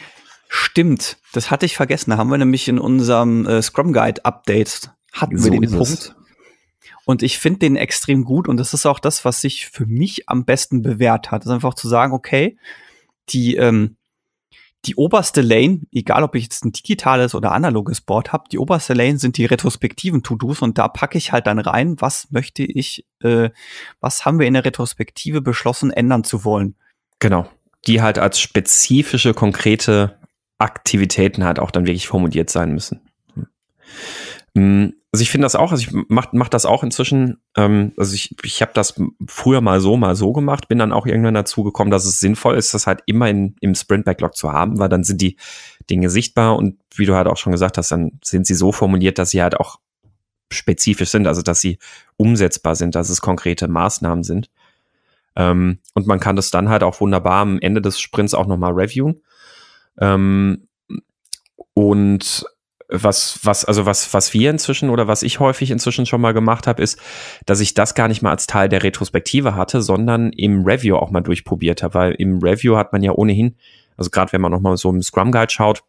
Stimmt, 0.48 1.18
das 1.32 1.50
hatte 1.50 1.66
ich 1.66 1.76
vergessen. 1.76 2.10
Da 2.10 2.16
haben 2.16 2.30
wir 2.30 2.38
nämlich 2.38 2.68
in 2.68 2.78
unserem 2.78 3.46
äh, 3.46 3.62
Scrum 3.62 3.92
Guide 3.92 4.24
Update 4.24 4.90
hatten 5.12 5.38
so 5.38 5.50
wir 5.50 5.60
den 5.60 5.70
Punkt. 5.70 5.88
Es. 5.88 6.14
Und 7.04 7.22
ich 7.22 7.38
finde 7.38 7.60
den 7.60 7.76
extrem 7.76 8.24
gut 8.24 8.48
und 8.48 8.56
das 8.56 8.74
ist 8.74 8.84
auch 8.84 8.98
das, 8.98 9.24
was 9.24 9.40
sich 9.40 9.66
für 9.66 9.86
mich 9.86 10.28
am 10.28 10.44
besten 10.44 10.82
bewährt 10.82 11.30
hat. 11.30 11.42
Das 11.42 11.46
ist 11.46 11.54
einfach 11.54 11.74
zu 11.74 11.88
sagen, 11.88 12.12
okay, 12.12 12.58
die, 13.28 13.56
ähm, 13.56 13.96
die 14.84 14.96
oberste 14.96 15.40
Lane, 15.40 15.82
egal 15.92 16.22
ob 16.22 16.34
ich 16.34 16.44
jetzt 16.44 16.64
ein 16.64 16.72
digitales 16.72 17.34
oder 17.34 17.52
analoges 17.52 18.00
Board 18.00 18.32
habe, 18.32 18.48
die 18.50 18.58
oberste 18.58 18.94
Lane 18.94 19.18
sind 19.18 19.36
die 19.36 19.44
retrospektiven 19.44 20.22
To-Dos 20.22 20.62
und 20.62 20.78
da 20.78 20.88
packe 20.88 21.18
ich 21.18 21.32
halt 21.32 21.46
dann 21.46 21.58
rein, 21.58 21.96
was 22.00 22.30
möchte 22.30 22.64
ich, 22.64 23.04
äh, 23.20 23.50
was 24.00 24.24
haben 24.24 24.38
wir 24.38 24.46
in 24.46 24.54
der 24.54 24.64
Retrospektive 24.64 25.40
beschlossen, 25.40 25.92
ändern 25.92 26.24
zu 26.24 26.44
wollen. 26.44 26.76
Genau. 27.18 27.48
Die 27.86 28.02
halt 28.02 28.18
als 28.18 28.40
spezifische, 28.40 29.32
konkrete 29.32 30.18
Aktivitäten 30.58 31.44
halt 31.44 31.58
auch 31.58 31.70
dann 31.70 31.86
wirklich 31.86 32.08
formuliert 32.08 32.50
sein 32.50 32.72
müssen. 32.72 33.00
Hm. 34.54 34.94
Also 35.12 35.22
ich 35.22 35.30
finde 35.30 35.46
das 35.46 35.54
auch, 35.54 35.72
also 35.72 35.82
ich 35.82 36.04
mach, 36.08 36.32
mach 36.32 36.48
das 36.48 36.66
auch 36.66 36.82
inzwischen, 36.82 37.38
ähm, 37.56 37.92
also 37.96 38.14
ich, 38.14 38.34
ich 38.42 38.60
habe 38.60 38.72
das 38.74 39.00
früher 39.26 39.62
mal 39.62 39.80
so, 39.80 39.96
mal 39.96 40.14
so 40.14 40.32
gemacht, 40.32 40.68
bin 40.68 40.78
dann 40.78 40.92
auch 40.92 41.06
irgendwann 41.06 41.34
dazu 41.34 41.62
gekommen, 41.62 41.90
dass 41.90 42.04
es 42.04 42.20
sinnvoll 42.20 42.56
ist, 42.56 42.74
das 42.74 42.86
halt 42.86 43.00
immer 43.06 43.28
in, 43.30 43.56
im 43.60 43.74
Sprint-Backlog 43.74 44.36
zu 44.36 44.52
haben, 44.52 44.78
weil 44.78 44.90
dann 44.90 45.04
sind 45.04 45.22
die 45.22 45.38
Dinge 45.88 46.10
sichtbar 46.10 46.56
und 46.56 46.78
wie 46.94 47.06
du 47.06 47.14
halt 47.14 47.28
auch 47.28 47.38
schon 47.38 47.52
gesagt 47.52 47.78
hast, 47.78 47.92
dann 47.92 48.18
sind 48.22 48.46
sie 48.46 48.54
so 48.54 48.72
formuliert, 48.72 49.18
dass 49.18 49.30
sie 49.30 49.42
halt 49.42 49.58
auch 49.58 49.78
spezifisch 50.52 51.10
sind, 51.10 51.26
also 51.26 51.42
dass 51.42 51.60
sie 51.60 51.78
umsetzbar 52.16 52.76
sind, 52.76 52.94
dass 52.94 53.08
es 53.08 53.20
konkrete 53.20 53.68
Maßnahmen 53.68 54.22
sind. 54.22 54.50
Ähm, 55.34 55.78
und 55.94 56.06
man 56.06 56.20
kann 56.20 56.36
das 56.36 56.50
dann 56.50 56.68
halt 56.68 56.82
auch 56.82 57.00
wunderbar 57.00 57.40
am 57.40 57.58
Ende 57.60 57.80
des 57.80 58.00
Sprints 58.00 58.34
auch 58.34 58.46
nochmal 58.46 58.72
reviewen. 58.72 59.22
Ähm, 60.00 60.68
und 61.74 62.44
was, 62.88 63.40
was, 63.42 63.64
also 63.64 63.86
was, 63.86 64.14
was 64.14 64.32
wir 64.32 64.50
inzwischen 64.50 64.90
oder 64.90 65.08
was 65.08 65.22
ich 65.22 65.40
häufig 65.40 65.70
inzwischen 65.70 66.06
schon 66.06 66.20
mal 66.20 66.32
gemacht 66.32 66.66
habe, 66.66 66.82
ist, 66.82 67.00
dass 67.44 67.60
ich 67.60 67.74
das 67.74 67.94
gar 67.94 68.08
nicht 68.08 68.22
mal 68.22 68.30
als 68.30 68.46
Teil 68.46 68.68
der 68.68 68.82
Retrospektive 68.82 69.54
hatte, 69.54 69.82
sondern 69.82 70.30
im 70.30 70.64
Review 70.64 70.96
auch 70.96 71.10
mal 71.10 71.20
durchprobiert 71.20 71.82
habe, 71.82 71.94
weil 71.94 72.12
im 72.12 72.38
Review 72.38 72.76
hat 72.76 72.92
man 72.92 73.02
ja 73.02 73.12
ohnehin, 73.12 73.56
also 73.96 74.10
gerade 74.10 74.32
wenn 74.32 74.40
man 74.40 74.52
nochmal 74.52 74.76
so 74.76 74.90
im 74.90 75.02
Scrum 75.02 75.32
Guide 75.32 75.52
schaut, 75.52 75.82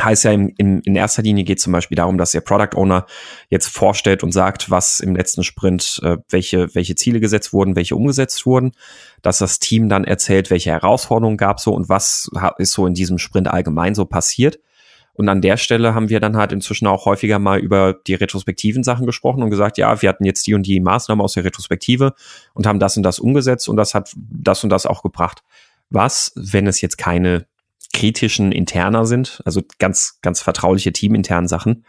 heißt 0.00 0.24
ja 0.24 0.32
in, 0.32 0.48
in, 0.50 0.80
in 0.80 0.96
erster 0.96 1.22
Linie 1.22 1.44
geht 1.44 1.60
zum 1.60 1.72
Beispiel 1.72 1.96
darum, 1.96 2.18
dass 2.18 2.32
der 2.32 2.40
Product 2.40 2.76
Owner 2.76 3.06
jetzt 3.48 3.68
vorstellt 3.68 4.22
und 4.22 4.32
sagt, 4.32 4.70
was 4.70 5.00
im 5.00 5.16
letzten 5.16 5.42
Sprint, 5.42 6.00
äh, 6.02 6.18
welche, 6.28 6.74
welche 6.74 6.94
Ziele 6.94 7.20
gesetzt 7.20 7.52
wurden, 7.52 7.76
welche 7.76 7.96
umgesetzt 7.96 8.46
wurden, 8.46 8.72
dass 9.22 9.38
das 9.38 9.58
Team 9.58 9.88
dann 9.88 10.04
erzählt, 10.04 10.50
welche 10.50 10.70
Herausforderungen 10.70 11.36
gab 11.36 11.60
so 11.60 11.74
und 11.74 11.88
was 11.88 12.30
ist 12.58 12.72
so 12.72 12.86
in 12.86 12.94
diesem 12.94 13.18
Sprint 13.18 13.48
allgemein 13.48 13.94
so 13.94 14.04
passiert. 14.04 14.58
Und 15.12 15.28
an 15.28 15.42
der 15.42 15.58
Stelle 15.58 15.94
haben 15.94 16.08
wir 16.08 16.20
dann 16.20 16.36
halt 16.36 16.52
inzwischen 16.52 16.86
auch 16.86 17.04
häufiger 17.04 17.38
mal 17.38 17.58
über 17.58 17.92
die 17.92 18.14
retrospektiven 18.14 18.82
Sachen 18.82 19.04
gesprochen 19.04 19.42
und 19.42 19.50
gesagt, 19.50 19.76
ja, 19.76 20.00
wir 20.00 20.08
hatten 20.08 20.24
jetzt 20.24 20.46
die 20.46 20.54
und 20.54 20.62
die 20.62 20.80
Maßnahmen 20.80 21.22
aus 21.22 21.34
der 21.34 21.44
Retrospektive 21.44 22.14
und 22.54 22.66
haben 22.66 22.78
das 22.78 22.96
und 22.96 23.02
das 23.02 23.18
umgesetzt 23.18 23.68
und 23.68 23.76
das 23.76 23.92
hat 23.92 24.14
das 24.16 24.64
und 24.64 24.70
das 24.70 24.86
auch 24.86 25.02
gebracht. 25.02 25.42
Was, 25.90 26.32
wenn 26.36 26.66
es 26.66 26.80
jetzt 26.80 26.96
keine 26.96 27.46
kritischen 27.92 28.52
interner 28.52 29.06
sind, 29.06 29.42
also 29.44 29.62
ganz, 29.78 30.18
ganz 30.22 30.40
vertrauliche 30.40 30.92
teaminternen 30.92 31.48
Sachen. 31.48 31.84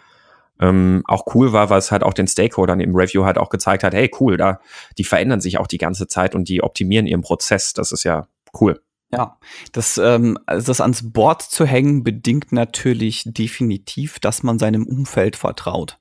Ähm, 0.59 1.03
auch 1.07 1.25
cool 1.33 1.53
war, 1.53 1.69
weil 1.69 1.79
es 1.79 1.91
halt 1.91 2.03
auch 2.03 2.13
den 2.13 2.27
Stakeholdern 2.27 2.79
im 2.79 2.95
Review 2.95 3.25
halt 3.25 3.37
auch 3.37 3.49
gezeigt 3.49 3.83
hat, 3.83 3.93
hey, 3.93 4.11
cool, 4.19 4.37
da, 4.37 4.59
die 4.97 5.03
verändern 5.03 5.41
sich 5.41 5.57
auch 5.57 5.67
die 5.67 5.79
ganze 5.79 6.07
Zeit 6.07 6.35
und 6.35 6.49
die 6.49 6.61
optimieren 6.61 7.07
ihren 7.07 7.21
Prozess. 7.21 7.73
Das 7.73 7.91
ist 7.91 8.03
ja 8.03 8.27
cool. 8.59 8.79
Ja, 9.13 9.37
das, 9.73 9.97
ähm, 9.97 10.37
also 10.45 10.67
das 10.67 10.79
ans 10.79 11.11
Board 11.11 11.41
zu 11.41 11.65
hängen 11.65 12.03
bedingt 12.03 12.51
natürlich 12.51 13.23
definitiv, 13.25 14.19
dass 14.19 14.43
man 14.43 14.59
seinem 14.59 14.85
Umfeld 14.85 15.35
vertraut. 15.35 15.97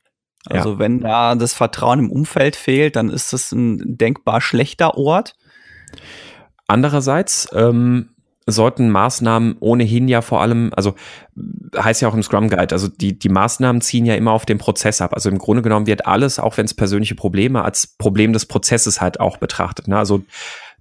Also 0.47 0.73
ja. 0.73 0.79
wenn 0.79 1.01
da 1.01 1.35
das 1.35 1.53
Vertrauen 1.53 1.99
im 1.99 2.11
Umfeld 2.11 2.57
fehlt, 2.57 2.97
dann 2.97 3.11
ist 3.11 3.33
das 3.33 3.53
ein 3.53 3.99
denkbar 3.99 4.41
schlechter 4.41 4.97
Ort. 4.97 5.35
Andererseits 6.67 7.49
ähm, 7.53 8.11
sollten 8.46 8.90
Maßnahmen 8.90 9.57
ohnehin 9.61 10.09
ja 10.09 10.22
vor 10.22 10.40
allem, 10.40 10.72
also 10.74 10.94
heißt 11.76 12.03
ja 12.03 12.09
auch 12.09 12.14
im 12.14 12.22
Scrum 12.22 12.48
Guide, 12.48 12.72
also 12.72 12.88
die, 12.88 13.18
die 13.18 13.29
Maßnahmen 13.29 13.81
ziehen 13.81 14.07
ja 14.07 14.14
immer 14.14 14.33
auf 14.33 14.46
den 14.46 14.59
Prozess 14.59 15.00
ab. 15.00 15.14
Also 15.14 15.29
im 15.29 15.38
Grunde 15.38 15.62
genommen 15.62 15.87
wird 15.87 16.07
alles, 16.07 16.38
auch 16.38 16.57
wenn 16.57 16.64
es 16.64 16.74
persönliche 16.74 17.14
Probleme, 17.14 17.64
als 17.64 17.87
Problem 17.87 18.33
des 18.33 18.46
Prozesses 18.46 19.00
halt 19.00 19.20
auch 19.20 19.37
betrachtet. 19.37 19.88
Ne? 19.88 19.98
Also 19.98 20.22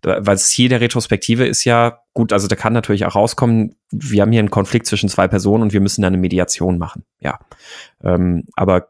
weil 0.02 0.24
das 0.24 0.48
Ziel 0.50 0.70
der 0.70 0.82
Retrospektive 0.82 1.46
ist 1.46 1.66
ja, 1.66 2.00
gut, 2.14 2.32
also 2.32 2.48
da 2.48 2.56
kann 2.56 2.74
natürlich 2.74 3.06
auch 3.06 3.16
rauskommen, 3.16 3.76
wir 3.92 4.22
haben 4.22 4.32
hier 4.32 4.40
einen 4.40 4.50
Konflikt 4.50 4.86
zwischen 4.86 5.10
zwei 5.10 5.28
Personen 5.28 5.64
und 5.64 5.74
wir 5.74 5.82
müssen 5.82 6.02
da 6.02 6.08
eine 6.08 6.18
Mediation 6.18 6.78
machen. 6.78 7.04
Ja. 7.20 7.40
Ähm, 8.04 8.46
aber 8.56 8.90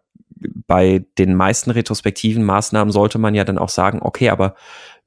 bei 0.67 1.05
den 1.17 1.35
meisten 1.35 1.71
retrospektiven 1.71 2.43
Maßnahmen 2.43 2.91
sollte 2.91 3.17
man 3.17 3.35
ja 3.35 3.43
dann 3.43 3.57
auch 3.57 3.69
sagen, 3.69 3.99
okay, 4.01 4.29
aber 4.29 4.55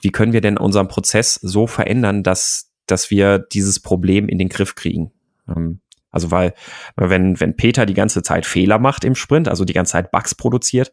wie 0.00 0.10
können 0.10 0.32
wir 0.32 0.40
denn 0.40 0.58
unseren 0.58 0.88
Prozess 0.88 1.34
so 1.34 1.66
verändern, 1.66 2.22
dass, 2.22 2.71
dass 2.86 3.10
wir 3.10 3.38
dieses 3.38 3.80
Problem 3.80 4.28
in 4.28 4.38
den 4.38 4.48
Griff 4.48 4.74
kriegen? 4.74 5.12
Ähm, 5.48 5.80
also 6.10 6.30
weil, 6.30 6.52
wenn, 6.94 7.40
wenn 7.40 7.56
Peter 7.56 7.86
die 7.86 7.94
ganze 7.94 8.22
Zeit 8.22 8.44
Fehler 8.44 8.78
macht 8.78 9.04
im 9.04 9.14
Sprint, 9.14 9.48
also 9.48 9.64
die 9.64 9.72
ganze 9.72 9.92
Zeit 9.92 10.10
Bugs 10.10 10.34
produziert, 10.34 10.92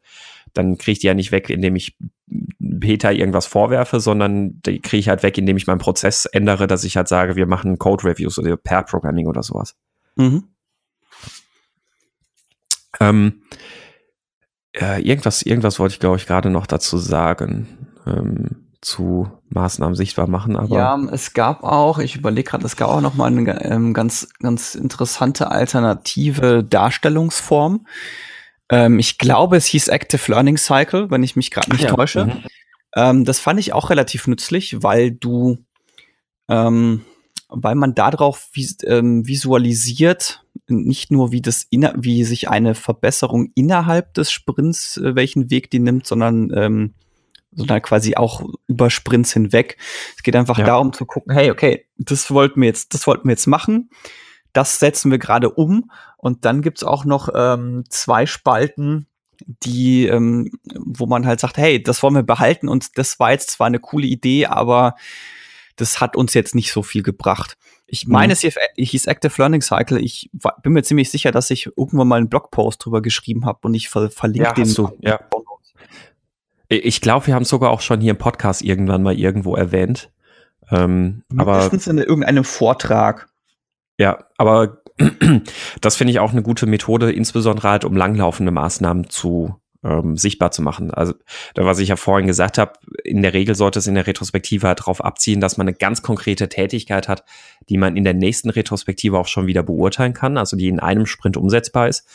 dann 0.53 0.77
kriege 0.77 0.93
ich 0.93 0.99
die 0.99 1.07
ja 1.07 1.13
nicht 1.13 1.31
weg, 1.31 1.49
indem 1.49 1.75
ich 1.75 1.97
Peter 2.79 3.11
irgendwas 3.11 3.45
vorwerfe, 3.45 3.99
sondern 3.99 4.61
die 4.65 4.79
kriege 4.79 4.99
ich 4.99 5.09
halt 5.09 5.21
weg, 5.21 5.37
indem 5.37 5.57
ich 5.57 5.67
meinen 5.67 5.79
Prozess 5.79 6.25
ändere, 6.25 6.67
dass 6.67 6.85
ich 6.85 6.95
halt 6.95 7.09
sage, 7.09 7.35
wir 7.35 7.47
machen 7.47 7.77
Code 7.77 8.05
Reviews 8.05 8.39
oder 8.39 8.55
Pair 8.55 8.83
Programming 8.83 9.27
oder 9.27 9.43
sowas. 9.43 9.75
Mhm. 10.15 10.45
Ähm, 13.01 13.43
äh, 14.73 15.01
irgendwas, 15.01 15.41
irgendwas 15.41 15.79
wollte 15.79 15.93
ich, 15.93 15.99
glaube 15.99 16.17
ich, 16.17 16.25
gerade 16.25 16.49
noch 16.49 16.65
dazu 16.65 16.97
sagen. 16.97 17.67
Ähm, 18.07 18.68
zu 18.81 19.29
Maßnahmen 19.49 19.95
sichtbar 19.95 20.27
machen. 20.27 20.55
Aber 20.55 20.75
ja, 20.75 20.99
es 21.11 21.33
gab 21.33 21.63
auch, 21.63 21.99
ich 21.99 22.15
überlege 22.15 22.49
gerade, 22.49 22.65
es 22.65 22.77
gab 22.77 22.89
auch 22.89 23.01
noch 23.01 23.15
mal 23.15 23.25
eine 23.25 23.63
ähm, 23.65 23.93
ganz, 23.93 24.29
ganz 24.39 24.75
interessante 24.75 25.51
alternative 25.51 26.63
Darstellungsform. 26.63 27.85
Ähm, 28.69 28.99
ich 28.99 29.17
glaube, 29.17 29.57
es 29.57 29.65
hieß 29.65 29.89
Active 29.89 30.31
Learning 30.31 30.57
Cycle, 30.57 31.11
wenn 31.11 31.23
ich 31.23 31.35
mich 31.35 31.51
gerade 31.51 31.71
nicht 31.71 31.83
ja. 31.83 31.93
täusche. 31.93 32.25
Mhm. 32.25 32.43
Ähm, 32.95 33.25
das 33.25 33.39
fand 33.39 33.59
ich 33.59 33.73
auch 33.73 33.89
relativ 33.89 34.27
nützlich, 34.27 34.81
weil 34.81 35.11
du, 35.11 35.57
ähm, 36.47 37.01
weil 37.49 37.75
man 37.75 37.95
darauf 37.95 38.49
vis 38.53 38.77
ähm, 38.85 39.27
visualisiert, 39.27 40.45
nicht 40.67 41.11
nur 41.11 41.31
wie 41.31 41.41
das 41.41 41.65
inner 41.69 41.93
wie 41.97 42.23
sich 42.23 42.47
eine 42.47 42.75
Verbesserung 42.75 43.51
innerhalb 43.55 44.13
des 44.13 44.31
Sprints, 44.31 44.97
äh, 44.97 45.15
welchen 45.15 45.49
Weg 45.49 45.69
die 45.69 45.79
nimmt, 45.79 46.07
sondern 46.07 46.51
ähm, 46.55 46.93
sondern 47.51 47.81
quasi 47.81 48.15
auch 48.15 48.43
über 48.67 48.89
Sprints 48.89 49.33
hinweg. 49.33 49.77
Es 50.15 50.23
geht 50.23 50.35
einfach 50.35 50.57
ja. 50.57 50.65
darum 50.65 50.93
zu 50.93 51.05
gucken, 51.05 51.33
hey, 51.33 51.51
okay, 51.51 51.85
das 51.97 52.31
wollten 52.31 52.61
wir 52.61 52.67
jetzt, 52.67 52.93
das 52.93 53.07
wollten 53.07 53.27
wir 53.27 53.31
jetzt 53.31 53.47
machen. 53.47 53.89
Das 54.53 54.79
setzen 54.79 55.11
wir 55.11 55.19
gerade 55.19 55.49
um. 55.49 55.91
Und 56.17 56.45
dann 56.45 56.61
gibt's 56.61 56.83
auch 56.83 57.05
noch 57.05 57.29
ähm, 57.33 57.83
zwei 57.89 58.25
Spalten, 58.25 59.07
die, 59.45 60.05
ähm, 60.05 60.51
wo 60.75 61.05
man 61.05 61.25
halt 61.25 61.39
sagt, 61.39 61.57
hey, 61.57 61.81
das 61.81 62.03
wollen 62.03 62.15
wir 62.15 62.23
behalten 62.23 62.67
und 62.67 62.97
das 62.97 63.19
war 63.19 63.31
jetzt 63.31 63.51
zwar 63.51 63.67
eine 63.67 63.79
coole 63.79 64.05
Idee, 64.05 64.47
aber 64.47 64.95
das 65.77 66.01
hat 66.01 66.17
uns 66.17 66.33
jetzt 66.33 66.55
nicht 66.55 66.73
so 66.73 66.83
viel 66.83 67.03
gebracht. 67.03 67.57
Ich 67.87 68.05
meine, 68.05 68.33
mhm. 68.33 68.49
es 68.49 68.91
hieß 68.91 69.07
Active 69.07 69.33
Learning 69.37 69.61
Cycle. 69.61 69.99
Ich 70.03 70.29
bin 70.61 70.73
mir 70.73 70.83
ziemlich 70.83 71.09
sicher, 71.09 71.31
dass 71.31 71.49
ich 71.49 71.67
irgendwann 71.77 72.07
mal 72.07 72.17
einen 72.17 72.29
Blogpost 72.29 72.83
drüber 72.85 73.01
geschrieben 73.01 73.45
habe 73.45 73.59
und 73.63 73.73
ich 73.73 73.89
ver 73.89 74.11
verlinke 74.11 74.47
ja, 74.47 74.53
den. 74.53 74.73
Du, 74.73 74.91
ja. 74.99 75.19
Ich 76.69 77.01
glaube, 77.01 77.27
wir 77.27 77.35
haben 77.35 77.43
es 77.43 77.49
sogar 77.49 77.71
auch 77.71 77.81
schon 77.81 77.99
hier 77.99 78.11
im 78.11 78.17
Podcast 78.17 78.61
irgendwann 78.61 79.03
mal 79.03 79.17
irgendwo 79.17 79.55
erwähnt. 79.55 80.11
Ähm, 80.71 81.23
Mindestens 81.29 81.87
aber 81.87 81.97
in 81.97 82.03
irgendeinem 82.03 82.43
Vortrag. 82.43 83.27
Ja, 83.97 84.25
aber 84.37 84.83
das 85.81 85.95
finde 85.95 86.11
ich 86.11 86.19
auch 86.19 86.31
eine 86.31 86.43
gute 86.43 86.67
Methode, 86.67 87.11
insbesondere 87.11 87.69
halt, 87.69 87.85
um 87.85 87.97
langlaufende 87.97 88.51
Maßnahmen 88.51 89.09
zu 89.09 89.55
ähm, 89.83 90.17
sichtbar 90.17 90.51
zu 90.51 90.61
machen. 90.61 90.91
Also, 90.91 91.13
da 91.53 91.65
was 91.65 91.79
ich 91.79 91.89
ja 91.89 91.95
vorhin 91.95 92.27
gesagt 92.27 92.57
habe, 92.57 92.73
in 93.03 93.21
der 93.21 93.33
Regel 93.33 93.55
sollte 93.55 93.79
es 93.79 93.87
in 93.87 93.95
der 93.95 94.07
Retrospektive 94.07 94.67
halt 94.67 94.81
darauf 94.81 95.03
abziehen, 95.03 95.39
dass 95.39 95.57
man 95.57 95.67
eine 95.67 95.75
ganz 95.75 96.01
konkrete 96.01 96.49
Tätigkeit 96.49 97.07
hat, 97.07 97.23
die 97.69 97.77
man 97.77 97.95
in 97.95 98.03
der 98.03 98.13
nächsten 98.13 98.49
Retrospektive 98.49 99.17
auch 99.17 99.27
schon 99.27 99.47
wieder 99.47 99.63
beurteilen 99.63 100.13
kann, 100.13 100.37
also 100.37 100.57
die 100.57 100.67
in 100.67 100.79
einem 100.79 101.05
Sprint 101.05 101.37
umsetzbar 101.37 101.87
ist. 101.87 102.05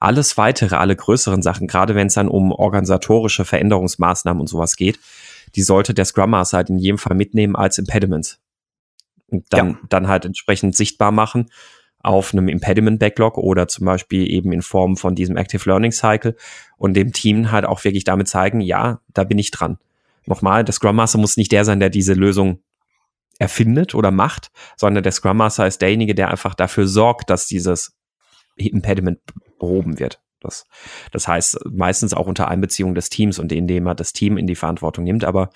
Alles 0.00 0.36
weitere, 0.36 0.76
alle 0.76 0.96
größeren 0.96 1.42
Sachen, 1.42 1.68
gerade 1.68 1.94
wenn 1.94 2.08
es 2.08 2.14
dann 2.14 2.28
um 2.28 2.52
organisatorische 2.52 3.44
Veränderungsmaßnahmen 3.44 4.40
und 4.40 4.48
sowas 4.48 4.76
geht, 4.76 4.98
die 5.54 5.62
sollte 5.62 5.94
der 5.94 6.04
Scrum 6.04 6.30
Master 6.30 6.58
halt 6.58 6.70
in 6.70 6.78
jedem 6.78 6.98
Fall 6.98 7.16
mitnehmen 7.16 7.54
als 7.54 7.78
Impediment. 7.78 8.38
Und 9.28 9.44
dann, 9.50 9.70
ja. 9.70 9.78
dann 9.88 10.08
halt 10.08 10.24
entsprechend 10.24 10.74
sichtbar 10.74 11.12
machen 11.12 11.50
auf 12.02 12.32
einem 12.32 12.48
Impediment 12.48 12.98
Backlog 12.98 13.36
oder 13.36 13.68
zum 13.68 13.84
Beispiel 13.84 14.28
eben 14.30 14.52
in 14.52 14.62
Form 14.62 14.96
von 14.96 15.14
diesem 15.14 15.36
Active 15.36 15.68
Learning 15.68 15.92
Cycle 15.92 16.34
und 16.78 16.94
dem 16.94 17.12
Team 17.12 17.52
halt 17.52 17.66
auch 17.66 17.84
wirklich 17.84 18.04
damit 18.04 18.26
zeigen, 18.26 18.60
ja, 18.60 19.00
da 19.12 19.24
bin 19.24 19.38
ich 19.38 19.50
dran. 19.50 19.78
Nochmal, 20.26 20.64
der 20.64 20.72
Scrum 20.72 20.96
Master 20.96 21.18
muss 21.18 21.36
nicht 21.36 21.52
der 21.52 21.64
sein, 21.64 21.80
der 21.80 21.90
diese 21.90 22.14
Lösung 22.14 22.60
erfindet 23.38 23.94
oder 23.94 24.10
macht, 24.10 24.50
sondern 24.76 25.02
der 25.02 25.12
Scrum 25.12 25.36
Master 25.38 25.66
ist 25.66 25.82
derjenige, 25.82 26.14
der 26.14 26.30
einfach 26.30 26.54
dafür 26.54 26.86
sorgt, 26.86 27.30
dass 27.30 27.46
dieses 27.46 27.96
Impediment 28.68 29.18
behoben 29.58 29.98
wird. 29.98 30.20
Das, 30.40 30.64
das 31.12 31.28
heißt, 31.28 31.60
meistens 31.70 32.14
auch 32.14 32.26
unter 32.26 32.48
Einbeziehung 32.48 32.94
des 32.94 33.10
Teams 33.10 33.38
und 33.38 33.52
indem 33.52 33.86
er 33.86 33.94
das 33.94 34.12
Team 34.12 34.36
in 34.36 34.46
die 34.46 34.54
Verantwortung 34.54 35.04
nimmt. 35.04 35.24
Aber 35.24 35.50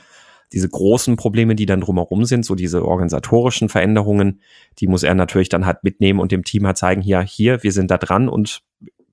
diese 0.53 0.69
großen 0.69 1.17
Probleme, 1.17 1.55
die 1.55 1.67
dann 1.67 1.81
drumherum 1.81 2.25
sind, 2.27 2.45
so 2.45 2.55
diese 2.55 2.85
organisatorischen 2.85 3.69
Veränderungen, 3.69 4.41
die 4.79 4.87
muss 4.87 5.03
er 5.03 5.15
natürlich 5.15 5.49
dann 5.49 5.67
halt 5.67 5.83
mitnehmen 5.83 6.21
und 6.21 6.33
dem 6.33 6.45
Team 6.45 6.67
halt 6.67 6.77
zeigen, 6.77 7.03
hier, 7.03 7.23
hier, 7.23 7.63
wir 7.63 7.73
sind 7.73 7.91
da 7.91 7.99
dran 7.99 8.29
und 8.29 8.63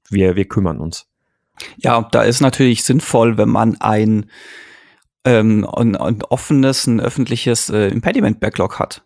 wir, 0.09 0.35
wir 0.35 0.45
kümmern 0.45 0.79
uns. 0.79 1.07
Ja, 1.77 2.07
da 2.11 2.23
ist 2.23 2.41
natürlich 2.41 2.83
sinnvoll, 2.83 3.37
wenn 3.37 3.49
man 3.49 3.79
ein, 3.79 4.29
ähm, 5.25 5.65
ein, 5.65 5.95
ein 5.95 6.21
offenes, 6.23 6.85
ein 6.87 6.99
öffentliches 6.99 7.69
äh, 7.69 7.87
Impediment-Backlog 7.87 8.79
hat. 8.79 9.03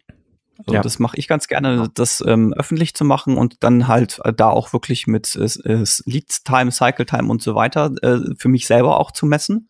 Also 0.59 0.73
ja. 0.73 0.81
das 0.81 0.99
mache 0.99 1.17
ich 1.17 1.27
ganz 1.27 1.47
gerne, 1.47 1.89
das 1.93 2.23
ähm, 2.25 2.53
öffentlich 2.53 2.93
zu 2.93 3.03
machen 3.03 3.37
und 3.37 3.63
dann 3.63 3.87
halt 3.87 4.19
äh, 4.23 4.33
da 4.33 4.49
auch 4.49 4.73
wirklich 4.73 5.07
mit 5.07 5.35
äh, 5.35 5.45
äh 5.69 5.85
Lead 6.05 6.45
Time, 6.45 6.71
Cycle 6.71 7.05
Time 7.05 7.29
und 7.29 7.41
so 7.41 7.55
weiter 7.55 7.91
äh, 8.01 8.35
für 8.37 8.47
mich 8.47 8.67
selber 8.67 8.99
auch 8.99 9.11
zu 9.11 9.25
messen. 9.25 9.69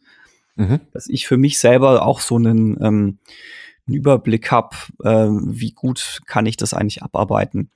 Mhm. 0.55 0.79
Dass 0.93 1.07
ich 1.07 1.27
für 1.27 1.37
mich 1.37 1.59
selber 1.59 2.05
auch 2.05 2.21
so 2.21 2.35
einen, 2.35 2.77
ähm, 2.81 3.19
einen 3.87 3.97
Überblick 3.97 4.51
habe, 4.51 4.75
äh, 5.03 5.27
wie 5.27 5.71
gut 5.71 6.21
kann 6.27 6.45
ich 6.45 6.57
das 6.57 6.73
eigentlich 6.73 7.03
abarbeiten. 7.03 7.71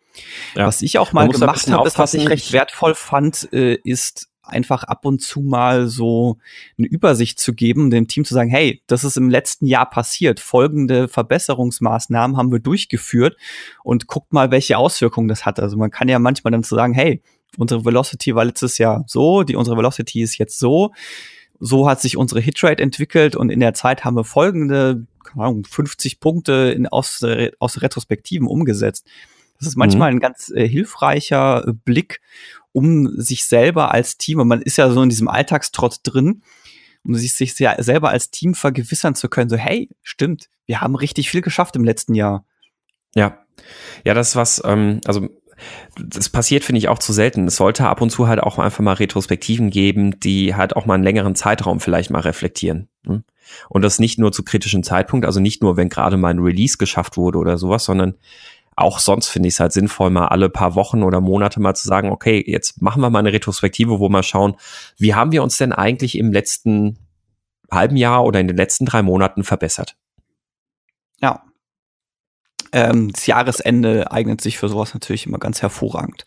Ja. 0.56 0.68
Was 0.68 0.82
ich 0.82 0.98
auch 0.98 1.12
mal 1.12 1.28
gemacht 1.28 1.70
habe, 1.70 1.92
was 1.94 2.14
ich 2.14 2.30
recht 2.30 2.52
wertvoll 2.52 2.96
fand, 2.96 3.52
äh, 3.54 3.76
ist 3.84 4.30
einfach 4.50 4.84
ab 4.84 5.06
und 5.06 5.22
zu 5.22 5.42
mal 5.42 5.88
so 5.88 6.38
eine 6.78 6.88
Übersicht 6.88 7.40
zu 7.40 7.54
geben, 7.54 7.90
dem 7.90 8.08
Team 8.08 8.26
zu 8.26 8.34
sagen, 8.34 8.50
hey, 8.50 8.82
das 8.88 9.04
ist 9.04 9.18
im 9.18 9.30
letzten 9.30 9.66
Jahr 9.66 9.90
passiert, 9.90 10.40
folgende 10.40 11.08
Verbesserungsmaßnahmen 11.08 12.38
haben 12.38 12.52
wir 12.52 12.60
durchgeführt 12.60 13.38
und 13.84 14.08
guckt 14.08 14.34
mal, 14.34 14.52
welche 14.52 14.78
Auswirkungen 14.78 15.28
das 15.28 15.46
hat. 15.46 15.60
Also 15.60 15.78
man 15.78 15.92
kann 15.92 16.10
ja 16.10 16.20
manchmal 16.20 16.52
dann 16.52 16.64
zu 16.64 16.76
sagen, 16.76 16.94
hey, 16.94 17.22
unsere 17.58 17.86
Velocity 17.86 18.36
war 18.36 18.46
letztes 18.46 18.78
Jahr 18.78 19.04
so, 19.08 19.44
die 19.44 19.56
unsere 19.56 19.78
Velocity 19.78 20.22
ist 20.22 20.38
jetzt 20.38 20.60
so, 20.60 20.92
so 21.60 21.90
hat 21.90 22.02
sich 22.02 22.18
unsere 22.18 22.42
Hitrate 22.42 22.82
entwickelt 22.82 23.36
und 23.36 23.50
in 23.50 23.60
der 23.60 23.74
Zeit 23.74 24.06
haben 24.06 24.16
wir 24.16 24.24
folgende, 24.24 25.06
keine 25.24 25.46
Ahnung, 25.46 25.66
50 25.66 26.20
Punkte 26.20 26.74
in, 26.76 26.88
aus, 26.88 27.26
aus 27.60 27.82
Retrospektiven 27.82 28.48
umgesetzt. 28.48 29.06
Das 29.60 29.68
ist 29.68 29.76
manchmal 29.76 30.12
mhm. 30.12 30.18
ein 30.18 30.20
ganz 30.22 30.50
äh, 30.50 30.68
hilfreicher 30.68 31.68
äh, 31.68 31.74
Blick, 31.74 32.22
um 32.80 33.10
sich 33.20 33.44
selber 33.44 33.94
als 33.94 34.18
Team, 34.18 34.40
und 34.40 34.48
man 34.48 34.62
ist 34.62 34.78
ja 34.78 34.90
so 34.90 35.04
in 35.04 35.10
diesem 35.10 35.28
Alltagstrott 35.28 36.00
drin, 36.04 36.44
um 37.04 37.14
sich, 37.16 37.34
sich 37.34 37.56
selber 37.56 38.10
als 38.10 38.32
Team 38.32 38.54
vergewissern 38.54 39.16
zu 39.16 39.28
können, 39.28 39.50
so 39.50 39.58
hey, 39.58 39.90
stimmt, 40.02 40.50
wir 40.66 40.80
haben 40.80 40.96
richtig 40.96 41.30
viel 41.30 41.42
geschafft 41.42 41.76
im 41.76 41.84
letzten 41.84 42.16
Jahr. 42.16 42.46
Ja, 43.16 43.40
ja, 44.06 44.14
das 44.14 44.30
ist 44.30 44.36
was, 44.38 44.62
ähm, 44.64 45.02
also 45.06 45.28
das 46.02 46.30
passiert, 46.30 46.64
finde 46.64 46.80
ich, 46.80 46.88
auch 46.88 47.00
zu 47.00 47.12
selten. 47.12 47.48
Es 47.48 47.58
sollte 47.58 47.86
ab 47.86 48.00
und 48.00 48.12
zu 48.12 48.30
halt 48.30 48.40
auch 48.40 48.60
einfach 48.60 48.82
mal 48.82 48.94
Retrospektiven 48.94 49.72
geben, 49.72 50.18
die 50.22 50.56
halt 50.56 50.78
auch 50.78 50.86
mal 50.86 50.94
einen 50.94 51.04
längeren 51.04 51.36
Zeitraum 51.36 51.82
vielleicht 51.82 52.12
mal 52.12 52.22
reflektieren. 52.22 52.88
Ne? 53.04 53.26
Und 53.68 53.82
das 53.82 54.00
nicht 54.00 54.20
nur 54.20 54.32
zu 54.32 54.44
kritischen 54.44 54.84
Zeitpunkt, 54.84 55.26
also 55.26 55.42
nicht 55.42 55.62
nur, 55.62 55.76
wenn 55.76 55.90
gerade 55.90 56.16
mal 56.16 56.30
ein 56.30 56.40
Release 56.40 56.78
geschafft 56.78 57.18
wurde 57.18 57.40
oder 57.40 57.58
sowas, 57.58 57.84
sondern 57.84 58.16
auch 58.80 59.00
sonst 59.00 59.30
finde 59.30 59.48
ich 59.48 59.56
es 59.56 59.60
halt 59.60 59.74
sinnvoll, 59.74 60.10
mal 60.10 60.28
alle 60.28 60.50
paar 60.50 60.76
Wochen 60.76 61.04
oder 61.04 61.22
Monate 61.22 61.60
mal 61.60 61.76
zu 61.76 61.88
sagen, 61.88 62.10
okay, 62.10 62.44
jetzt 62.46 62.82
machen 62.82 63.02
wir 63.02 63.10
mal 63.10 63.20
eine 63.20 63.34
Retrospektive, 63.34 64.00
wo 64.00 64.10
wir 64.10 64.24
schauen, 64.24 64.56
wie 64.98 65.16
haben 65.16 65.32
wir 65.32 65.44
uns 65.44 65.58
denn 65.58 65.74
eigentlich 65.74 66.18
im 66.18 66.32
letzten 66.32 66.98
halben 67.72 67.98
Jahr 67.98 68.24
oder 68.24 68.40
in 68.40 68.48
den 68.48 68.58
letzten 68.58 68.86
drei 68.86 69.02
Monaten 69.02 69.44
verbessert? 69.44 69.96
Ja. 71.22 71.44
ähm, 72.72 73.12
das 73.12 73.26
Jahresende 73.28 74.12
eignet 74.12 74.42
sich 74.42 74.58
für 74.58 74.70
sowas 74.70 74.94
natürlich 74.94 75.26
immer 75.26 75.40
ganz 75.40 75.62
hervorragend. 75.62 76.26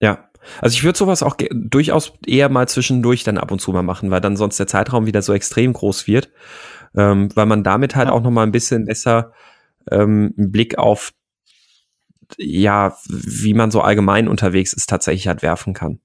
Ja, 0.00 0.30
also 0.60 0.74
ich 0.74 0.84
würde 0.84 0.98
sowas 0.98 1.22
auch 1.22 1.36
durchaus 1.50 2.14
eher 2.26 2.48
mal 2.48 2.68
zwischendurch 2.68 3.24
dann 3.24 3.38
ab 3.38 3.50
und 3.50 3.60
zu 3.60 3.72
mal 3.72 3.82
machen, 3.82 4.10
weil 4.10 4.20
dann 4.20 4.36
sonst 4.36 4.58
der 4.58 4.66
Zeitraum 4.66 5.06
wieder 5.06 5.22
so 5.22 5.32
extrem 5.32 5.72
groß 5.72 6.06
wird, 6.06 6.30
ähm, 6.96 7.28
weil 7.34 7.46
man 7.46 7.62
damit 7.62 7.94
halt 7.94 8.08
ja. 8.08 8.14
auch 8.14 8.22
noch 8.22 8.30
mal 8.30 8.42
ein 8.42 8.52
bisschen 8.52 8.86
besser 8.86 9.32
ähm, 9.90 10.34
einen 10.36 10.52
Blick 10.52 10.78
auf 10.78 11.12
ja, 12.38 12.96
wie 13.08 13.54
man 13.54 13.70
so 13.70 13.80
allgemein 13.80 14.28
unterwegs 14.28 14.72
ist, 14.72 14.88
tatsächlich 14.88 15.28
halt 15.28 15.42
werfen 15.42 15.74
kann. 15.74 16.00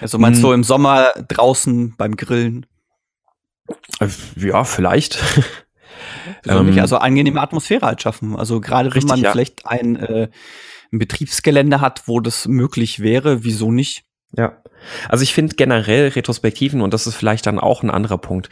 Also 0.00 0.18
meinst 0.18 0.42
hm. 0.42 0.48
du 0.48 0.52
im 0.52 0.64
Sommer 0.64 1.12
draußen 1.28 1.94
beim 1.96 2.16
Grillen? 2.16 2.66
Äh, 4.00 4.08
ja, 4.36 4.64
vielleicht. 4.64 5.18
ähm, 6.48 6.78
also 6.78 6.96
angenehme 6.96 7.40
Atmosphäre 7.40 7.86
halt 7.86 8.02
schaffen. 8.02 8.36
Also 8.36 8.60
gerade 8.60 8.88
wenn 8.88 8.94
richtig, 8.94 9.10
man 9.10 9.20
ja. 9.20 9.32
vielleicht 9.32 9.66
ein, 9.66 9.96
äh, 9.96 10.28
ein 10.92 10.98
Betriebsgelände 10.98 11.80
hat, 11.80 12.06
wo 12.06 12.20
das 12.20 12.48
möglich 12.48 13.00
wäre, 13.00 13.44
wieso 13.44 13.70
nicht? 13.70 14.04
Ja, 14.36 14.62
also 15.08 15.22
ich 15.22 15.34
finde 15.34 15.56
generell 15.56 16.08
Retrospektiven, 16.08 16.80
und 16.80 16.94
das 16.94 17.06
ist 17.06 17.14
vielleicht 17.14 17.46
dann 17.46 17.58
auch 17.58 17.82
ein 17.82 17.90
anderer 17.90 18.18
Punkt, 18.18 18.48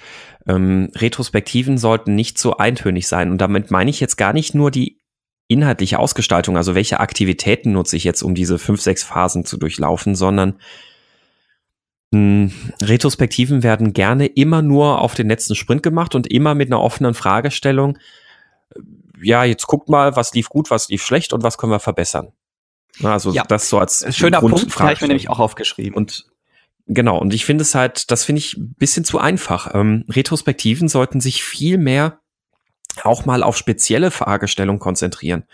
ähm, 0.46 0.90
Retrospektiven 0.94 1.78
sollten 1.78 2.14
nicht 2.14 2.38
so 2.38 2.56
eintönig 2.56 3.08
sein. 3.08 3.30
Und 3.30 3.38
damit 3.38 3.70
meine 3.70 3.90
ich 3.90 4.00
jetzt 4.00 4.16
gar 4.16 4.32
nicht 4.32 4.54
nur 4.54 4.70
die 4.70 4.97
inhaltliche 5.48 5.98
Ausgestaltung, 5.98 6.56
also 6.56 6.74
welche 6.74 7.00
Aktivitäten 7.00 7.72
nutze 7.72 7.96
ich 7.96 8.04
jetzt, 8.04 8.22
um 8.22 8.34
diese 8.34 8.58
fünf, 8.58 8.80
sechs 8.80 9.02
Phasen 9.02 9.44
zu 9.44 9.56
durchlaufen, 9.56 10.14
sondern 10.14 10.60
mh, 12.10 12.50
Retrospektiven 12.82 13.62
werden 13.62 13.94
gerne 13.94 14.26
immer 14.26 14.62
nur 14.62 15.00
auf 15.00 15.14
den 15.14 15.28
letzten 15.28 15.54
Sprint 15.54 15.82
gemacht 15.82 16.14
und 16.14 16.30
immer 16.30 16.54
mit 16.54 16.68
einer 16.68 16.80
offenen 16.80 17.14
Fragestellung. 17.14 17.98
Ja, 19.20 19.42
jetzt 19.44 19.66
guckt 19.66 19.88
mal, 19.88 20.14
was 20.14 20.32
lief 20.34 20.48
gut, 20.50 20.70
was 20.70 20.88
lief 20.88 21.02
schlecht 21.02 21.32
und 21.32 21.42
was 21.42 21.58
können 21.58 21.72
wir 21.72 21.80
verbessern. 21.80 22.32
Also 23.02 23.32
ja, 23.32 23.44
das 23.44 23.68
so 23.68 23.78
als 23.78 24.04
schöner 24.16 24.40
Punkt, 24.40 24.78
habe 24.78 24.92
ich 24.92 25.00
mir 25.00 25.08
nämlich 25.08 25.30
auch 25.30 25.38
aufgeschrieben. 25.38 25.94
Und 25.94 26.26
genau, 26.86 27.18
und 27.18 27.32
ich 27.32 27.44
finde 27.44 27.62
es 27.62 27.74
halt, 27.74 28.10
das 28.10 28.24
finde 28.24 28.40
ich 28.40 28.56
ein 28.56 28.74
bisschen 28.74 29.04
zu 29.04 29.18
einfach. 29.18 29.74
Ähm, 29.74 30.04
Retrospektiven 30.08 30.88
sollten 30.88 31.20
sich 31.20 31.42
viel 31.42 31.78
mehr 31.78 32.20
auch 33.04 33.24
mal 33.24 33.42
auf 33.42 33.56
spezielle 33.56 34.10
Fragestellungen 34.10 34.80
konzentrieren. 34.80 35.44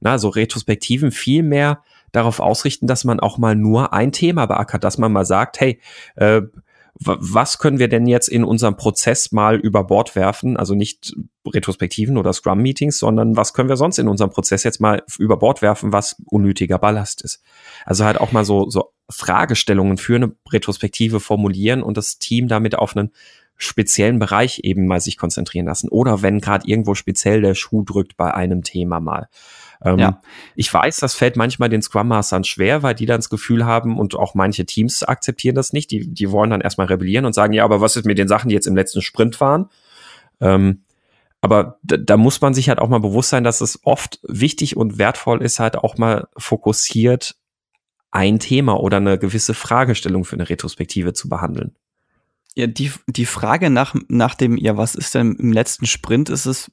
Na, 0.00 0.18
so 0.18 0.28
Retrospektiven 0.28 1.12
viel 1.12 1.42
mehr 1.42 1.82
darauf 2.12 2.40
ausrichten, 2.40 2.86
dass 2.86 3.04
man 3.04 3.20
auch 3.20 3.38
mal 3.38 3.54
nur 3.54 3.92
ein 3.92 4.12
Thema 4.12 4.46
beackert, 4.46 4.84
dass 4.84 4.98
man 4.98 5.12
mal 5.12 5.24
sagt, 5.24 5.60
hey, 5.60 5.80
äh, 6.16 6.42
was 7.02 7.58
können 7.58 7.78
wir 7.78 7.88
denn 7.88 8.06
jetzt 8.06 8.28
in 8.28 8.44
unserem 8.44 8.76
Prozess 8.76 9.32
mal 9.32 9.56
über 9.56 9.84
Bord 9.84 10.16
werfen? 10.16 10.58
Also 10.58 10.74
nicht 10.74 11.14
Retrospektiven 11.46 12.18
oder 12.18 12.32
Scrum-Meetings, 12.32 12.98
sondern 12.98 13.36
was 13.36 13.54
können 13.54 13.70
wir 13.70 13.76
sonst 13.76 13.98
in 13.98 14.08
unserem 14.08 14.30
Prozess 14.30 14.64
jetzt 14.64 14.80
mal 14.80 15.02
über 15.18 15.38
Bord 15.38 15.62
werfen, 15.62 15.94
was 15.94 16.16
unnötiger 16.26 16.78
Ballast 16.78 17.22
ist? 17.22 17.42
Also 17.86 18.04
halt 18.04 18.20
auch 18.20 18.32
mal 18.32 18.44
so, 18.44 18.68
so 18.68 18.92
Fragestellungen 19.08 19.96
für 19.96 20.16
eine 20.16 20.32
Retrospektive 20.52 21.20
formulieren 21.20 21.82
und 21.82 21.96
das 21.96 22.18
Team 22.18 22.48
damit 22.48 22.74
auf 22.74 22.94
einen 22.94 23.12
speziellen 23.60 24.18
Bereich 24.18 24.60
eben 24.64 24.86
mal 24.86 25.00
sich 25.00 25.16
konzentrieren 25.16 25.66
lassen. 25.66 25.88
Oder 25.88 26.22
wenn 26.22 26.40
gerade 26.40 26.66
irgendwo 26.66 26.94
speziell 26.94 27.42
der 27.42 27.54
Schuh 27.54 27.84
drückt 27.84 28.16
bei 28.16 28.32
einem 28.32 28.62
Thema 28.62 29.00
mal. 29.00 29.28
Ähm, 29.82 29.98
ja. 29.98 30.20
Ich 30.56 30.72
weiß, 30.72 30.96
das 30.96 31.14
fällt 31.14 31.36
manchmal 31.36 31.68
den 31.68 31.82
Scrum 31.82 32.08
Mastern 32.08 32.44
schwer, 32.44 32.82
weil 32.82 32.94
die 32.94 33.06
dann 33.06 33.18
das 33.18 33.30
Gefühl 33.30 33.64
haben 33.64 33.98
und 33.98 34.14
auch 34.14 34.34
manche 34.34 34.64
Teams 34.64 35.02
akzeptieren 35.02 35.54
das 35.54 35.72
nicht. 35.72 35.90
Die, 35.90 36.12
die 36.12 36.30
wollen 36.30 36.50
dann 36.50 36.60
erstmal 36.62 36.86
rebellieren 36.86 37.26
und 37.26 37.34
sagen, 37.34 37.52
ja, 37.52 37.64
aber 37.64 37.80
was 37.80 37.96
ist 37.96 38.06
mit 38.06 38.18
den 38.18 38.28
Sachen, 38.28 38.48
die 38.48 38.54
jetzt 38.54 38.66
im 38.66 38.76
letzten 38.76 39.02
Sprint 39.02 39.40
waren? 39.40 39.68
Ähm, 40.40 40.82
aber 41.42 41.78
da, 41.82 41.96
da 41.98 42.16
muss 42.16 42.40
man 42.40 42.54
sich 42.54 42.68
halt 42.68 42.78
auch 42.78 42.88
mal 42.88 43.00
bewusst 43.00 43.30
sein, 43.30 43.44
dass 43.44 43.60
es 43.60 43.80
oft 43.84 44.20
wichtig 44.26 44.76
und 44.76 44.98
wertvoll 44.98 45.42
ist, 45.42 45.60
halt 45.60 45.76
auch 45.76 45.96
mal 45.96 46.28
fokussiert 46.36 47.36
ein 48.10 48.38
Thema 48.38 48.80
oder 48.80 48.96
eine 48.96 49.18
gewisse 49.18 49.54
Fragestellung 49.54 50.24
für 50.24 50.36
eine 50.36 50.48
Retrospektive 50.48 51.12
zu 51.12 51.28
behandeln. 51.28 51.76
Ja, 52.54 52.66
die, 52.66 52.92
die 53.06 53.26
Frage 53.26 53.70
nach, 53.70 53.94
nach 54.08 54.34
dem, 54.34 54.56
ja, 54.56 54.76
was 54.76 54.94
ist 54.94 55.14
denn 55.14 55.36
im 55.36 55.52
letzten 55.52 55.86
Sprint, 55.86 56.30
ist 56.30 56.46
es 56.46 56.70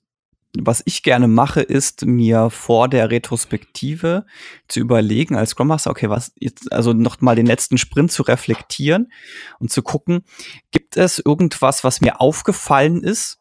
was 0.60 0.82
ich 0.86 1.04
gerne 1.04 1.28
mache, 1.28 1.62
ist 1.62 2.06
mir 2.06 2.50
vor 2.50 2.88
der 2.88 3.12
Retrospektive 3.12 4.26
zu 4.68 4.80
überlegen 4.80 5.36
als 5.36 5.52
Scrum 5.52 5.68
Master, 5.68 5.92
okay, 5.92 6.10
was 6.10 6.32
jetzt, 6.40 6.72
also 6.72 6.94
noch 6.94 7.22
mal 7.22 7.36
den 7.36 7.46
letzten 7.46 7.78
Sprint 7.78 8.12
zu 8.12 8.24
reflektieren 8.24 9.12
und 9.60 9.72
zu 9.72 9.82
gucken, 9.82 10.24
gibt 10.72 10.98
es 10.98 11.20
irgendwas, 11.20 11.84
was 11.84 12.02
mir 12.02 12.22
aufgefallen 12.22 13.04
ist, 13.04 13.40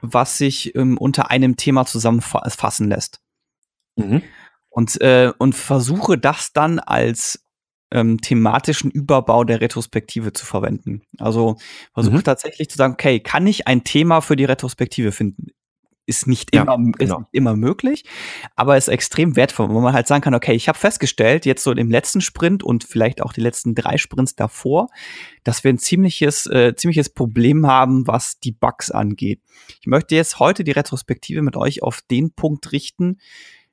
was 0.00 0.38
sich 0.38 0.74
ähm, 0.76 0.96
unter 0.98 1.30
einem 1.30 1.56
Thema 1.56 1.86
zusammenfassen 1.86 2.88
lässt? 2.88 3.20
Mhm. 3.96 4.22
Und, 4.68 5.00
äh, 5.00 5.32
und 5.38 5.54
versuche 5.54 6.18
das 6.18 6.52
dann 6.52 6.78
als 6.78 7.44
ähm, 7.90 8.20
thematischen 8.20 8.90
Überbau 8.90 9.44
der 9.44 9.60
Retrospektive 9.60 10.32
zu 10.32 10.44
verwenden. 10.44 11.02
Also 11.18 11.56
versuche 11.94 12.16
mhm. 12.16 12.24
tatsächlich 12.24 12.68
zu 12.68 12.76
sagen, 12.76 12.94
okay, 12.94 13.20
kann 13.20 13.46
ich 13.46 13.66
ein 13.66 13.84
Thema 13.84 14.20
für 14.20 14.36
die 14.36 14.44
Retrospektive 14.44 15.12
finden? 15.12 15.48
ist 16.08 16.26
nicht 16.26 16.54
ja, 16.54 16.62
immer, 16.62 16.76
genau. 16.78 17.16
ist 17.16 17.18
nicht 17.18 17.28
immer 17.32 17.54
möglich, 17.54 18.04
aber 18.56 18.78
ist 18.78 18.88
extrem 18.88 19.36
wertvoll, 19.36 19.68
wo 19.68 19.80
man 19.80 19.92
halt 19.92 20.06
sagen 20.06 20.22
kann, 20.22 20.34
okay, 20.34 20.54
ich 20.54 20.66
habe 20.66 20.78
festgestellt, 20.78 21.44
jetzt 21.44 21.62
so 21.62 21.70
im 21.70 21.90
letzten 21.90 22.22
Sprint 22.22 22.62
und 22.64 22.82
vielleicht 22.82 23.20
auch 23.20 23.34
die 23.34 23.42
letzten 23.42 23.74
drei 23.74 23.98
Sprints 23.98 24.34
davor, 24.34 24.88
dass 25.44 25.64
wir 25.64 25.70
ein 25.70 25.78
ziemliches, 25.78 26.46
äh, 26.46 26.74
ziemliches 26.74 27.10
Problem 27.10 27.66
haben, 27.66 28.06
was 28.06 28.40
die 28.40 28.52
Bugs 28.52 28.90
angeht. 28.90 29.42
Ich 29.80 29.86
möchte 29.86 30.16
jetzt 30.16 30.38
heute 30.38 30.64
die 30.64 30.70
Retrospektive 30.72 31.42
mit 31.42 31.56
euch 31.56 31.82
auf 31.82 32.00
den 32.10 32.32
Punkt 32.32 32.72
richten, 32.72 33.18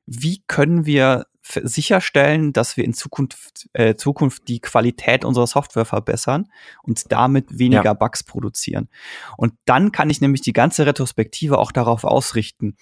wie 0.04 0.42
können 0.46 0.84
wir 0.84 1.26
sicherstellen, 1.62 2.52
dass 2.52 2.76
wir 2.76 2.84
in 2.84 2.94
Zukunft, 2.94 3.68
äh, 3.72 3.94
Zukunft 3.94 4.48
die 4.48 4.60
Qualität 4.60 5.24
unserer 5.24 5.46
Software 5.46 5.84
verbessern 5.84 6.48
und 6.82 7.12
damit 7.12 7.58
weniger 7.58 7.84
ja. 7.84 7.94
Bugs 7.94 8.22
produzieren. 8.24 8.88
Und 9.36 9.54
dann 9.64 9.92
kann 9.92 10.10
ich 10.10 10.20
nämlich 10.20 10.40
die 10.40 10.52
ganze 10.52 10.86
Retrospektive 10.86 11.58
auch 11.58 11.72
darauf 11.72 12.04
ausrichten, 12.04 12.76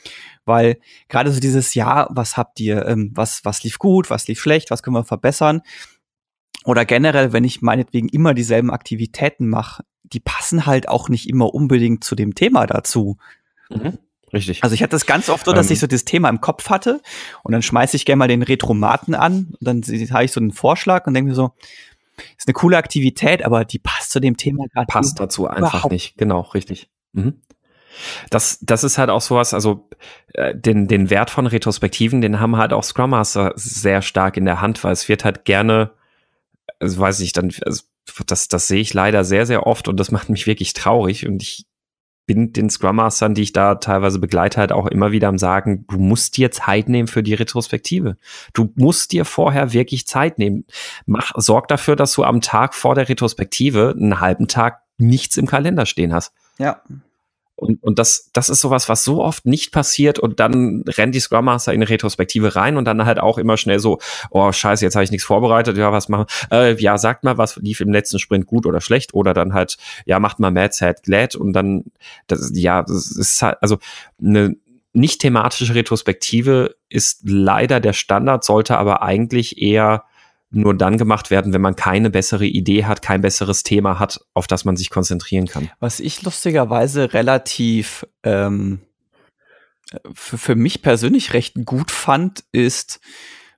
weil 0.45 0.79
gerade 1.09 1.31
so 1.31 1.41
dieses 1.41 1.75
Jahr, 1.75 2.09
was 2.11 2.37
habt 2.37 2.61
ihr, 2.61 2.87
ähm, 2.87 3.13
was, 3.15 3.45
was 3.45 3.63
lief 3.63 3.79
gut, 3.79 4.11
was 4.11 4.27
lief 4.29 4.41
schlecht, 4.41 4.71
was 4.71 4.83
können 4.83 4.97
wir 4.97 5.05
verbessern? 5.05 5.63
Oder 6.65 6.85
generell, 6.85 7.33
wenn 7.33 7.45
ich 7.45 7.63
meinetwegen 7.63 8.09
immer 8.09 8.33
dieselben 8.33 8.71
Aktivitäten 8.71 9.49
mache, 9.49 9.85
die 10.03 10.21
passen 10.21 10.67
halt 10.67 10.89
auch 10.89 11.09
nicht 11.09 11.29
immer 11.29 11.55
unbedingt 11.55 12.05
zu 12.05 12.15
dem 12.15 12.35
Thema 12.35 12.67
dazu. 12.67 13.19
Mhm. 13.69 13.99
Richtig. 14.35 14.65
Also 14.65 14.75
ich 14.75 14.83
hatte 14.83 14.97
es 14.97 15.07
ganz 15.07 15.29
oft 15.29 15.47
so, 15.47 15.53
dass 15.53 15.69
ähm, 15.69 15.75
ich 15.75 15.81
so 15.81 15.87
das 15.87 16.05
Thema 16.05 16.29
im 16.29 16.41
Kopf 16.41 16.69
hatte 16.69 17.01
und 17.45 17.53
dann 17.53 17.63
schmeiße 17.63 17.97
ich 17.97 18.05
gerne 18.05 18.19
mal 18.19 18.29
den 18.29 18.43
Retromaten 18.43 19.15
an 19.15 19.55
und 19.61 19.61
dann 19.61 19.83
habe 19.83 20.25
ich 20.25 20.33
so 20.33 20.41
einen 20.41 20.53
Vorschlag 20.53 21.07
und 21.07 21.15
denke 21.15 21.31
mir 21.31 21.37
so, 21.37 21.53
ist 22.37 22.49
eine 22.49 22.55
coole 22.55 22.77
Aktivität, 22.77 23.45
aber 23.45 23.65
die 23.65 23.79
passt 23.79 24.11
zu 24.11 24.21
dem 24.21 24.37
Thema 24.37 24.67
gerade. 24.73 24.87
Passt 24.87 25.21
dazu 25.21 25.47
einfach 25.47 25.89
nicht. 25.89 26.17
Genau, 26.17 26.41
richtig. 26.41 26.89
Mhm. 27.13 27.41
Das, 28.31 28.59
das 28.61 28.83
ist 28.83 28.99
halt 28.99 29.09
auch 29.09 29.21
sowas, 29.21 29.55
also 29.55 29.89
äh, 30.33 30.53
den, 30.55 30.89
den 30.89 31.11
Wert 31.11 31.31
von 31.31 31.47
Retrospektiven, 31.47 32.21
den 32.21 32.41
haben 32.41 32.57
halt 32.57 32.73
auch 32.73 32.83
Scrum 32.83 33.11
Master 33.11 33.53
sehr 33.55 34.03
stark 34.03 34.37
in 34.37 34.47
der 34.47 34.61
Hand, 34.61 34.83
weil 34.83 34.93
es 34.93 35.09
wird 35.09 35.25
halt 35.25 35.45
gerne, 35.45 35.93
also 36.81 36.99
weiß 36.99 37.21
ich 37.21 37.33
dann, 37.33 37.53
also 37.65 37.85
das, 38.27 38.49
das 38.49 38.67
sehe 38.67 38.81
ich 38.81 38.95
leider 38.95 39.23
sehr, 39.23 39.47
sehr 39.47 39.67
oft 39.67 39.87
und 39.87 39.99
das 39.99 40.11
macht 40.11 40.29
mich 40.29 40.49
wirklich 40.49 40.73
traurig 40.73 41.27
und 41.27 41.41
ich 41.41 41.67
bin 42.27 42.53
den 42.53 42.71
Scrum 42.71 42.97
Mastern, 42.97 43.35
die 43.35 43.43
ich 43.43 43.53
da 43.53 43.75
teilweise 43.77 44.19
begleite, 44.19 44.59
halt 44.61 44.73
auch 44.73 44.87
immer 44.87 45.13
wieder 45.13 45.29
am 45.29 45.39
sagen, 45.39 45.87
du 45.89 45.99
musst 45.99 46.37
dir 46.37 46.51
Zeit 46.51 46.89
nehmen 46.89 47.09
für 47.09 47.23
die 47.23 47.35
Retrospektive. 47.35 48.17
Du 48.53 48.73
musst 48.77 49.13
dir 49.13 49.25
vorher 49.25 49.73
wirklich 49.73 50.07
Zeit 50.07 50.39
nehmen. 50.39 50.65
Mach, 51.07 51.33
sorg 51.37 51.69
dafür, 51.69 51.97
dass 51.97 52.15
du 52.15 52.25
am 52.25 52.41
Tag 52.41 52.75
vor 52.75 52.95
der 52.95 53.09
Retrospektive 53.09 53.95
einen 53.97 54.21
halben 54.21 54.49
Tag 54.49 54.81
nichts 54.97 55.37
im 55.37 55.47
Kalender 55.47 55.87
stehen 55.87 56.15
hast. 56.15 56.33
Ja. 56.59 56.81
Und, 57.57 57.83
und 57.83 57.99
das, 58.01 58.31
das 58.33 58.49
ist 58.49 58.61
sowas, 58.61 58.89
was 58.89 59.05
so 59.05 59.23
oft 59.23 59.47
nicht 59.47 59.71
passiert 59.71 60.19
und 60.19 60.41
dann 60.41 60.83
rennt 60.89 61.15
die 61.15 61.21
Scrum 61.21 61.45
Master 61.45 61.73
in 61.73 61.81
eine 61.81 61.89
Retrospektive 61.89 62.57
rein 62.57 62.77
und 62.77 62.85
dann 62.85 63.05
halt 63.07 63.21
auch 63.21 63.39
immer 63.39 63.57
schnell 63.57 63.79
so, 63.79 64.01
oh 64.31 64.51
scheiße, 64.51 64.85
jetzt 64.85 64.97
habe 64.97 65.05
ich 65.05 65.13
nichts 65.13 65.25
vorbereitet, 65.25 65.77
ja, 65.77 65.93
was 65.93 66.09
machen? 66.09 66.27
Äh, 66.51 66.75
ja, 66.81 66.99
sagt 66.99 67.23
mal, 67.23 67.39
was 67.39 67.57
lief 67.57 67.81
im 67.81 67.93
letzten 67.93 68.19
Sprint 68.19 68.47
gut 68.47 68.67
oder 68.67 68.81
schlecht 68.81 69.15
oder 69.15 69.35
dann 69.35 69.55
halt, 69.55 69.77
ja, 70.05 70.19
macht 70.19 70.41
mal 70.41 70.51
Mad, 70.51 70.75
Sad, 70.75 71.05
Glad 71.05 71.37
und 71.37 71.53
dann, 71.53 71.85
das, 72.27 72.51
ja, 72.55 72.83
das 72.83 73.13
ist 73.13 73.41
halt, 73.41 73.59
also 73.61 73.79
eine 74.21 74.57
nicht 74.93 75.21
thematische 75.21 75.75
Retrospektive 75.75 76.75
ist 76.89 77.21
leider 77.25 77.81
der 77.81 77.93
Standard, 77.93 78.45
sollte 78.45 78.79
aber 78.79 79.03
eigentlich 79.03 79.61
eher 79.61 80.05
nur 80.55 80.75
dann 80.75 80.99
gemacht 80.99 81.31
werden, 81.31 81.53
wenn 81.53 81.61
man 81.61 81.77
keine 81.77 82.11
bessere 82.11 82.47
Idee 82.47 82.85
hat, 82.85 83.03
kein 83.03 83.21
besseres 83.21 83.63
Thema 83.63 83.99
hat, 83.99 84.21
auf 84.35 84.47
das 84.47 84.65
man 84.65 84.77
sich 84.77 84.91
konzentrieren 84.91 85.47
kann. 85.47 85.71
Was 85.81 86.01
ich 86.01 86.23
lustigerweise 86.23 87.13
relativ 87.13 88.07
ähm, 88.23 88.81
für, 90.13 90.39
für 90.39 90.55
mich 90.55 90.83
persönlich 90.83 91.35
recht 91.35 91.65
gut 91.65 91.91
fand, 91.91 92.45
ist 92.53 93.01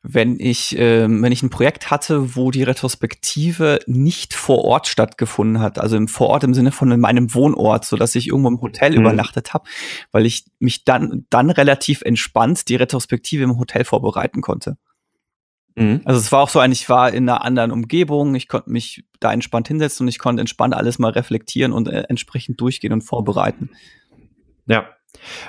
wenn 0.09 0.38
ich, 0.38 0.78
äh, 0.78 1.09
wenn 1.09 1.32
ich 1.32 1.42
ein 1.42 1.51
Projekt 1.51 1.90
hatte, 1.90 2.36
wo 2.36 2.53
die 2.53 2.62
Retrospektive 2.62 3.80
nicht 3.86 4.34
vor 4.34 4.64
Ort 4.64 4.86
stattgefunden 4.86 5.61
hat, 5.61 5.80
also 5.80 5.97
im 5.97 6.07
Vorort 6.07 6.44
im 6.44 6.55
Sinne 6.55 6.70
von 6.70 6.92
in 6.92 7.01
meinem 7.01 7.34
Wohnort, 7.34 7.84
so 7.84 7.97
dass 7.97 8.14
ich 8.14 8.28
irgendwo 8.28 8.49
im 8.49 8.61
Hotel 8.61 8.92
mhm. 8.92 9.01
übernachtet 9.01 9.53
habe, 9.53 9.68
weil 10.12 10.24
ich 10.24 10.44
mich 10.61 10.84
dann 10.84 11.26
dann 11.28 11.51
relativ 11.51 12.03
entspannt 12.03 12.68
die 12.68 12.76
Retrospektive 12.76 13.42
im 13.42 13.59
Hotel 13.59 13.84
vorbereiten 13.84 14.42
konnte. 14.42 14.76
Mhm. 15.76 16.00
Also 16.04 16.18
es 16.18 16.32
war 16.32 16.40
auch 16.40 16.48
so 16.48 16.58
ein, 16.58 16.72
ich 16.72 16.88
war 16.88 17.12
in 17.12 17.28
einer 17.28 17.44
anderen 17.44 17.70
Umgebung, 17.70 18.34
ich 18.34 18.48
konnte 18.48 18.70
mich 18.70 19.04
da 19.20 19.32
entspannt 19.32 19.68
hinsetzen 19.68 20.04
und 20.04 20.08
ich 20.08 20.18
konnte 20.18 20.40
entspannt 20.40 20.74
alles 20.74 20.98
mal 20.98 21.10
reflektieren 21.12 21.72
und 21.72 21.88
äh, 21.88 22.04
entsprechend 22.08 22.60
durchgehen 22.60 22.92
und 22.92 23.02
vorbereiten. 23.02 23.70
Ja, 24.66 24.86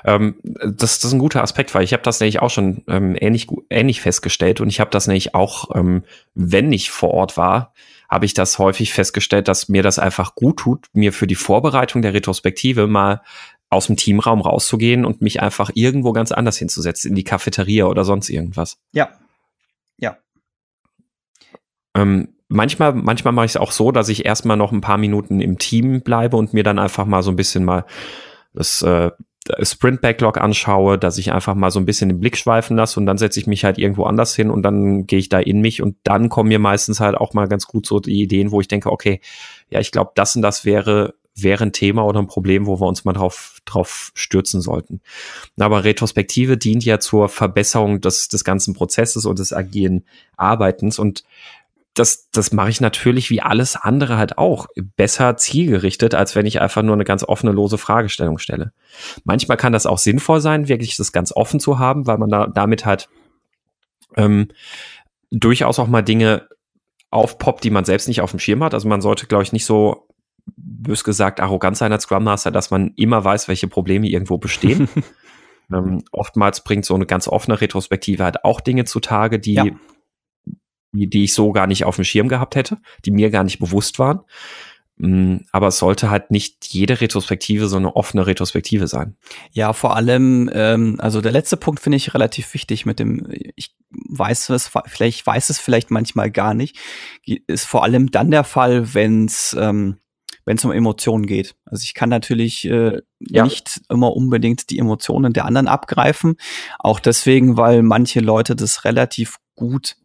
ähm, 0.04 0.36
das, 0.44 1.00
das 1.00 1.06
ist 1.06 1.14
ein 1.14 1.20
guter 1.20 1.42
Aspekt, 1.42 1.74
weil 1.74 1.84
ich 1.84 1.94
habe 1.94 2.04
das 2.04 2.20
nämlich 2.20 2.42
auch 2.42 2.50
schon 2.50 2.84
ähm, 2.88 3.16
ähnlich, 3.20 3.48
ähnlich 3.70 4.02
festgestellt 4.02 4.62
und 4.62 4.70
ich 4.70 4.80
habe 4.80 4.92
das 4.92 5.08
nämlich 5.08 5.34
auch, 5.34 5.76
ähm, 5.76 6.04
wenn 6.36 6.72
ich 6.72 6.92
vor 6.92 7.12
Ort 7.12 7.38
war, 7.38 7.74
habe 8.10 8.26
ich 8.26 8.34
das 8.34 8.60
häufig 8.60 8.94
festgestellt, 8.94 9.48
dass 9.48 9.70
mir 9.70 9.84
das 9.84 10.00
einfach 10.00 10.36
gut 10.36 10.58
tut, 10.58 10.88
mir 10.94 11.12
für 11.12 11.28
die 11.28 11.36
Vorbereitung 11.36 12.02
der 12.02 12.14
Retrospektive 12.14 12.88
mal 12.88 13.22
aus 13.70 13.88
dem 13.88 13.98
Teamraum 13.98 14.40
rauszugehen 14.42 15.04
und 15.04 15.22
mich 15.22 15.42
einfach 15.42 15.72
irgendwo 15.74 16.14
ganz 16.14 16.32
anders 16.32 16.58
hinzusetzen, 16.58 17.10
in 17.10 17.16
die 17.16 17.26
Cafeteria 17.26 17.86
oder 17.86 18.06
sonst 18.06 18.30
irgendwas. 18.30 18.78
Ja. 18.94 19.10
Ja. 19.10 19.27
Ähm, 21.98 22.30
manchmal, 22.48 22.94
manchmal 22.94 23.34
mache 23.34 23.46
ich 23.46 23.54
es 23.54 23.58
auch 23.58 23.72
so, 23.72 23.92
dass 23.92 24.10
ich 24.10 24.26
erstmal 24.26 24.58
noch 24.58 24.72
ein 24.72 24.82
paar 24.82 24.98
Minuten 24.98 25.42
im 25.42 25.58
Team 25.58 26.02
bleibe 26.02 26.38
und 26.38 26.54
mir 26.54 26.64
dann 26.64 26.80
einfach 26.80 27.06
mal 27.06 27.24
so 27.24 27.32
ein 27.32 27.36
bisschen 27.36 27.66
mal 27.66 27.86
das 28.54 28.82
äh, 28.84 29.12
Sprint 29.62 30.02
Backlog 30.02 30.38
anschaue, 30.38 30.98
dass 30.98 31.18
ich 31.18 31.32
einfach 31.32 31.56
mal 31.56 31.72
so 31.72 31.80
ein 31.80 31.86
bisschen 31.86 32.10
den 32.10 32.20
Blick 32.20 32.38
schweifen 32.38 32.76
lasse 32.76 33.00
und 33.00 33.06
dann 33.06 33.18
setze 33.18 33.40
ich 33.40 33.48
mich 33.48 33.64
halt 33.64 33.78
irgendwo 33.78 34.04
anders 34.04 34.36
hin 34.36 34.50
und 34.50 34.62
dann 34.64 35.08
gehe 35.08 35.20
ich 35.20 35.30
da 35.30 35.40
in 35.40 35.62
mich 35.62 35.82
und 35.82 35.96
dann 36.04 36.30
kommen 36.30 36.50
mir 36.50 36.60
meistens 36.60 37.00
halt 37.00 37.16
auch 37.16 37.34
mal 37.34 37.48
ganz 37.48 37.66
gut 37.66 37.86
so 37.86 38.00
die 38.00 38.22
Ideen, 38.22 38.52
wo 38.52 38.60
ich 38.60 38.68
denke, 38.68 38.92
okay, 38.92 39.22
ja, 39.70 39.80
ich 39.80 39.92
glaube, 39.92 40.12
das 40.16 40.36
und 40.36 40.42
das 40.42 40.66
wäre 40.66 41.14
wäre 41.40 41.64
ein 41.64 41.72
Thema 41.72 42.04
oder 42.04 42.20
ein 42.20 42.28
Problem, 42.28 42.66
wo 42.66 42.80
wir 42.80 42.88
uns 42.88 43.06
mal 43.06 43.14
drauf, 43.14 43.60
drauf 43.66 44.12
stürzen 44.16 44.60
sollten. 44.60 45.02
Aber 45.60 45.84
Retrospektive 45.84 46.58
dient 46.58 46.84
ja 46.84 47.00
zur 47.00 47.30
Verbesserung 47.30 48.02
des, 48.02 48.28
des 48.28 48.44
ganzen 48.44 48.74
Prozesses 48.74 49.26
und 49.26 49.40
des 49.40 49.54
agilen 49.54 50.04
Arbeitens 50.36 50.98
und 51.00 51.24
das, 51.98 52.30
das 52.32 52.52
mache 52.52 52.70
ich 52.70 52.82
natürlich 52.82 53.30
wie 53.30 53.42
alles 53.42 53.76
andere 53.76 54.18
halt 54.18 54.38
auch 54.38 54.68
besser 54.96 55.36
zielgerichtet, 55.38 56.14
als 56.14 56.36
wenn 56.36 56.46
ich 56.46 56.62
einfach 56.62 56.84
nur 56.84 56.94
eine 56.94 57.04
ganz 57.04 57.24
offene, 57.24 57.52
lose 57.52 57.78
Fragestellung 57.78 58.38
stelle. 58.38 58.72
Manchmal 59.24 59.58
kann 59.58 59.74
das 59.74 59.86
auch 59.86 59.98
sinnvoll 59.98 60.40
sein, 60.40 60.68
wirklich 60.68 60.96
das 60.96 61.12
ganz 61.12 61.32
offen 61.32 61.60
zu 61.60 61.80
haben, 61.80 62.06
weil 62.06 62.18
man 62.18 62.30
da 62.30 62.48
damit 62.48 62.86
halt 62.86 63.10
ähm, 64.16 64.50
durchaus 65.32 65.80
auch 65.80 65.88
mal 65.88 66.04
Dinge 66.04 66.48
aufpoppt, 67.10 67.64
die 67.64 67.72
man 67.72 67.86
selbst 67.86 68.08
nicht 68.08 68.22
auf 68.22 68.32
dem 68.32 68.40
Schirm 68.40 68.64
hat. 68.64 68.74
Also 68.74 68.88
man 68.88 69.02
sollte, 69.02 69.26
glaube 69.28 69.44
ich, 69.44 69.54
nicht 69.54 69.66
so 69.66 70.08
bös 70.56 71.04
gesagt 71.04 71.40
arrogant 71.40 71.78
sein 71.78 71.92
als 71.92 72.04
Scrum 72.04 72.24
Master, 72.24 72.52
dass 72.52 72.70
man 72.70 72.94
immer 72.96 73.24
weiß, 73.24 73.48
welche 73.48 73.68
Probleme 73.68 74.08
irgendwo 74.08 74.38
bestehen. 74.38 74.88
ähm, 75.74 76.04
oftmals 76.12 76.64
bringt 76.64 76.86
so 76.86 76.96
eine 76.96 77.06
ganz 77.06 77.28
offene 77.28 77.60
Retrospektive 77.60 78.24
halt 78.24 78.46
auch 78.46 78.62
Dinge 78.62 78.86
zutage, 78.86 79.40
die 79.40 79.56
ja 79.56 79.66
die, 80.92 81.24
ich 81.24 81.34
so 81.34 81.52
gar 81.52 81.68
nicht 81.68 81.86
auf 81.86 81.96
dem 81.96 82.06
Schirm 82.06 82.28
gehabt 82.28 82.56
hätte, 82.56 82.78
die 83.06 83.12
mir 83.12 83.30
gar 83.30 83.44
nicht 83.44 83.60
bewusst 83.60 84.00
waren. 84.00 84.22
Mm, 84.98 85.38
aber 85.52 85.68
es 85.68 85.78
sollte 85.78 86.10
halt 86.10 86.32
nicht 86.32 86.66
jede 86.68 87.00
Retrospektive 87.00 87.68
so 87.68 87.78
eine 87.78 87.96
offene 87.96 88.26
Retrospektive 88.26 88.88
sein. 88.88 89.16
Ja, 89.52 89.74
vor 89.74 89.96
allem, 89.96 90.50
ähm, 90.54 90.96
also 91.00 91.22
der 91.22 91.32
letzte 91.32 91.56
Punkt 91.56 91.80
finde 91.80 91.98
ich 91.98 92.14
relativ 92.16 92.54
wichtig 92.54 92.86
mit 92.86 92.98
dem, 93.00 93.28
ich 93.56 93.76
weiß 93.92 94.50
es, 94.50 94.72
vielleicht 94.88 95.26
weiß 95.26 95.52
es 95.52 95.60
vielleicht 95.60 95.92
manchmal 95.92 96.32
gar 96.32 96.56
nicht, 96.56 96.78
ist 97.26 97.66
vor 97.66 97.84
allem 97.84 98.10
dann 98.10 98.32
der 98.32 98.44
Fall, 98.44 98.96
wenn 98.96 99.26
es 99.26 99.56
ähm, 99.60 99.98
wenn 100.46 100.56
es 100.56 100.64
um 100.64 100.72
Emotionen 100.72 101.26
geht. 101.26 101.56
Also 101.66 101.84
ich 101.84 101.94
kann 101.94 102.08
natürlich 102.08 102.64
äh, 102.64 103.02
ja. 103.20 103.44
nicht 103.44 103.82
immer 103.90 104.14
unbedingt 104.14 104.70
die 104.70 104.80
Emotionen 104.80 105.34
der 105.34 105.44
anderen 105.44 105.68
abgreifen. 105.68 106.38
Auch 106.80 107.02
deswegen, 107.02 107.58
weil 107.58 107.84
manche 107.84 108.22
Leute 108.22 108.56
das 108.56 108.86
relativ 108.86 109.40
gut 109.56 109.98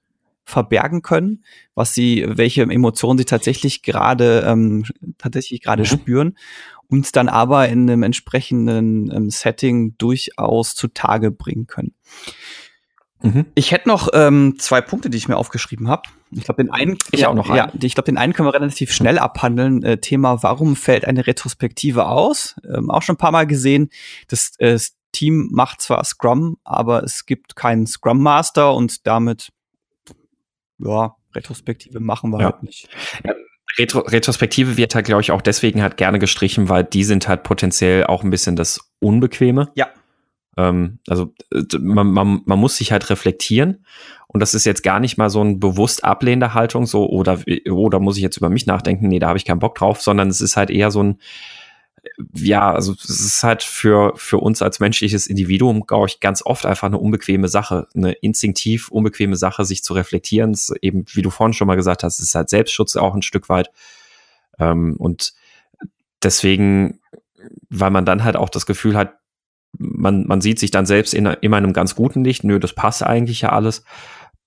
verbergen 0.45 1.03
können, 1.03 1.45
was 1.75 1.95
sie, 1.95 2.25
welche 2.27 2.63
Emotionen 2.63 3.19
sie 3.19 3.25
tatsächlich 3.25 3.83
gerade 3.83 4.45
ähm, 4.47 4.85
tatsächlich 5.19 5.63
gerade 5.63 5.83
mhm. 5.83 5.87
spüren 5.87 6.39
und 6.89 7.17
dann 7.17 7.29
aber 7.29 7.69
in 7.69 7.89
einem 7.89 8.03
entsprechenden 8.03 9.11
ähm, 9.11 9.31
Setting 9.31 9.97
durchaus 9.99 10.75
zutage 10.75 11.31
bringen 11.31 11.67
können. 11.67 11.95
Mhm. 13.23 13.47
Ich 13.55 13.71
hätte 13.71 13.89
noch 13.89 14.09
ähm, 14.13 14.57
zwei 14.59 14.81
Punkte, 14.81 15.09
die 15.09 15.17
ich 15.17 15.29
mir 15.29 15.37
aufgeschrieben 15.37 15.89
habe. 15.89 16.03
Ich 16.33 16.45
glaube, 16.45 16.63
den 16.63 16.73
einen, 16.73 16.99
ich 17.13 17.27
auch 17.27 17.35
noch 17.35 17.49
einen. 17.49 17.57
ja, 17.57 17.73
ich 17.81 17.95
glaube, 17.95 18.07
den 18.07 18.19
einen 18.19 18.33
können 18.33 18.49
wir 18.49 18.55
relativ 18.55 18.93
schnell 18.93 19.19
abhandeln. 19.19 19.83
Äh, 19.83 19.99
Thema, 19.99 20.43
warum 20.43 20.77
fällt 20.77 21.05
eine 21.05 21.27
Retrospektive 21.27 22.07
aus? 22.07 22.57
Ähm, 22.69 22.91
auch 22.91 23.03
schon 23.03 23.15
ein 23.15 23.19
paar 23.19 23.33
Mal 23.33 23.47
gesehen. 23.47 23.91
Das, 24.29 24.53
äh, 24.59 24.73
das 24.73 24.97
Team 25.13 25.51
macht 25.53 25.83
zwar 25.83 26.03
Scrum, 26.05 26.57
aber 26.65 27.05
es 27.05 27.27
gibt 27.27 27.55
keinen 27.55 27.87
Scrum 27.87 28.23
Master 28.23 28.75
und 28.75 29.07
damit 29.07 29.51
ja, 30.85 31.17
Retrospektive 31.35 32.01
machen 32.01 32.31
wir 32.31 32.41
ja. 32.41 32.45
halt 32.47 32.63
nicht. 32.63 32.89
Retro 33.79 34.01
Retrospektive 34.01 34.77
wird 34.77 34.95
halt, 34.95 35.07
glaube 35.07 35.23
ich, 35.23 35.31
auch 35.31 35.41
deswegen 35.41 35.83
halt 35.83 35.97
gerne 35.97 36.19
gestrichen, 36.19 36.69
weil 36.69 36.85
die 36.85 37.05
sind 37.05 37.29
halt 37.29 37.43
potenziell 37.43 38.05
auch 38.05 38.23
ein 38.23 38.31
bisschen 38.31 38.57
das 38.57 38.93
Unbequeme. 39.01 39.71
Ja. 39.75 39.89
Ähm, 40.57 40.99
also 41.09 41.33
man, 41.79 42.09
man, 42.13 42.43
man 42.45 42.59
muss 42.59 42.77
sich 42.77 42.93
halt 42.93 43.09
reflektieren 43.09 43.87
und 44.27 44.41
das 44.41 44.55
ist 44.55 44.67
jetzt 44.67 44.83
gar 44.83 45.01
nicht 45.01 45.17
mal 45.17 45.31
so 45.31 45.43
ein 45.43 45.59
bewusst 45.61 46.05
ablehnende 46.05 46.53
Haltung, 46.53 46.87
so 46.87 47.09
oder 47.09 47.41
oder 47.71 48.01
muss 48.01 48.17
ich 48.17 48.23
jetzt 48.23 48.37
über 48.37 48.51
mich 48.51 48.67
nachdenken, 48.67 49.09
nee, 49.09 49.19
da 49.19 49.29
habe 49.29 49.39
ich 49.39 49.47
keinen 49.47 49.61
Bock 49.61 49.75
drauf, 49.77 50.03
sondern 50.03 50.29
es 50.29 50.43
ist 50.43 50.57
halt 50.57 50.71
eher 50.71 50.91
so 50.91 51.03
ein 51.03 51.19
ja, 52.35 52.73
also 52.73 52.93
es 52.93 53.21
ist 53.21 53.43
halt 53.45 53.63
für, 53.63 54.13
für 54.17 54.39
uns 54.39 54.61
als 54.61 54.81
menschliches 54.81 55.27
Individuum, 55.27 55.87
glaube 55.87 56.09
ich, 56.09 56.21
ganz 56.21 56.45
oft 56.45 56.67
einfach 56.67 56.89
eine 56.89 56.99
unbequeme 56.99 57.49
Sache, 57.49 57.87
eine 57.95 58.13
instinktiv 58.13 58.89
unbequeme 58.89 59.37
Sache, 59.37 59.65
sich 59.65 59.85
zu 59.85 59.95
reflektieren. 59.95 60.51
Es 60.51 60.73
eben, 60.83 61.05
wie 61.13 61.23
du 61.23 61.31
vorhin 61.31 61.53
schon 61.55 61.69
mal 61.69 61.77
gesagt 61.77 62.03
hast, 62.03 62.19
ist 62.19 62.35
halt 62.35 62.49
Selbstschutz 62.49 62.97
auch 62.97 63.15
ein 63.15 63.23
Stück 63.23 63.49
weit. 63.49 63.71
Ähm, 64.59 64.97
und 64.99 65.35
deswegen, 66.23 67.01
weil 67.71 67.91
man 67.91 68.05
dann 68.05 68.25
halt 68.25 68.37
auch 68.37 68.49
das 68.49 68.67
Gefühl 68.67 68.97
hat, 68.97 69.19
man, 69.79 70.27
man 70.27 70.41
sieht 70.41 70.59
sich 70.59 70.71
dann 70.71 70.87
selbst 70.87 71.15
in, 71.15 71.27
in 71.27 71.55
einem 71.55 71.73
ganz 71.73 71.95
guten 71.95 72.25
Licht, 72.25 72.45
nö, 72.45 72.59
das 72.59 72.75
passt 72.75 73.03
eigentlich 73.03 73.43
ja 73.43 73.51
alles, 73.51 73.85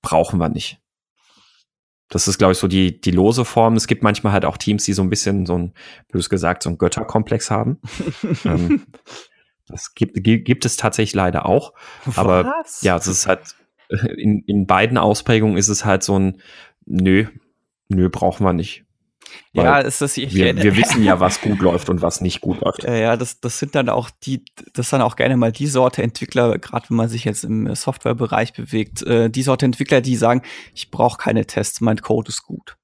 brauchen 0.02 0.40
wir 0.40 0.50
nicht. 0.50 0.80
Das 2.10 2.28
ist, 2.28 2.38
glaube 2.38 2.54
ich, 2.54 2.60
so 2.60 2.68
die, 2.68 3.00
die 3.02 3.12
lose 3.12 3.46
Form. 3.46 3.76
Es 3.76 3.88
gibt 3.88 4.04
manchmal 4.04 4.32
halt 4.32 4.46
auch 4.46 4.58
Teams, 4.58 4.86
die 4.86 4.94
so 4.94 5.02
ein 5.02 5.10
bisschen 5.10 5.46
so 5.46 5.58
ein, 5.58 5.74
bös 6.12 6.30
gesagt, 6.30 6.64
so 6.64 6.70
ein 6.70 6.78
Götterkomplex 6.78 7.50
haben. 7.50 7.80
ähm, 8.46 8.86
das 9.68 9.96
gibt, 9.96 10.24
gibt 10.24 10.66
es 10.66 10.78
tatsächlich 10.78 11.16
leider 11.16 11.46
auch. 11.46 11.74
Was? 12.06 12.18
Aber 12.18 12.54
ja, 12.82 12.96
es 12.96 13.08
ist 13.08 13.28
halt, 13.28 13.56
in, 13.90 14.44
in 14.46 14.68
beiden 14.68 14.98
Ausprägungen 14.98 15.58
ist 15.58 15.70
es 15.70 15.86
halt 15.86 16.04
so 16.04 16.18
ein, 16.18 16.42
nö, 16.86 17.26
nö, 17.90 18.10
brauchen 18.10 18.46
wir 18.46 18.54
nicht. 18.54 18.85
Ja, 19.54 19.80
ist 19.80 20.02
das 20.02 20.18
ich, 20.18 20.34
wir, 20.34 20.56
wir 20.56 20.76
wissen 20.76 21.04
ja, 21.04 21.20
was 21.20 21.42
gut 21.42 21.60
läuft 21.60 21.90
und 21.90 22.02
was 22.02 22.22
nicht 22.22 22.42
gut 22.42 22.62
läuft. 22.62 22.84
Ja, 22.84 22.94
ja, 22.94 23.18
das, 23.18 23.40
das 23.40 23.60
sind 23.60 23.76
dann 23.76 23.90
auch 23.90 24.10
die, 24.10 24.44
das 24.74 24.90
dann 24.90 25.02
auch 25.02 25.16
gerne 25.16 25.38
mal 25.38 25.52
die 25.52 25.68
Sorte 25.68 26.04
Entwickler, 26.04 26.58
gerade 26.60 26.90
wenn 26.90 26.98
man 26.98 27.10
sich 27.10 27.26
jetzt 27.26 27.44
im 27.44 27.74
Softwarebereich 27.74 28.54
bewegt, 28.54 29.02
äh, 29.04 29.30
die 29.30 29.44
Sorte 29.44 29.66
Entwickler, 29.66 30.02
die 30.02 30.16
sagen, 30.16 30.42
ich 30.74 30.92
brauche 30.92 31.18
keine 31.18 31.46
Tests, 31.46 31.82
mein 31.82 31.98
Code 31.98 32.30
ist 32.30 32.44
gut. 32.44 32.78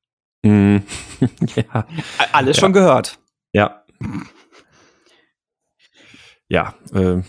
Mm, 0.44 0.78
ja. 1.56 1.86
Alles 2.32 2.58
ja. 2.58 2.62
schon 2.62 2.74
gehört. 2.74 3.20
Ja. 3.54 3.84
Ja, 6.48 6.74
äh, 6.94 7.22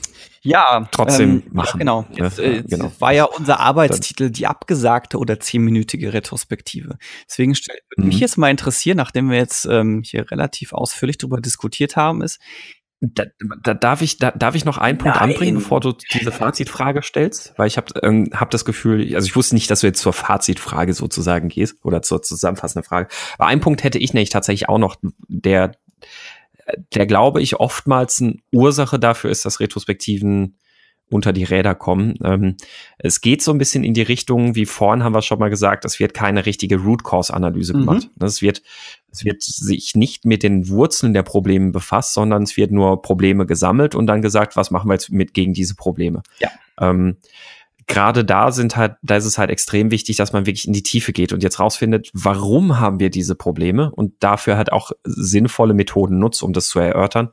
ja, 0.45 0.89
trotzdem 0.91 1.31
ähm, 1.31 1.43
machen. 1.53 1.75
Ja, 1.75 1.79
genau. 1.79 2.07
Jetzt, 2.13 2.39
äh, 2.39 2.63
genau. 2.63 2.91
war 2.99 3.13
ja 3.13 3.25
unser 3.25 3.61
Arbeitstitel 3.61 4.31
die 4.31 4.47
abgesagte 4.47 5.19
oder 5.19 5.39
zehnminütige 5.39 6.13
Retrospektive. 6.13 6.99
Deswegen 7.29 7.55
würde 7.55 7.81
mhm. 7.97 8.07
mich 8.07 8.19
jetzt 8.19 8.39
mal 8.39 8.51
interessieren, 8.51 8.97
nachdem 8.97 9.31
wir 9.31 9.39
jetzt 9.39 9.67
ähm, 9.67 10.03
hier 10.05 10.31
relativ 10.31 10.73
ausführlich 10.73 11.19
darüber 11.19 11.41
diskutiert 11.41 11.97
haben, 11.97 12.23
ist, 12.23 12.41
da, 13.03 13.25
da, 13.63 13.75
darf 13.75 14.01
ich 14.01 14.19
da, 14.19 14.31
darf 14.31 14.55
ich 14.55 14.65
noch 14.65 14.79
einen 14.79 14.97
Punkt 14.97 15.17
Nein. 15.17 15.31
anbringen, 15.31 15.55
bevor 15.57 15.81
du 15.81 15.93
diese 16.13 16.31
Fazitfrage 16.31 17.03
stellst, 17.03 17.53
weil 17.57 17.67
ich 17.67 17.77
habe 17.77 17.93
ähm, 18.03 18.31
hab 18.33 18.51
das 18.51 18.65
Gefühl, 18.65 19.15
also 19.15 19.27
ich 19.27 19.35
wusste 19.35 19.57
nicht, 19.57 19.69
dass 19.71 19.81
du 19.81 19.89
jetzt 19.89 20.01
zur 20.01 20.13
Fazitfrage 20.13 20.95
sozusagen 20.95 21.49
gehst 21.49 21.85
oder 21.85 22.03
zur 22.03 22.23
zusammenfassenden 22.23 22.87
Frage. 22.87 23.09
Aber 23.39 23.49
einen 23.49 23.61
Punkt 23.61 23.83
hätte 23.83 23.99
ich 23.99 24.15
nämlich 24.15 24.31
tatsächlich 24.31 24.69
auch 24.69 24.79
noch, 24.79 24.97
der 25.27 25.73
der 26.95 27.07
glaube 27.07 27.43
ich 27.43 27.57
oftmals 27.57 28.21
eine 28.21 28.37
Ursache 28.53 28.99
dafür 28.99 29.31
ist, 29.31 29.45
dass 29.45 29.61
Retrospektiven 29.61 30.57
unter 31.13 31.33
die 31.33 31.45
Räder 31.45 31.75
kommen. 31.75 32.15
Ähm, 32.25 32.57
es 32.99 33.21
geht 33.21 33.43
so 33.43 33.53
ein 33.53 33.59
bisschen 33.59 33.85
in 33.85 33.95
die 33.95 34.03
Richtung, 34.03 34.55
wie 34.55 34.65
vorhin 34.65 35.05
haben 35.05 35.15
wir 35.15 35.23
schon 35.23 35.39
mal 35.39 35.51
gesagt, 35.51 35.85
es 35.85 36.01
wird 36.01 36.15
keine 36.15 36.47
richtige 36.47 36.79
Root 36.79 37.05
Cause 37.05 37.35
Analyse 37.35 37.75
mhm. 37.75 37.81
gemacht. 37.81 38.11
Es 38.19 38.41
wird, 38.41 38.63
es 39.11 39.25
wird 39.25 39.43
sich 39.43 39.95
nicht 39.95 40.25
mit 40.25 40.43
den 40.43 40.69
Wurzeln 40.69 41.13
der 41.13 41.23
Probleme 41.23 41.71
befasst, 41.71 42.15
sondern 42.15 42.45
es 42.45 42.57
wird 42.57 42.71
nur 42.71 43.03
Probleme 43.03 43.45
gesammelt 43.45 43.95
und 43.95 44.07
dann 44.07 44.23
gesagt, 44.23 44.57
was 44.57 44.71
machen 44.71 44.89
wir 44.89 44.95
jetzt 44.95 45.11
mit 45.11 45.35
gegen 45.35 45.53
diese 45.53 45.75
Probleme. 45.75 46.23
Ja. 46.39 46.51
Ähm, 46.81 47.19
gerade 47.87 48.25
da 48.25 48.53
sind 48.53 48.77
halt, 48.77 48.95
da 49.03 49.17
ist 49.17 49.25
es 49.25 49.39
halt 49.39 49.51
extrem 49.51 49.91
wichtig, 49.91 50.17
dass 50.17 50.33
man 50.33 50.47
wirklich 50.47 50.67
in 50.67 50.73
die 50.73 50.83
Tiefe 50.83 51.13
geht 51.13 51.33
und 51.33 51.43
jetzt 51.43 51.61
rausfindet, 51.61 52.11
warum 52.13 52.81
haben 52.81 53.01
wir 53.01 53.11
diese 53.11 53.35
Probleme 53.35 53.91
und 53.91 54.15
dafür 54.21 54.57
halt 54.57 54.73
auch 54.73 54.93
sinnvolle 55.05 55.75
Methoden 55.75 56.19
nutzt, 56.19 56.43
um 56.43 56.53
das 56.53 56.69
zu 56.69 56.79
erörtern. 56.79 57.31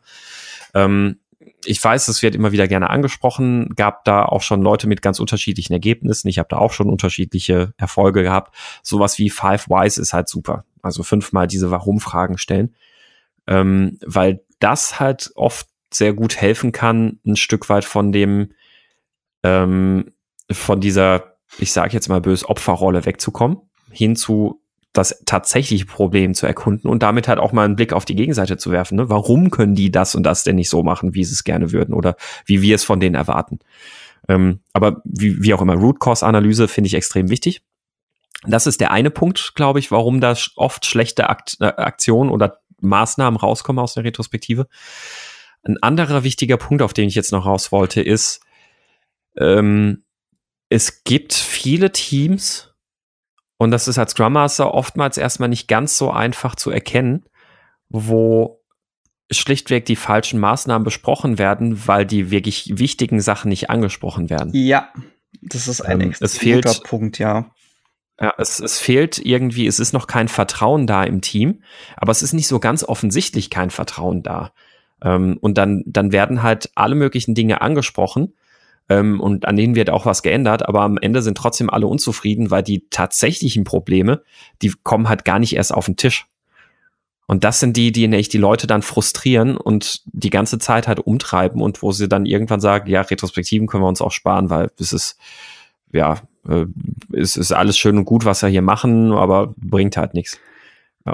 Ähm, 0.74 1.20
ich 1.66 1.84
weiß, 1.84 2.08
es 2.08 2.22
wird 2.22 2.36
immer 2.36 2.52
wieder 2.52 2.68
gerne 2.68 2.90
angesprochen, 2.90 3.70
gab 3.76 4.06
da 4.06 4.24
auch 4.24 4.42
schon 4.42 4.62
Leute 4.62 4.88
mit 4.88 5.02
ganz 5.02 5.20
unterschiedlichen 5.20 5.74
Ergebnissen. 5.74 6.28
Ich 6.28 6.40
habe 6.40 6.48
da 6.50 6.58
auch 6.58 6.72
schon 6.72 6.90
unterschiedliche 6.90 7.74
Erfolge 7.78 8.24
gehabt. 8.24 8.56
Sowas 8.82 9.18
wie 9.20 9.30
Five 9.30 9.68
Whys 9.68 9.98
ist 9.98 10.14
halt 10.14 10.30
super. 10.30 10.66
Also 10.82 11.04
fünfmal 11.04 11.48
diese 11.48 11.72
Warum-Fragen 11.72 12.38
stellen, 12.38 12.76
ähm, 13.48 13.98
weil 14.06 14.42
das 14.60 15.00
halt 15.00 15.32
oft 15.36 15.68
sehr 15.94 16.14
gut 16.14 16.38
helfen 16.38 16.72
kann, 16.72 17.20
ein 17.26 17.36
Stück 17.36 17.68
weit 17.70 17.84
von 17.84 18.12
dem, 18.12 18.54
ähm, 19.44 20.12
von 20.52 20.80
dieser, 20.80 21.36
ich 21.58 21.72
sage 21.72 21.94
jetzt 21.94 22.10
mal 22.10 22.22
bös, 22.22 22.48
Opferrolle 22.48 23.06
wegzukommen, 23.06 23.58
hin 23.92 24.16
zu 24.16 24.62
das 24.94 25.22
tatsächliche 25.26 25.86
Problem 25.86 26.34
zu 26.34 26.48
erkunden 26.48 26.90
und 26.90 27.04
damit 27.04 27.28
halt 27.28 27.40
auch 27.40 27.52
mal 27.52 27.64
einen 27.64 27.76
Blick 27.76 27.94
auf 27.94 28.06
die 28.06 28.16
Gegenseite 28.16 28.58
zu 28.58 28.72
werfen. 28.72 28.96
Ne? 28.96 29.10
Warum 29.10 29.52
können 29.52 29.76
die 29.76 29.92
das 29.92 30.16
und 30.16 30.24
das 30.24 30.44
denn 30.44 30.56
nicht 30.56 30.70
so 30.70 30.82
machen, 30.82 31.14
wie 31.14 31.24
sie 31.24 31.34
es 31.34 31.44
gerne 31.44 31.72
würden 31.72 31.94
oder 31.94 32.16
wie 32.46 32.62
wir 32.62 32.76
es 32.76 32.84
von 32.84 33.00
denen 33.00 33.16
erwarten? 33.16 33.60
Ähm, 34.28 34.62
aber 34.74 35.02
wie, 35.06 35.44
wie 35.44 35.54
auch 35.54 35.62
immer, 35.62 35.76
Root 35.76 36.00
Cause 36.00 36.26
Analyse 36.26 36.68
finde 36.68 36.88
ich 36.88 36.96
extrem 36.96 37.30
wichtig. 37.30 37.62
Das 38.48 38.68
ist 38.68 38.82
der 38.82 38.92
eine 38.92 39.12
Punkt, 39.12 39.54
glaube 39.56 39.80
ich, 39.80 39.92
warum 39.92 40.22
da 40.22 40.36
oft 40.56 40.86
schlechte 40.86 41.30
Akt, 41.30 41.58
äh, 41.60 41.66
Aktionen 41.66 42.32
oder 42.32 42.60
Maßnahmen 42.82 43.40
rauskommen 43.40 43.82
aus 43.84 43.94
der 43.94 44.06
Retrospektive. 44.06 44.68
Ein 45.64 45.78
anderer 45.84 46.24
wichtiger 46.24 46.58
Punkt, 46.58 46.82
auf 46.82 46.94
den 46.94 47.08
ich 47.08 47.16
jetzt 47.16 47.32
noch 47.32 47.46
raus 47.46 47.72
wollte, 47.72 48.02
ist, 48.02 48.42
ähm, 49.38 50.04
es 50.70 51.04
gibt 51.04 51.34
viele 51.34 51.92
Teams, 51.92 52.74
und 53.58 53.72
das 53.72 53.88
ist 53.88 53.98
als 53.98 54.12
Scrum 54.12 54.34
Master 54.34 54.74
oftmals 54.74 55.18
erstmal 55.18 55.50
nicht 55.50 55.68
ganz 55.68 55.98
so 55.98 56.12
einfach 56.12 56.56
zu 56.56 56.72
erkennen, 56.72 57.26
wo 57.90 58.62
schlichtweg 59.32 59.86
die 59.86 59.96
falschen 59.96 60.40
Maßnahmen 60.40 60.86
besprochen 60.86 61.38
werden, 61.38 61.88
weil 61.88 62.06
die 62.06 62.32
wirklich 62.32 62.72
wichtigen 62.80 63.20
Sachen 63.20 63.50
nicht 63.50 63.70
angesprochen 63.70 64.30
werden. 64.30 64.52
Ja, 64.54 64.94
das 65.42 65.68
ist 65.68 65.82
ein 65.82 66.02
ähm, 66.02 66.16
es 66.20 66.38
fehlt, 66.38 66.66
guter 66.66 66.80
Punkt, 66.82 67.20
ja. 67.20 67.52
Ja, 68.20 68.34
es, 68.38 68.60
es 68.60 68.80
fehlt 68.80 69.20
irgendwie, 69.20 69.68
es 69.68 69.80
ist 69.80 69.94
noch 69.94 70.08
kein 70.08 70.28
Vertrauen 70.28 70.88
da 70.88 71.04
im 71.04 71.22
Team, 71.22 71.64
aber 71.96 72.12
es 72.12 72.22
ist 72.22 72.34
nicht 72.34 72.48
so 72.48 72.60
ganz 72.60 72.84
offensichtlich 72.84 73.50
kein 73.50 73.70
Vertrauen 73.70 74.24
da. 74.24 74.52
Ähm, 75.02 75.38
und 75.42 75.58
dann, 75.58 75.84
dann 75.86 76.12
werden 76.12 76.44
halt 76.44 76.72
alle 76.76 76.96
möglichen 76.96 77.36
Dinge 77.36 77.62
angesprochen 77.62 78.34
ähm, 78.90 79.22
und 79.22 79.48
an 79.48 79.56
denen 79.56 79.76
wird 79.76 79.90
auch 79.90 80.06
was 80.06 80.24
geändert, 80.24 80.68
aber 80.68 80.82
am 80.82 80.98
Ende 80.98 81.22
sind 81.22 81.38
trotzdem 81.38 81.70
alle 81.70 81.88
unzufrieden, 81.88 82.52
weil 82.52 82.64
die 82.64 82.86
tatsächlichen 82.90 83.64
Probleme, 83.64 84.24
die 84.62 84.74
kommen 84.84 85.08
halt 85.08 85.24
gar 85.26 85.40
nicht 85.40 85.56
erst 85.56 85.74
auf 85.74 85.86
den 85.86 85.96
Tisch. 85.96 86.28
Und 87.28 87.44
das 87.44 87.60
sind 87.60 87.78
die, 87.78 87.92
die 87.92 88.08
nämlich 88.08 88.30
die 88.30 88.40
Leute 88.40 88.66
dann 88.66 88.82
frustrieren 88.82 89.56
und 89.56 90.02
die 90.06 90.32
ganze 90.32 90.58
Zeit 90.58 90.88
halt 90.88 91.00
umtreiben 91.00 91.62
und 91.62 91.84
wo 91.84 91.92
sie 91.92 92.10
dann 92.10 92.26
irgendwann 92.26 92.60
sagen, 92.60 92.90
ja, 92.90 93.02
Retrospektiven 93.02 93.68
können 93.68 93.84
wir 93.84 93.88
uns 93.88 94.02
auch 94.02 94.12
sparen, 94.12 94.50
weil 94.50 94.72
es 94.80 94.94
ist, 94.94 95.20
ja, 95.94 96.16
äh, 96.48 96.66
es 97.14 97.36
ist 97.36 97.52
alles 97.52 97.78
schön 97.78 98.00
und 98.00 98.06
gut, 98.06 98.26
was 98.26 98.42
wir 98.42 98.50
hier 98.50 98.64
machen, 98.64 99.12
aber 99.12 99.54
bringt 99.58 99.96
halt 99.96 100.16
nichts. 100.16 100.40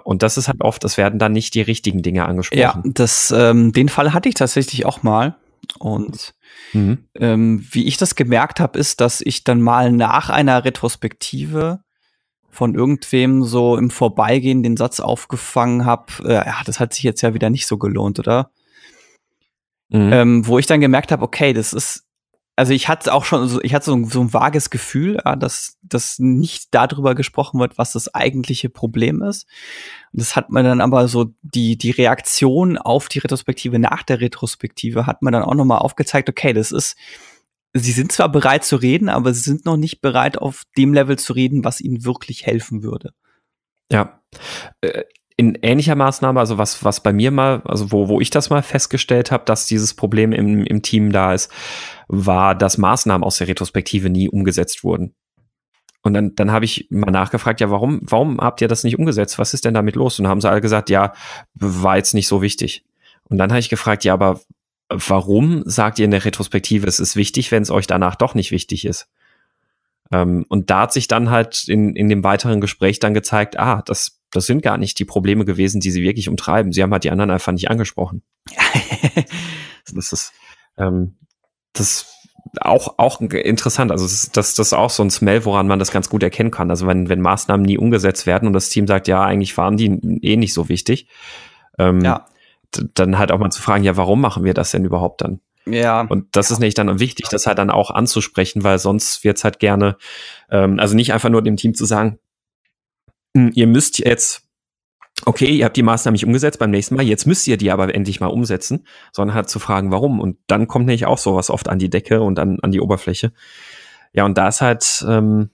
Und 0.03 0.23
das 0.23 0.37
ist 0.37 0.47
halt 0.47 0.61
oft, 0.61 0.83
das 0.83 0.97
werden 0.97 1.19
dann 1.19 1.33
nicht 1.33 1.53
die 1.53 1.61
richtigen 1.61 2.01
Dinge 2.01 2.25
angesprochen. 2.25 2.61
Ja, 2.61 2.81
das, 2.85 3.33
ähm, 3.35 3.71
den 3.71 3.89
Fall 3.89 4.13
hatte 4.13 4.29
ich 4.29 4.35
tatsächlich 4.35 4.85
auch 4.85 5.03
mal. 5.03 5.35
Und 5.77 6.33
mhm. 6.73 7.07
ähm, 7.15 7.65
wie 7.71 7.85
ich 7.85 7.97
das 7.97 8.15
gemerkt 8.15 8.59
habe, 8.59 8.77
ist, 8.79 9.01
dass 9.01 9.21
ich 9.21 9.43
dann 9.43 9.61
mal 9.61 9.91
nach 9.91 10.29
einer 10.29 10.65
Retrospektive 10.65 11.79
von 12.49 12.73
irgendwem 12.73 13.43
so 13.43 13.75
im 13.75 13.89
Vorbeigehen 13.89 14.63
den 14.63 14.77
Satz 14.77 14.99
aufgefangen 14.99 15.85
habe, 15.85 16.05
äh, 16.23 16.33
ja, 16.35 16.61
das 16.65 16.79
hat 16.79 16.93
sich 16.93 17.03
jetzt 17.03 17.21
ja 17.21 17.33
wieder 17.33 17.49
nicht 17.49 17.67
so 17.67 17.77
gelohnt, 17.77 18.17
oder? 18.19 18.51
Mhm. 19.89 20.13
Ähm, 20.13 20.47
wo 20.47 20.57
ich 20.57 20.65
dann 20.65 20.81
gemerkt 20.81 21.11
habe, 21.11 21.23
okay, 21.23 21.53
das 21.53 21.73
ist 21.73 22.04
also 22.55 22.73
ich 22.73 22.87
hatte 22.87 23.13
auch 23.13 23.25
schon, 23.25 23.59
ich 23.63 23.73
hatte 23.73 23.85
so, 23.85 24.05
so 24.05 24.21
ein 24.21 24.33
vages 24.33 24.69
Gefühl, 24.69 25.19
dass, 25.39 25.77
dass 25.81 26.19
nicht 26.19 26.73
darüber 26.73 27.13
gesprochen 27.13 27.59
wird, 27.59 27.77
was 27.77 27.91
das 27.91 28.13
eigentliche 28.13 28.69
Problem 28.69 29.21
ist. 29.21 29.45
Und 30.13 30.21
das 30.21 30.35
hat 30.35 30.49
man 30.49 30.63
dann 30.63 30.79
aber 30.79 31.07
so, 31.07 31.33
die, 31.41 31.77
die 31.77 31.91
Reaktion 31.91 32.77
auf 32.77 33.09
die 33.09 33.19
Retrospektive 33.19 33.77
nach 33.77 34.03
der 34.03 34.21
Retrospektive 34.21 35.05
hat 35.05 35.21
man 35.21 35.33
dann 35.33 35.43
auch 35.43 35.55
nochmal 35.55 35.79
aufgezeigt, 35.79 36.29
okay, 36.29 36.53
das 36.53 36.71
ist, 36.71 36.95
sie 37.73 37.91
sind 37.91 38.13
zwar 38.13 38.29
bereit 38.29 38.63
zu 38.63 38.77
reden, 38.77 39.09
aber 39.09 39.33
sie 39.33 39.41
sind 39.41 39.65
noch 39.65 39.77
nicht 39.77 39.99
bereit, 39.99 40.37
auf 40.37 40.63
dem 40.77 40.93
Level 40.93 41.19
zu 41.19 41.33
reden, 41.33 41.65
was 41.65 41.81
ihnen 41.81 42.05
wirklich 42.05 42.45
helfen 42.45 42.83
würde. 42.83 43.13
Ja. 43.91 44.21
In 45.37 45.55
ähnlicher 45.61 45.95
Maßnahme, 45.95 46.39
also 46.39 46.57
was, 46.57 46.83
was 46.85 47.03
bei 47.03 47.11
mir 47.11 47.29
mal, 47.29 47.61
also 47.65 47.91
wo, 47.91 48.07
wo 48.07 48.21
ich 48.21 48.29
das 48.29 48.49
mal 48.49 48.63
festgestellt 48.63 49.31
habe, 49.31 49.43
dass 49.45 49.65
dieses 49.65 49.93
Problem 49.93 50.31
im, 50.31 50.63
im 50.63 50.81
Team 50.81 51.11
da 51.11 51.33
ist, 51.33 51.51
war, 52.07 52.55
dass 52.55 52.77
Maßnahmen 52.77 53.23
aus 53.23 53.37
der 53.37 53.47
Retrospektive 53.47 54.09
nie 54.09 54.29
umgesetzt 54.29 54.83
wurden. 54.83 55.13
Und 56.03 56.13
dann, 56.13 56.35
dann 56.35 56.51
habe 56.51 56.65
ich 56.65 56.87
mal 56.91 57.11
nachgefragt, 57.11 57.59
ja, 57.61 57.71
warum, 57.71 57.99
warum 58.03 58.39
habt 58.39 58.61
ihr 58.61 58.67
das 58.67 58.83
nicht 58.83 58.99
umgesetzt? 58.99 59.39
Was 59.39 59.53
ist 59.53 59.65
denn 59.65 59.73
damit 59.73 59.95
los? 59.95 60.19
Und 60.19 60.27
haben 60.27 60.39
sie 60.39 60.49
alle 60.49 60.61
gesagt, 60.61 60.89
ja, 60.89 61.13
war 61.55 61.97
jetzt 61.97 62.13
nicht 62.13 62.27
so 62.27 62.41
wichtig. 62.41 62.85
Und 63.23 63.39
dann 63.39 63.49
habe 63.49 63.59
ich 63.59 63.69
gefragt, 63.69 64.03
ja, 64.03 64.13
aber 64.13 64.39
warum 64.89 65.63
sagt 65.65 65.97
ihr 65.97 66.05
in 66.05 66.11
der 66.11 66.23
Retrospektive, 66.23 66.87
es 66.87 66.99
ist 66.99 67.15
wichtig, 67.15 67.51
wenn 67.51 67.63
es 67.63 67.71
euch 67.71 67.87
danach 67.87 68.15
doch 68.15 68.35
nicht 68.35 68.51
wichtig 68.51 68.85
ist? 68.85 69.09
Ähm, 70.11 70.45
und 70.47 70.69
da 70.69 70.81
hat 70.81 70.93
sich 70.93 71.07
dann 71.07 71.31
halt 71.31 71.67
in, 71.67 71.95
in 71.95 72.07
dem 72.07 72.23
weiteren 72.23 72.61
Gespräch 72.61 72.99
dann 72.99 73.15
gezeigt, 73.15 73.57
ah, 73.57 73.81
das 73.83 74.19
das 74.35 74.45
sind 74.45 74.61
gar 74.61 74.77
nicht 74.77 74.99
die 74.99 75.05
Probleme 75.05 75.45
gewesen, 75.45 75.79
die 75.79 75.91
sie 75.91 76.03
wirklich 76.03 76.29
umtreiben. 76.29 76.71
Sie 76.71 76.83
haben 76.83 76.91
halt 76.91 77.03
die 77.03 77.11
anderen 77.11 77.31
einfach 77.31 77.51
nicht 77.51 77.69
angesprochen. 77.69 78.21
das 79.93 80.11
ist 80.11 80.33
ähm, 80.77 81.15
das 81.73 82.15
auch 82.61 82.95
auch 82.97 83.21
interessant. 83.21 83.91
Also 83.91 84.05
das, 84.05 84.31
das, 84.31 84.55
das 84.55 84.67
ist 84.67 84.73
auch 84.73 84.89
so 84.89 85.03
ein 85.03 85.09
Smell, 85.09 85.45
woran 85.45 85.67
man 85.67 85.79
das 85.79 85.91
ganz 85.91 86.09
gut 86.09 86.23
erkennen 86.23 86.51
kann. 86.51 86.69
Also 86.69 86.87
wenn 86.87 87.09
wenn 87.09 87.21
Maßnahmen 87.21 87.65
nie 87.65 87.77
umgesetzt 87.77 88.25
werden 88.25 88.47
und 88.47 88.53
das 88.53 88.69
Team 88.69 88.87
sagt, 88.87 89.07
ja, 89.07 89.23
eigentlich 89.23 89.57
waren 89.57 89.77
die 89.77 89.87
eh 90.21 90.37
nicht 90.37 90.53
so 90.53 90.69
wichtig, 90.69 91.07
ähm, 91.77 92.01
ja. 92.01 92.25
dann 92.93 93.17
halt 93.17 93.31
auch 93.31 93.39
mal 93.39 93.51
zu 93.51 93.61
fragen, 93.61 93.83
ja, 93.83 93.97
warum 93.97 94.21
machen 94.21 94.43
wir 94.43 94.53
das 94.53 94.71
denn 94.71 94.85
überhaupt 94.85 95.21
dann? 95.21 95.39
Ja. 95.65 96.01
Und 96.01 96.35
das 96.35 96.51
ist 96.51 96.59
nämlich 96.59 96.75
dann 96.75 96.99
wichtig, 96.99 97.27
das 97.29 97.47
halt 97.47 97.57
dann 97.57 97.71
auch 97.71 97.89
anzusprechen, 97.89 98.63
weil 98.63 98.77
sonst 98.77 99.23
wird's 99.23 99.43
halt 99.43 99.59
gerne, 99.59 99.97
ähm, 100.51 100.79
also 100.79 100.95
nicht 100.95 101.11
einfach 101.11 101.29
nur 101.29 101.41
dem 101.41 101.57
Team 101.57 101.73
zu 101.73 101.85
sagen, 101.85 102.19
ihr 103.35 103.67
müsst 103.67 103.99
jetzt, 103.99 104.43
okay, 105.25 105.47
ihr 105.47 105.65
habt 105.65 105.77
die 105.77 105.83
Maßnahmen 105.83 106.13
nicht 106.13 106.25
umgesetzt 106.25 106.59
beim 106.59 106.71
nächsten 106.71 106.95
Mal, 106.95 107.03
jetzt 107.03 107.25
müsst 107.25 107.47
ihr 107.47 107.57
die 107.57 107.71
aber 107.71 107.93
endlich 107.93 108.19
mal 108.19 108.27
umsetzen, 108.27 108.87
sondern 109.11 109.35
halt 109.35 109.49
zu 109.49 109.59
fragen, 109.59 109.91
warum. 109.91 110.19
Und 110.19 110.37
dann 110.47 110.67
kommt 110.67 110.85
nämlich 110.85 111.05
auch 111.05 111.17
sowas 111.17 111.49
oft 111.49 111.69
an 111.69 111.79
die 111.79 111.89
Decke 111.89 112.21
und 112.21 112.39
an, 112.39 112.59
an 112.61 112.71
die 112.71 112.81
Oberfläche. 112.81 113.33
Ja, 114.13 114.25
und 114.25 114.37
da 114.37 114.47
ist 114.47 114.61
halt, 114.61 115.05
ähm, 115.07 115.49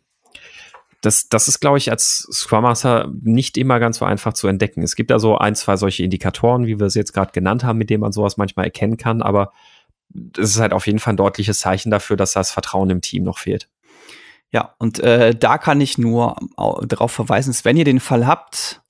das, 1.01 1.29
das 1.29 1.47
ist, 1.47 1.59
glaube 1.59 1.79
ich, 1.79 1.89
als 1.89 2.27
Scrum 2.31 2.61
Master 2.61 3.11
nicht 3.21 3.57
immer 3.57 3.79
ganz 3.79 3.97
so 3.97 4.05
einfach 4.05 4.33
zu 4.33 4.47
entdecken. 4.47 4.83
Es 4.83 4.95
gibt 4.95 5.09
da 5.09 5.17
so 5.17 5.37
ein, 5.37 5.55
zwei 5.55 5.75
solche 5.75 6.03
Indikatoren, 6.03 6.67
wie 6.67 6.79
wir 6.79 6.85
es 6.85 6.93
jetzt 6.93 7.13
gerade 7.13 7.31
genannt 7.31 7.63
haben, 7.63 7.79
mit 7.79 7.89
denen 7.89 8.01
man 8.01 8.11
sowas 8.11 8.37
manchmal 8.37 8.65
erkennen 8.65 8.97
kann, 8.97 9.23
aber 9.23 9.51
es 10.37 10.51
ist 10.51 10.59
halt 10.59 10.73
auf 10.73 10.85
jeden 10.85 10.99
Fall 10.99 11.13
ein 11.13 11.17
deutliches 11.17 11.59
Zeichen 11.59 11.89
dafür, 11.89 12.17
dass 12.17 12.33
das 12.33 12.51
Vertrauen 12.51 12.89
im 12.89 13.01
Team 13.01 13.23
noch 13.23 13.39
fehlt. 13.39 13.67
Ja, 14.51 14.75
und 14.79 14.99
äh, 14.99 15.33
da 15.33 15.57
kann 15.57 15.79
ich 15.79 15.97
nur 15.97 16.35
darauf 16.83 17.11
verweisen, 17.11 17.55
wenn 17.63 17.77
ihr 17.77 17.85
den 17.85 18.01
Fall 18.01 18.27
habt, 18.27 18.81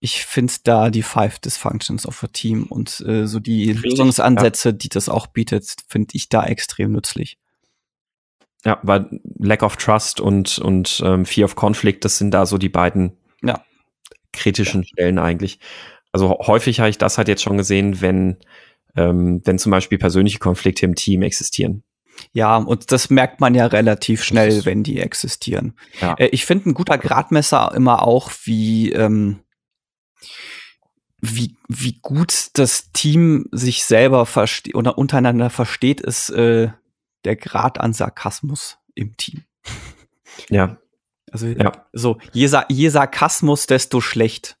ich 0.00 0.24
finde 0.24 0.52
da 0.64 0.90
die 0.90 1.02
Five 1.02 1.38
Dysfunctions 1.40 2.06
of 2.06 2.22
a 2.22 2.28
Team 2.28 2.64
und 2.64 3.00
äh, 3.00 3.26
so 3.26 3.40
die 3.40 3.72
Lösungsansätze, 3.72 4.70
ja. 4.70 4.72
die 4.72 4.88
das 4.88 5.08
auch 5.08 5.26
bietet, 5.26 5.74
finde 5.88 6.10
ich 6.12 6.28
da 6.28 6.44
extrem 6.44 6.92
nützlich. 6.92 7.38
Ja, 8.64 8.80
weil 8.82 9.20
Lack 9.38 9.62
of 9.62 9.76
Trust 9.76 10.20
und, 10.20 10.58
und 10.58 11.00
ähm, 11.04 11.24
Fear 11.24 11.46
of 11.46 11.56
Conflict, 11.56 12.04
das 12.04 12.18
sind 12.18 12.32
da 12.32 12.46
so 12.46 12.58
die 12.58 12.68
beiden 12.68 13.16
ja. 13.42 13.62
kritischen 14.32 14.82
ja. 14.82 14.88
Stellen 14.88 15.18
eigentlich. 15.18 15.58
Also 16.12 16.38
häufig 16.40 16.80
habe 16.80 16.90
ich 16.90 16.98
das 16.98 17.18
halt 17.18 17.28
jetzt 17.28 17.42
schon 17.42 17.56
gesehen, 17.56 18.00
wenn, 18.00 18.38
ähm, 18.96 19.40
wenn 19.44 19.58
zum 19.58 19.70
Beispiel 19.70 19.98
persönliche 19.98 20.38
Konflikte 20.38 20.86
im 20.86 20.94
Team 20.94 21.22
existieren. 21.22 21.84
Ja, 22.32 22.56
und 22.56 22.92
das 22.92 23.10
merkt 23.10 23.40
man 23.40 23.54
ja 23.54 23.66
relativ 23.66 24.22
schnell, 24.22 24.64
wenn 24.64 24.82
die 24.82 25.00
existieren. 25.00 25.74
Ja. 26.00 26.14
Äh, 26.14 26.26
ich 26.28 26.46
finde 26.46 26.70
ein 26.70 26.74
guter 26.74 26.98
Gradmesser 26.98 27.72
immer 27.74 28.02
auch, 28.02 28.30
wie, 28.44 28.92
ähm, 28.92 29.40
wie, 31.20 31.56
wie 31.68 31.98
gut 32.00 32.50
das 32.54 32.92
Team 32.92 33.46
sich 33.52 33.84
selber 33.84 34.26
versteht 34.26 34.74
oder 34.74 34.98
untereinander 34.98 35.50
versteht, 35.50 36.00
ist 36.00 36.30
äh, 36.30 36.70
der 37.24 37.36
Grad 37.36 37.80
an 37.80 37.92
Sarkasmus 37.92 38.78
im 38.94 39.16
Team. 39.16 39.44
Ja. 40.48 40.78
Also 41.30 41.46
ja. 41.48 41.72
so, 41.92 42.18
je, 42.32 42.48
je 42.68 42.88
Sarkasmus, 42.88 43.66
desto 43.66 44.00
schlecht. 44.00 44.56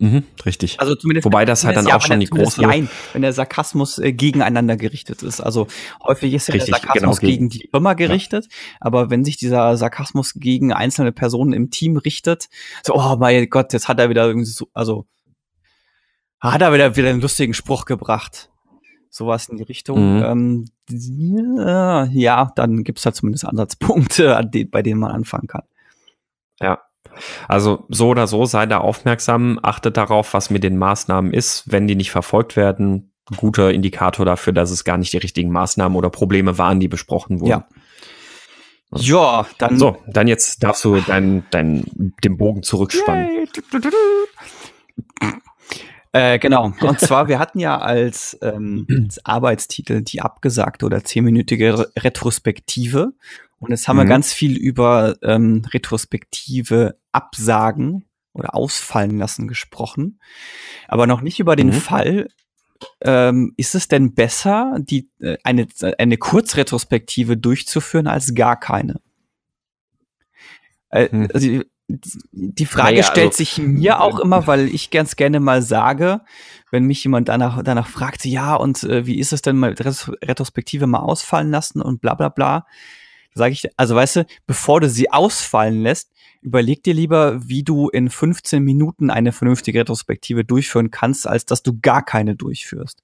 Mhm, 0.00 0.22
richtig. 0.46 0.78
Also 0.78 0.94
zumindest 0.94 1.24
Wobei 1.24 1.44
das 1.44 1.64
halt 1.64 1.76
dann 1.76 1.86
ja, 1.86 1.96
auch 1.96 2.02
schon 2.02 2.20
die 2.20 2.26
große. 2.26 2.62
Nein, 2.62 2.88
wenn 3.12 3.22
der 3.22 3.32
Sarkasmus 3.32 3.98
äh, 3.98 4.12
gegeneinander 4.12 4.76
gerichtet 4.76 5.24
ist. 5.24 5.40
Also 5.40 5.66
häufig 6.04 6.34
ist 6.34 6.46
ja 6.48 6.54
richtig, 6.54 6.72
der 6.72 6.80
Sarkasmus 6.80 7.18
genau, 7.18 7.30
gegen 7.30 7.48
die 7.48 7.68
Firma 7.68 7.94
gerichtet, 7.94 8.46
ja. 8.46 8.76
aber 8.80 9.10
wenn 9.10 9.24
sich 9.24 9.36
dieser 9.36 9.76
Sarkasmus 9.76 10.34
gegen 10.34 10.72
einzelne 10.72 11.10
Personen 11.10 11.52
im 11.52 11.70
Team 11.70 11.96
richtet, 11.96 12.48
so, 12.84 12.94
oh 12.94 13.16
mein 13.18 13.50
Gott, 13.50 13.72
jetzt 13.72 13.88
hat 13.88 13.98
er 13.98 14.08
wieder 14.08 14.24
irgendwie 14.26 14.46
so, 14.46 14.68
also 14.72 15.06
hat 16.40 16.62
er 16.62 16.72
wieder, 16.72 16.94
wieder 16.94 17.10
einen 17.10 17.20
lustigen 17.20 17.54
Spruch 17.54 17.84
gebracht. 17.84 18.50
Sowas 19.10 19.48
in 19.48 19.56
die 19.56 19.64
Richtung. 19.64 20.18
Mhm. 20.18 20.22
Ähm, 20.22 20.64
ja, 21.66 22.04
ja, 22.04 22.52
dann 22.54 22.84
gibt's 22.84 23.02
da 23.02 23.12
zumindest 23.12 23.46
Ansatzpunkte, 23.46 24.48
bei 24.70 24.82
denen 24.82 25.00
man 25.00 25.10
anfangen 25.10 25.48
kann. 25.48 25.62
Ja, 26.60 26.80
also 27.48 27.84
so 27.88 28.08
oder 28.08 28.26
so 28.26 28.44
sei 28.44 28.66
da 28.66 28.78
aufmerksam, 28.78 29.58
achtet 29.62 29.96
darauf, 29.96 30.34
was 30.34 30.50
mit 30.50 30.64
den 30.64 30.76
Maßnahmen 30.76 31.32
ist. 31.32 31.70
Wenn 31.70 31.86
die 31.86 31.96
nicht 31.96 32.10
verfolgt 32.10 32.56
werden, 32.56 33.12
guter 33.36 33.72
Indikator 33.72 34.24
dafür, 34.24 34.52
dass 34.52 34.70
es 34.70 34.84
gar 34.84 34.96
nicht 34.96 35.12
die 35.12 35.18
richtigen 35.18 35.50
Maßnahmen 35.50 35.96
oder 35.96 36.10
Probleme 36.10 36.58
waren, 36.58 36.80
die 36.80 36.88
besprochen 36.88 37.40
wurden. 37.40 37.50
Ja. 37.50 37.68
Ja, 38.94 39.46
dann. 39.58 39.78
So, 39.78 39.98
dann 40.06 40.28
jetzt 40.28 40.62
darfst 40.62 40.82
du 40.84 40.98
dein, 41.00 41.44
dein, 41.50 41.84
den 42.24 42.38
Bogen 42.38 42.62
zurückspannen. 42.62 43.46
Äh, 46.12 46.38
genau. 46.38 46.72
Und 46.80 46.98
zwar, 47.00 47.28
wir 47.28 47.38
hatten 47.38 47.58
ja 47.58 47.78
als, 47.78 48.38
ähm, 48.40 48.86
als 49.04 49.24
Arbeitstitel 49.26 50.00
die 50.02 50.22
abgesagte 50.22 50.86
oder 50.86 51.04
zehnminütige 51.04 51.90
Retrospektive. 51.98 53.12
Und 53.58 53.70
jetzt 53.70 53.88
haben 53.88 53.96
mhm. 53.96 54.00
wir 54.02 54.06
ganz 54.06 54.32
viel 54.32 54.56
über 54.56 55.16
ähm, 55.22 55.62
Retrospektive 55.72 56.98
Absagen 57.12 58.04
oder 58.32 58.54
ausfallen 58.54 59.18
lassen 59.18 59.48
gesprochen, 59.48 60.20
aber 60.86 61.06
noch 61.06 61.20
nicht 61.20 61.40
über 61.40 61.56
den 61.56 61.68
mhm. 61.68 61.72
Fall. 61.72 62.28
Ähm, 63.00 63.54
ist 63.56 63.74
es 63.74 63.88
denn 63.88 64.14
besser, 64.14 64.76
die, 64.78 65.10
äh, 65.20 65.36
eine, 65.42 65.66
eine 65.98 66.16
Kurzretrospektive 66.16 67.36
durchzuführen 67.36 68.06
als 68.06 68.34
gar 68.34 68.58
keine? 68.58 69.00
Äh, 70.90 71.08
mhm. 71.10 71.28
also, 71.34 71.62
die 71.88 72.66
Frage 72.66 72.98
naja, 72.98 73.02
stellt 73.02 73.28
also, 73.28 73.38
sich 73.38 73.58
mir 73.58 74.00
auch 74.00 74.20
immer, 74.20 74.46
weil 74.46 74.68
ich 74.68 74.90
ganz 74.90 75.16
gerne 75.16 75.40
mal 75.40 75.62
sage, 75.62 76.20
wenn 76.70 76.84
mich 76.84 77.02
jemand 77.02 77.28
danach, 77.28 77.62
danach 77.62 77.88
fragt, 77.88 78.24
ja, 78.26 78.54
und 78.54 78.84
äh, 78.84 79.06
wie 79.06 79.18
ist 79.18 79.32
es 79.32 79.42
denn 79.42 79.56
mal 79.56 79.72
Retrospektive 79.72 80.86
mal 80.86 80.98
ausfallen 80.98 81.50
lassen 81.50 81.80
und 81.80 82.00
bla 82.00 82.14
bla 82.14 82.28
bla, 82.28 82.66
sage 83.34 83.52
ich, 83.52 83.68
also 83.76 83.94
weißt 83.94 84.16
du, 84.16 84.26
bevor 84.46 84.80
du 84.80 84.88
sie 84.88 85.10
ausfallen 85.10 85.82
lässt, 85.82 86.10
überleg 86.40 86.82
dir 86.82 86.94
lieber, 86.94 87.40
wie 87.46 87.62
du 87.62 87.88
in 87.88 88.10
15 88.10 88.62
Minuten 88.62 89.10
eine 89.10 89.32
vernünftige 89.32 89.80
Retrospektive 89.80 90.44
durchführen 90.44 90.90
kannst, 90.90 91.26
als 91.26 91.46
dass 91.46 91.62
du 91.62 91.78
gar 91.80 92.04
keine 92.04 92.36
durchführst. 92.36 93.02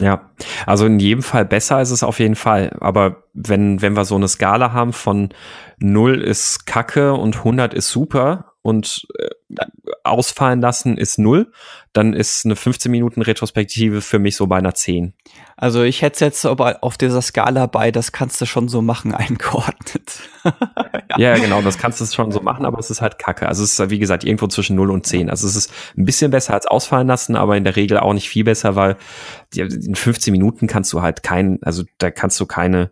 Ja, 0.00 0.30
also 0.64 0.86
in 0.86 0.98
jedem 0.98 1.22
Fall 1.22 1.44
besser 1.44 1.82
ist 1.82 1.90
es 1.90 2.02
auf 2.02 2.18
jeden 2.18 2.34
Fall. 2.34 2.74
Aber 2.80 3.24
wenn, 3.34 3.82
wenn 3.82 3.94
wir 3.94 4.06
so 4.06 4.14
eine 4.14 4.28
Skala 4.28 4.72
haben 4.72 4.92
von 4.92 5.30
0 5.78 6.20
ist 6.22 6.66
Kacke 6.66 7.12
und 7.12 7.36
100 7.36 7.74
ist 7.74 7.90
super 7.90 8.54
und 8.62 9.06
äh, 9.18 9.28
ausfallen 10.04 10.60
lassen 10.60 10.96
ist 10.96 11.18
0, 11.18 11.52
dann 11.92 12.12
ist 12.14 12.44
eine 12.44 12.56
15 12.56 12.90
Minuten 12.90 13.22
Retrospektive 13.22 14.00
für 14.00 14.18
mich 14.18 14.36
so 14.36 14.46
bei 14.46 14.56
einer 14.58 14.74
10. 14.74 15.12
Also 15.56 15.82
ich 15.82 16.02
hätte 16.02 16.14
es 16.14 16.20
jetzt 16.20 16.46
aber 16.46 16.78
auf 16.82 16.96
dieser 16.96 17.22
Skala 17.22 17.66
bei, 17.66 17.90
das 17.90 18.12
kannst 18.12 18.40
du 18.40 18.46
schon 18.46 18.68
so 18.68 18.82
machen, 18.82 19.14
eingeordnet. 19.14 20.20
ja. 20.44 21.18
ja. 21.18 21.38
genau, 21.38 21.62
das 21.62 21.78
kannst 21.78 22.00
du 22.00 22.06
schon 22.06 22.32
so 22.32 22.40
machen, 22.40 22.64
aber 22.64 22.78
es 22.78 22.90
ist 22.90 23.00
halt 23.00 23.18
kacke. 23.18 23.46
Also 23.46 23.62
es 23.62 23.78
ist, 23.78 23.90
wie 23.90 23.98
gesagt, 23.98 24.24
irgendwo 24.24 24.46
zwischen 24.46 24.76
0 24.76 24.90
und 24.90 25.06
10. 25.06 25.30
Also 25.30 25.46
es 25.46 25.56
ist 25.56 25.72
ein 25.96 26.04
bisschen 26.04 26.30
besser 26.30 26.54
als 26.54 26.66
ausfallen 26.66 27.06
lassen, 27.06 27.36
aber 27.36 27.56
in 27.56 27.64
der 27.64 27.76
Regel 27.76 27.98
auch 27.98 28.14
nicht 28.14 28.28
viel 28.28 28.44
besser, 28.44 28.74
weil 28.74 28.96
in 29.54 29.94
15 29.94 30.32
Minuten 30.32 30.66
kannst 30.66 30.92
du 30.92 31.02
halt 31.02 31.22
kein, 31.22 31.58
also 31.62 31.84
da 31.98 32.10
kannst 32.10 32.40
du 32.40 32.46
keine 32.46 32.90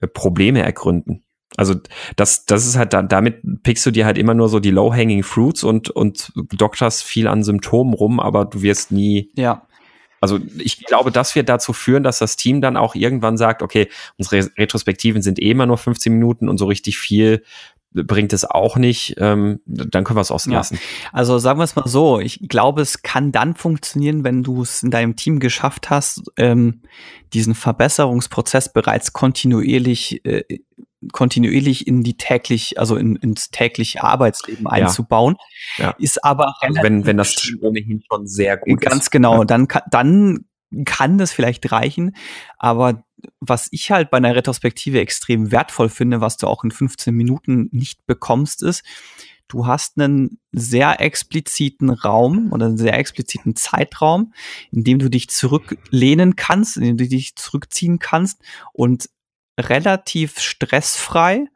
äh, 0.00 0.06
Probleme 0.06 0.62
ergründen. 0.62 1.24
Also 1.58 1.74
das, 2.14 2.46
das 2.46 2.66
ist 2.66 2.76
halt, 2.76 2.92
damit 2.94 3.42
pickst 3.64 3.84
du 3.84 3.90
dir 3.90 4.06
halt 4.06 4.16
immer 4.16 4.32
nur 4.32 4.48
so 4.48 4.60
die 4.60 4.70
low-hanging 4.70 5.24
fruits 5.24 5.64
und, 5.64 5.90
und 5.90 6.32
dokterst 6.36 7.02
viel 7.02 7.26
an 7.26 7.42
Symptomen 7.42 7.94
rum, 7.94 8.20
aber 8.20 8.44
du 8.44 8.62
wirst 8.62 8.92
nie. 8.92 9.32
Ja. 9.34 9.66
Also 10.20 10.38
ich 10.56 10.84
glaube, 10.84 11.10
das 11.10 11.34
wird 11.34 11.48
dazu 11.48 11.72
führen, 11.72 12.04
dass 12.04 12.20
das 12.20 12.36
Team 12.36 12.60
dann 12.60 12.76
auch 12.76 12.94
irgendwann 12.94 13.36
sagt, 13.36 13.62
okay, 13.62 13.88
unsere 14.18 14.48
Retrospektiven 14.56 15.20
sind 15.20 15.40
eh 15.40 15.50
immer 15.50 15.66
nur 15.66 15.78
15 15.78 16.12
Minuten 16.12 16.48
und 16.48 16.58
so 16.58 16.66
richtig 16.66 16.96
viel 16.96 17.42
bringt 17.92 18.32
es 18.32 18.44
auch 18.44 18.76
nicht, 18.76 19.14
ähm, 19.18 19.60
dann 19.64 20.04
können 20.04 20.16
wir 20.16 20.20
es 20.20 20.30
auslassen. 20.30 20.76
Ja. 20.76 21.10
Also 21.12 21.38
sagen 21.38 21.58
wir 21.58 21.64
es 21.64 21.74
mal 21.74 21.88
so, 21.88 22.20
ich 22.20 22.46
glaube, 22.48 22.82
es 22.82 23.02
kann 23.02 23.32
dann 23.32 23.54
funktionieren, 23.54 24.24
wenn 24.24 24.42
du 24.42 24.62
es 24.62 24.82
in 24.82 24.90
deinem 24.90 25.16
Team 25.16 25.40
geschafft 25.40 25.90
hast, 25.90 26.22
ähm, 26.36 26.82
diesen 27.32 27.54
Verbesserungsprozess 27.54 28.72
bereits 28.72 29.12
kontinuierlich 29.14 30.24
äh, 30.24 30.44
kontinuierlich 31.12 31.86
in 31.86 32.02
die 32.02 32.16
täglich, 32.16 32.78
also 32.78 32.96
in, 32.96 33.16
ins 33.16 33.50
tägliche 33.50 34.02
Arbeitsleben 34.02 34.66
einzubauen. 34.66 35.36
Ja. 35.76 35.90
Ist 35.98 36.24
aber 36.24 36.54
relativ 36.62 36.82
wenn, 36.82 37.06
wenn 37.06 37.16
das 37.16 37.52
ohnehin 37.60 38.02
schon 38.10 38.26
sehr 38.26 38.56
gut 38.56 38.80
ganz 38.80 38.82
ist. 38.82 38.90
Ganz 38.90 39.10
genau. 39.10 39.38
Ja. 39.40 39.44
Dann, 39.44 39.68
dann 39.90 40.44
kann 40.84 41.18
das 41.18 41.32
vielleicht 41.32 41.70
reichen. 41.72 42.16
Aber 42.58 43.04
was 43.40 43.68
ich 43.70 43.90
halt 43.90 44.10
bei 44.10 44.16
einer 44.16 44.34
Retrospektive 44.34 45.00
extrem 45.00 45.50
wertvoll 45.50 45.88
finde, 45.88 46.20
was 46.20 46.36
du 46.36 46.46
auch 46.46 46.64
in 46.64 46.70
15 46.70 47.14
Minuten 47.14 47.68
nicht 47.72 48.06
bekommst, 48.06 48.62
ist, 48.62 48.82
du 49.48 49.66
hast 49.66 49.98
einen 49.98 50.38
sehr 50.52 51.00
expliziten 51.00 51.90
Raum 51.90 52.52
oder 52.52 52.66
einen 52.66 52.78
sehr 52.78 52.98
expliziten 52.98 53.56
Zeitraum, 53.56 54.34
in 54.70 54.84
dem 54.84 54.98
du 54.98 55.08
dich 55.08 55.30
zurücklehnen 55.30 56.36
kannst, 56.36 56.76
in 56.76 56.84
dem 56.84 56.96
du 56.98 57.08
dich 57.08 57.34
zurückziehen 57.34 57.98
kannst 57.98 58.42
und 58.72 59.08
relativ 59.58 60.38
stressfrei 60.38 61.46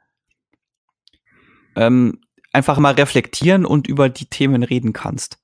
ähm, 1.76 2.20
einfach 2.52 2.78
mal 2.78 2.94
reflektieren 2.94 3.64
und 3.64 3.86
über 3.86 4.08
die 4.08 4.26
Themen 4.26 4.62
reden 4.62 4.92
kannst. 4.92 5.38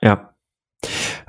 Ja. 0.00 0.34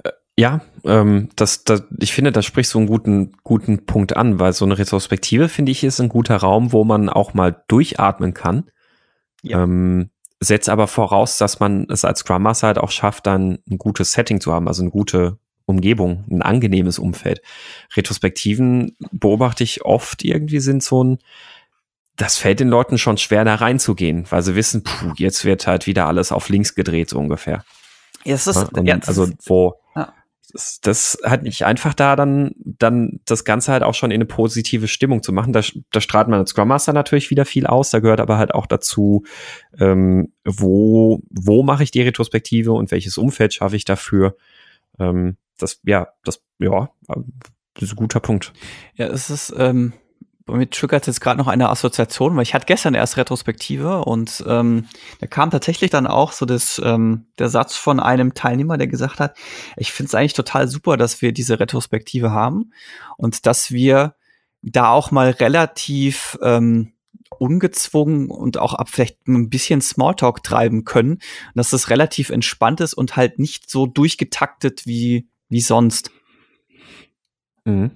Äh, 0.04 0.12
ja, 0.36 0.62
ähm, 0.84 1.30
das, 1.36 1.64
das, 1.64 1.84
ich 2.00 2.14
finde, 2.14 2.32
das 2.32 2.46
spricht 2.46 2.70
so 2.70 2.80
einen 2.80 2.88
guten, 2.88 3.34
guten 3.44 3.86
Punkt 3.86 4.18
an, 4.18 4.40
weil 4.40 4.54
so 4.54 4.66
eine 4.66 4.78
Retrospektive, 4.78 5.48
finde 5.48 5.72
ich, 5.72 5.84
ist 5.84 6.00
ein 6.00 6.10
guter 6.10 6.38
Raum, 6.38 6.72
wo 6.72 6.84
man 6.84 7.10
auch 7.10 7.34
mal 7.34 7.64
durchatmen 7.68 8.34
kann. 8.34 8.70
Ja. 9.44 9.64
Ähm, 9.64 10.10
setzt 10.40 10.70
aber 10.70 10.88
voraus, 10.88 11.38
dass 11.38 11.60
man 11.60 11.88
es 11.90 12.04
als 12.04 12.20
Scrum 12.20 12.44
Master 12.44 12.68
halt 12.68 12.78
auch 12.78 12.92
schafft, 12.92 13.28
dann 13.28 13.60
ein 13.70 13.78
gutes 13.78 14.12
Setting 14.12 14.42
zu 14.42 14.52
haben, 14.52 14.68
also 14.68 14.82
eine 14.82 14.92
gute 14.92 15.38
Umgebung, 15.66 16.26
ein 16.30 16.42
angenehmes 16.42 17.00
Umfeld. 17.00 17.42
Retrospektiven 17.96 18.98
beobachte 19.12 19.64
ich 19.64 19.86
oft 19.86 20.24
irgendwie 20.24 20.60
sind 20.60 20.84
so 20.84 21.04
ein, 21.04 21.20
das 22.16 22.38
fällt 22.38 22.60
den 22.60 22.68
Leuten 22.70 22.98
schon 22.98 23.18
schwer, 23.18 23.44
da 23.44 23.56
reinzugehen, 23.56 24.26
weil 24.30 24.44
sie 24.44 24.56
wissen, 24.56 24.84
puh, 24.84 25.14
jetzt 25.18 25.46
wird 25.46 25.66
halt 25.66 25.88
wieder 25.88 26.08
alles 26.08 26.32
auf 26.32 26.50
links 26.50 26.76
gedreht, 26.76 27.10
so 27.10 27.18
ungefähr. 27.18 27.64
Ja, 28.24 28.36
es 28.36 28.48
ist, 28.48 28.70
ja, 28.84 29.00
also 29.06 29.30
wo 29.46 29.76
ja. 29.96 30.14
das, 30.52 30.80
das 30.82 31.18
hat 31.24 31.44
nicht 31.44 31.66
einfach 31.66 31.94
da 31.94 32.16
dann, 32.16 32.52
dann 32.58 33.20
das 33.26 33.44
Ganze 33.44 33.72
halt 33.72 33.84
auch 33.84 33.96
schon 33.96 34.12
in 34.12 34.16
eine 34.16 34.26
positive 34.26 34.88
Stimmung 34.88 35.24
zu 35.24 35.34
machen. 35.34 35.54
Da, 35.54 35.62
da 35.92 36.02
strahlt 36.02 36.28
man 36.28 36.40
als 36.40 36.52
Scrum 36.52 36.68
Master 36.68 36.94
natürlich 36.94 37.32
wieder 37.32 37.46
viel 37.46 37.66
aus. 37.66 37.90
Da 37.90 38.00
gehört 38.00 38.20
aber 38.20 38.38
halt 38.38 38.54
auch 38.54 38.68
dazu, 38.68 39.24
ähm, 39.80 40.32
wo, 40.46 41.22
wo 41.30 41.64
mache 41.64 41.84
ich 41.84 41.92
die 41.92 42.02
Retrospektive 42.02 42.72
und 42.74 42.92
welches 42.92 43.18
Umfeld 43.18 43.56
schaffe 43.56 43.76
ich 43.76 43.86
dafür. 43.86 44.38
Ähm, 45.00 45.38
das, 45.64 45.80
ja, 45.84 46.10
das, 46.24 46.44
ja, 46.60 46.90
das 47.08 47.84
ist 47.84 47.94
ein 47.94 47.96
guter 47.96 48.20
Punkt. 48.20 48.54
Ja, 48.96 49.08
es 49.08 49.30
ist, 49.30 49.54
ähm, 49.58 49.94
bei 50.46 50.56
mir 50.56 50.70
triggert 50.70 51.08
jetzt 51.08 51.22
gerade 51.22 51.38
noch 51.38 51.48
eine 51.48 51.70
Assoziation, 51.70 52.36
weil 52.36 52.44
ich 52.44 52.54
hatte 52.54 52.66
gestern 52.66 52.96
erst 52.96 53.16
Retrospektive 53.16 54.04
und 54.04 54.44
ähm, 54.46 54.88
da 55.22 55.28
kam 55.28 55.52
tatsächlich 55.52 55.90
dann 55.90 56.06
auch 56.06 56.34
so 56.34 56.46
das, 56.46 56.82
ähm, 56.84 57.28
der 57.40 57.48
Satz 57.50 57.76
von 57.78 58.00
einem 58.00 58.34
Teilnehmer, 58.34 58.78
der 58.78 58.88
gesagt 58.88 59.20
hat, 59.20 59.38
ich 59.78 59.94
finde 59.94 60.08
es 60.08 60.16
eigentlich 60.16 60.34
total 60.34 60.68
super, 60.68 60.98
dass 60.98 61.22
wir 61.22 61.32
diese 61.32 61.60
Retrospektive 61.60 62.32
haben 62.32 62.74
und 63.18 63.46
dass 63.46 63.72
wir 63.72 64.16
da 64.62 64.90
auch 64.92 65.12
mal 65.12 65.30
relativ 65.30 66.38
ähm, 66.42 66.94
ungezwungen 67.40 68.30
und 68.30 68.58
auch 68.58 68.74
ab 68.74 68.90
vielleicht 68.90 69.28
ein 69.28 69.50
bisschen 69.50 69.82
Smalltalk 69.82 70.44
treiben 70.44 70.84
können, 70.84 71.20
dass 71.56 71.70
das 71.70 71.90
relativ 71.90 72.30
entspannt 72.30 72.82
ist 72.82 72.94
und 72.94 73.16
halt 73.16 73.40
nicht 73.40 73.70
so 73.70 73.86
durchgetaktet 73.86 74.86
wie 74.86 75.28
wie 75.54 75.62
sonst. 75.62 76.12
Mhm. 77.64 77.92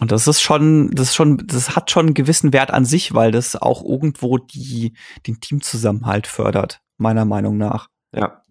Und 0.00 0.12
das 0.12 0.26
ist 0.26 0.42
schon, 0.42 0.90
das 0.90 1.08
ist 1.08 1.14
schon, 1.14 1.46
das 1.46 1.74
hat 1.74 1.90
schon 1.90 2.06
einen 2.06 2.14
gewissen 2.14 2.52
Wert 2.52 2.70
an 2.70 2.84
sich, 2.84 3.14
weil 3.14 3.30
das 3.30 3.56
auch 3.56 3.82
irgendwo 3.82 4.38
die, 4.38 4.92
den 5.26 5.40
Teamzusammenhalt 5.40 6.26
fördert, 6.26 6.80
meiner 6.98 7.24
Meinung 7.24 7.56
nach. 7.56 7.88
Ja. 8.12 8.42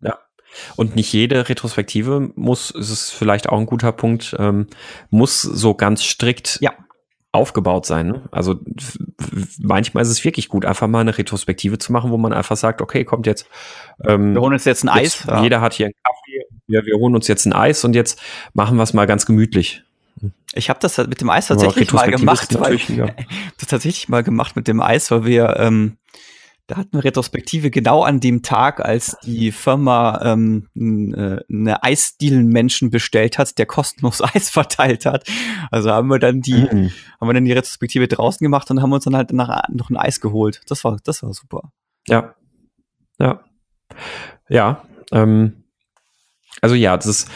Ja. 0.00 0.18
Und 0.76 0.96
nicht 0.96 1.12
jede 1.12 1.48
Retrospektive 1.48 2.32
muss, 2.34 2.70
ist 2.70 2.90
es 2.90 3.10
vielleicht 3.10 3.48
auch 3.48 3.58
ein 3.58 3.66
guter 3.66 3.92
Punkt, 3.92 4.36
ähm, 4.38 4.66
muss 5.08 5.40
so 5.40 5.74
ganz 5.74 6.04
strikt 6.04 6.58
ja. 6.60 6.72
aufgebaut 7.32 7.86
sein. 7.86 8.08
Ne? 8.08 8.28
Also 8.30 8.56
manchmal 9.58 10.02
ist 10.02 10.10
es 10.10 10.24
wirklich 10.24 10.48
gut, 10.48 10.66
einfach 10.66 10.88
mal 10.88 11.00
eine 11.00 11.16
Retrospektive 11.16 11.78
zu 11.78 11.92
machen, 11.92 12.10
wo 12.10 12.18
man 12.18 12.34
einfach 12.34 12.56
sagt, 12.56 12.82
okay, 12.82 13.04
kommt 13.04 13.26
jetzt. 13.26 13.48
Ähm, 14.04 14.34
wir 14.34 14.42
holen 14.42 14.52
uns 14.52 14.64
jetzt 14.64 14.84
ein 14.84 14.88
Eis. 14.90 15.24
ja. 15.24 15.42
Jeder 15.42 15.60
hat 15.60 15.72
hier 15.72 15.86
einen 15.86 15.94
Kaffee. 16.02 16.25
Ja, 16.68 16.84
wir 16.84 16.96
holen 16.96 17.14
uns 17.14 17.28
jetzt 17.28 17.46
ein 17.46 17.52
Eis 17.52 17.84
und 17.84 17.94
jetzt 17.94 18.20
machen 18.54 18.76
wir 18.76 18.82
es 18.82 18.92
mal 18.92 19.06
ganz 19.06 19.26
gemütlich. 19.26 19.82
Ich 20.54 20.70
habe 20.70 20.80
das 20.80 20.96
mit 20.98 21.20
dem 21.20 21.30
Eis 21.30 21.48
tatsächlich 21.48 21.92
mal 21.92 22.10
gemacht. 22.10 22.58
Weil, 22.58 22.76
ja. 22.88 23.06
das 23.58 23.68
tatsächlich 23.68 24.08
mal 24.08 24.22
gemacht 24.22 24.56
mit 24.56 24.66
dem 24.66 24.80
Eis, 24.80 25.10
weil 25.10 25.24
wir 25.24 25.56
ähm, 25.58 25.98
da 26.66 26.78
hatten 26.78 26.94
wir 26.94 27.04
Retrospektive 27.04 27.70
genau 27.70 28.02
an 28.02 28.18
dem 28.18 28.42
Tag, 28.42 28.84
als 28.84 29.16
die 29.24 29.52
Firma 29.52 30.20
ähm, 30.24 30.68
äh, 30.74 31.38
eine 31.48 31.82
Eisdielen-Menschen 31.84 32.90
bestellt 32.90 33.38
hat, 33.38 33.56
der 33.58 33.66
kostenlos 33.66 34.20
Eis 34.34 34.50
verteilt 34.50 35.06
hat. 35.06 35.28
Also 35.70 35.92
haben 35.92 36.08
wir 36.08 36.18
dann 36.18 36.40
die, 36.40 36.54
mhm. 36.54 36.90
haben 37.20 37.28
wir 37.28 37.34
dann 37.34 37.44
die 37.44 37.52
Retrospektive 37.52 38.08
draußen 38.08 38.44
gemacht 38.44 38.68
und 38.70 38.82
haben 38.82 38.92
uns 38.92 39.04
dann 39.04 39.14
halt 39.14 39.32
nach, 39.32 39.68
noch 39.68 39.90
ein 39.90 39.96
Eis 39.96 40.20
geholt. 40.20 40.62
Das 40.66 40.82
war, 40.82 40.96
das 41.04 41.22
war 41.22 41.32
super. 41.32 41.70
Ja. 42.08 42.34
Ja. 43.20 43.44
Ja. 44.48 44.82
Ähm, 45.12 45.65
also 46.60 46.74
ja, 46.74 46.96
das 46.96 47.06
ist 47.06 47.30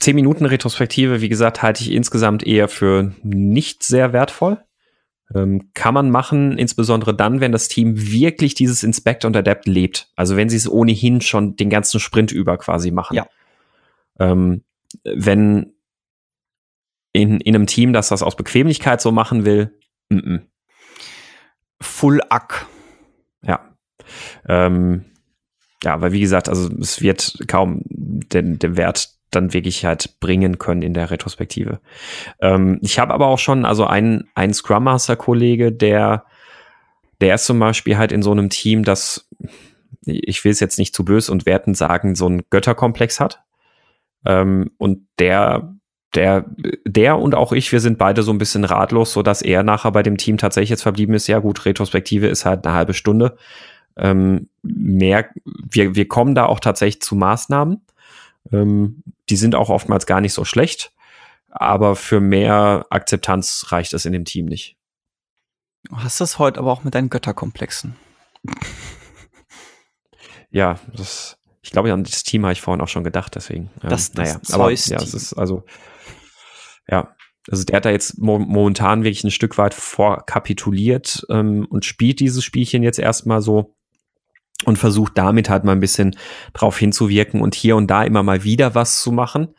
zehn 0.00 0.14
Minuten 0.14 0.46
Retrospektive, 0.46 1.20
wie 1.20 1.28
gesagt, 1.28 1.62
halte 1.62 1.82
ich 1.82 1.92
insgesamt 1.92 2.44
eher 2.46 2.68
für 2.68 3.12
nicht 3.22 3.82
sehr 3.82 4.12
wertvoll. 4.12 4.58
Ähm, 5.34 5.70
kann 5.74 5.94
man 5.94 6.10
machen, 6.10 6.58
insbesondere 6.58 7.14
dann, 7.14 7.40
wenn 7.40 7.52
das 7.52 7.68
Team 7.68 7.94
wirklich 7.96 8.54
dieses 8.54 8.82
Inspect 8.82 9.24
und 9.24 9.36
Adapt 9.36 9.66
lebt. 9.66 10.10
Also 10.16 10.36
wenn 10.36 10.48
sie 10.48 10.56
es 10.56 10.70
ohnehin 10.70 11.20
schon 11.20 11.56
den 11.56 11.70
ganzen 11.70 12.00
Sprint 12.00 12.32
über 12.32 12.58
quasi 12.58 12.90
machen. 12.90 13.16
Ja. 13.16 13.26
Ähm, 14.18 14.62
wenn 15.04 15.72
in, 17.12 17.40
in 17.40 17.54
einem 17.54 17.66
Team, 17.66 17.92
das 17.92 18.08
das 18.08 18.22
aus 18.22 18.36
Bequemlichkeit 18.36 19.00
so 19.00 19.12
machen 19.12 19.44
will, 19.44 19.78
m 20.10 20.18
-m. 20.18 20.40
Full 21.80 22.20
Ack. 22.28 22.66
Ja. 23.42 23.74
Ähm, 24.48 25.04
ja, 25.82 26.00
weil 26.00 26.12
wie 26.12 26.20
gesagt, 26.20 26.48
also 26.48 26.70
es 26.80 27.00
wird 27.00 27.44
kaum 27.48 27.82
den, 27.84 28.58
den 28.58 28.76
Wert 28.76 29.10
dann 29.30 29.52
wirklich 29.52 29.84
halt 29.84 30.20
bringen 30.20 30.58
können 30.58 30.82
in 30.82 30.94
der 30.94 31.10
Retrospektive. 31.10 31.80
Ähm, 32.40 32.78
ich 32.82 32.98
habe 32.98 33.14
aber 33.14 33.26
auch 33.26 33.38
schon, 33.38 33.64
also 33.64 33.86
einen, 33.86 34.28
einen 34.34 34.54
Scrum 34.54 34.84
Master 34.84 35.16
Kollege, 35.16 35.72
der, 35.72 36.24
der 37.20 37.34
ist 37.34 37.46
zum 37.46 37.58
Beispiel 37.58 37.96
halt 37.96 38.12
in 38.12 38.22
so 38.22 38.30
einem 38.30 38.50
Team, 38.50 38.84
das, 38.84 39.28
ich 40.04 40.44
will 40.44 40.52
es 40.52 40.60
jetzt 40.60 40.78
nicht 40.78 40.94
zu 40.94 41.04
böse 41.04 41.32
und 41.32 41.46
werten 41.46 41.74
sagen, 41.74 42.14
so 42.14 42.26
einen 42.26 42.42
Götterkomplex 42.50 43.20
hat. 43.20 43.42
Ähm, 44.24 44.70
und 44.78 45.06
der, 45.18 45.74
der, 46.14 46.44
der 46.84 47.18
und 47.18 47.34
auch 47.34 47.52
ich, 47.52 47.72
wir 47.72 47.80
sind 47.80 47.98
beide 47.98 48.22
so 48.22 48.32
ein 48.32 48.38
bisschen 48.38 48.64
ratlos, 48.64 49.12
so 49.12 49.22
dass 49.22 49.42
er 49.42 49.62
nachher 49.62 49.92
bei 49.92 50.02
dem 50.02 50.18
Team 50.18 50.36
tatsächlich 50.36 50.70
jetzt 50.70 50.82
verblieben 50.82 51.14
ist. 51.14 51.26
Ja 51.26 51.38
gut, 51.38 51.64
Retrospektive 51.64 52.26
ist 52.26 52.44
halt 52.44 52.66
eine 52.66 52.76
halbe 52.76 52.94
Stunde. 52.94 53.36
Ähm, 53.96 54.48
mehr, 54.62 55.28
wir, 55.42 55.94
wir 55.94 56.08
kommen 56.08 56.34
da 56.34 56.46
auch 56.46 56.60
tatsächlich 56.60 57.02
zu 57.02 57.14
Maßnahmen. 57.14 57.84
Ähm, 58.52 59.02
die 59.28 59.36
sind 59.36 59.54
auch 59.54 59.70
oftmals 59.70 60.06
gar 60.06 60.20
nicht 60.20 60.32
so 60.32 60.44
schlecht, 60.44 60.92
aber 61.50 61.96
für 61.96 62.20
mehr 62.20 62.86
Akzeptanz 62.90 63.66
reicht 63.68 63.92
es 63.92 64.04
in 64.04 64.12
dem 64.12 64.24
Team 64.24 64.46
nicht. 64.46 64.76
Du 65.84 65.96
hast 65.98 66.20
das 66.20 66.38
heute 66.38 66.60
aber 66.60 66.72
auch 66.72 66.84
mit 66.84 66.94
deinen 66.94 67.10
Götterkomplexen. 67.10 67.96
ja, 70.50 70.78
das, 70.94 71.38
ich 71.60 71.70
glaube, 71.70 71.92
an 71.92 72.04
das 72.04 72.22
Team 72.22 72.44
habe 72.44 72.52
ich 72.52 72.60
vorhin 72.60 72.80
auch 72.80 72.88
schon 72.88 73.04
gedacht, 73.04 73.34
deswegen. 73.34 73.70
Ähm, 73.82 73.90
das, 73.90 74.12
das 74.12 74.14
naja, 74.14 74.40
aber 74.52 74.70
ja, 74.70 74.96
es 74.96 75.14
ist 75.14 75.34
also, 75.34 75.64
ja, 76.88 77.14
also 77.50 77.64
der 77.64 77.76
hat 77.76 77.84
da 77.84 77.90
jetzt 77.90 78.18
mo 78.18 78.38
momentan 78.38 79.02
wirklich 79.02 79.24
ein 79.24 79.30
Stück 79.30 79.58
weit 79.58 79.74
vorkapituliert 79.74 81.26
ähm, 81.28 81.66
und 81.68 81.84
spielt 81.84 82.20
dieses 82.20 82.44
Spielchen 82.44 82.82
jetzt 82.82 82.98
erstmal 82.98 83.42
so 83.42 83.74
und 84.64 84.78
versucht 84.78 85.16
damit 85.16 85.48
halt 85.48 85.64
mal 85.64 85.72
ein 85.72 85.80
bisschen 85.80 86.16
drauf 86.52 86.78
hinzuwirken 86.78 87.40
und 87.40 87.54
hier 87.54 87.76
und 87.76 87.88
da 87.88 88.04
immer 88.04 88.22
mal 88.22 88.44
wieder 88.44 88.74
was 88.74 89.00
zu 89.00 89.12
machen, 89.12 89.54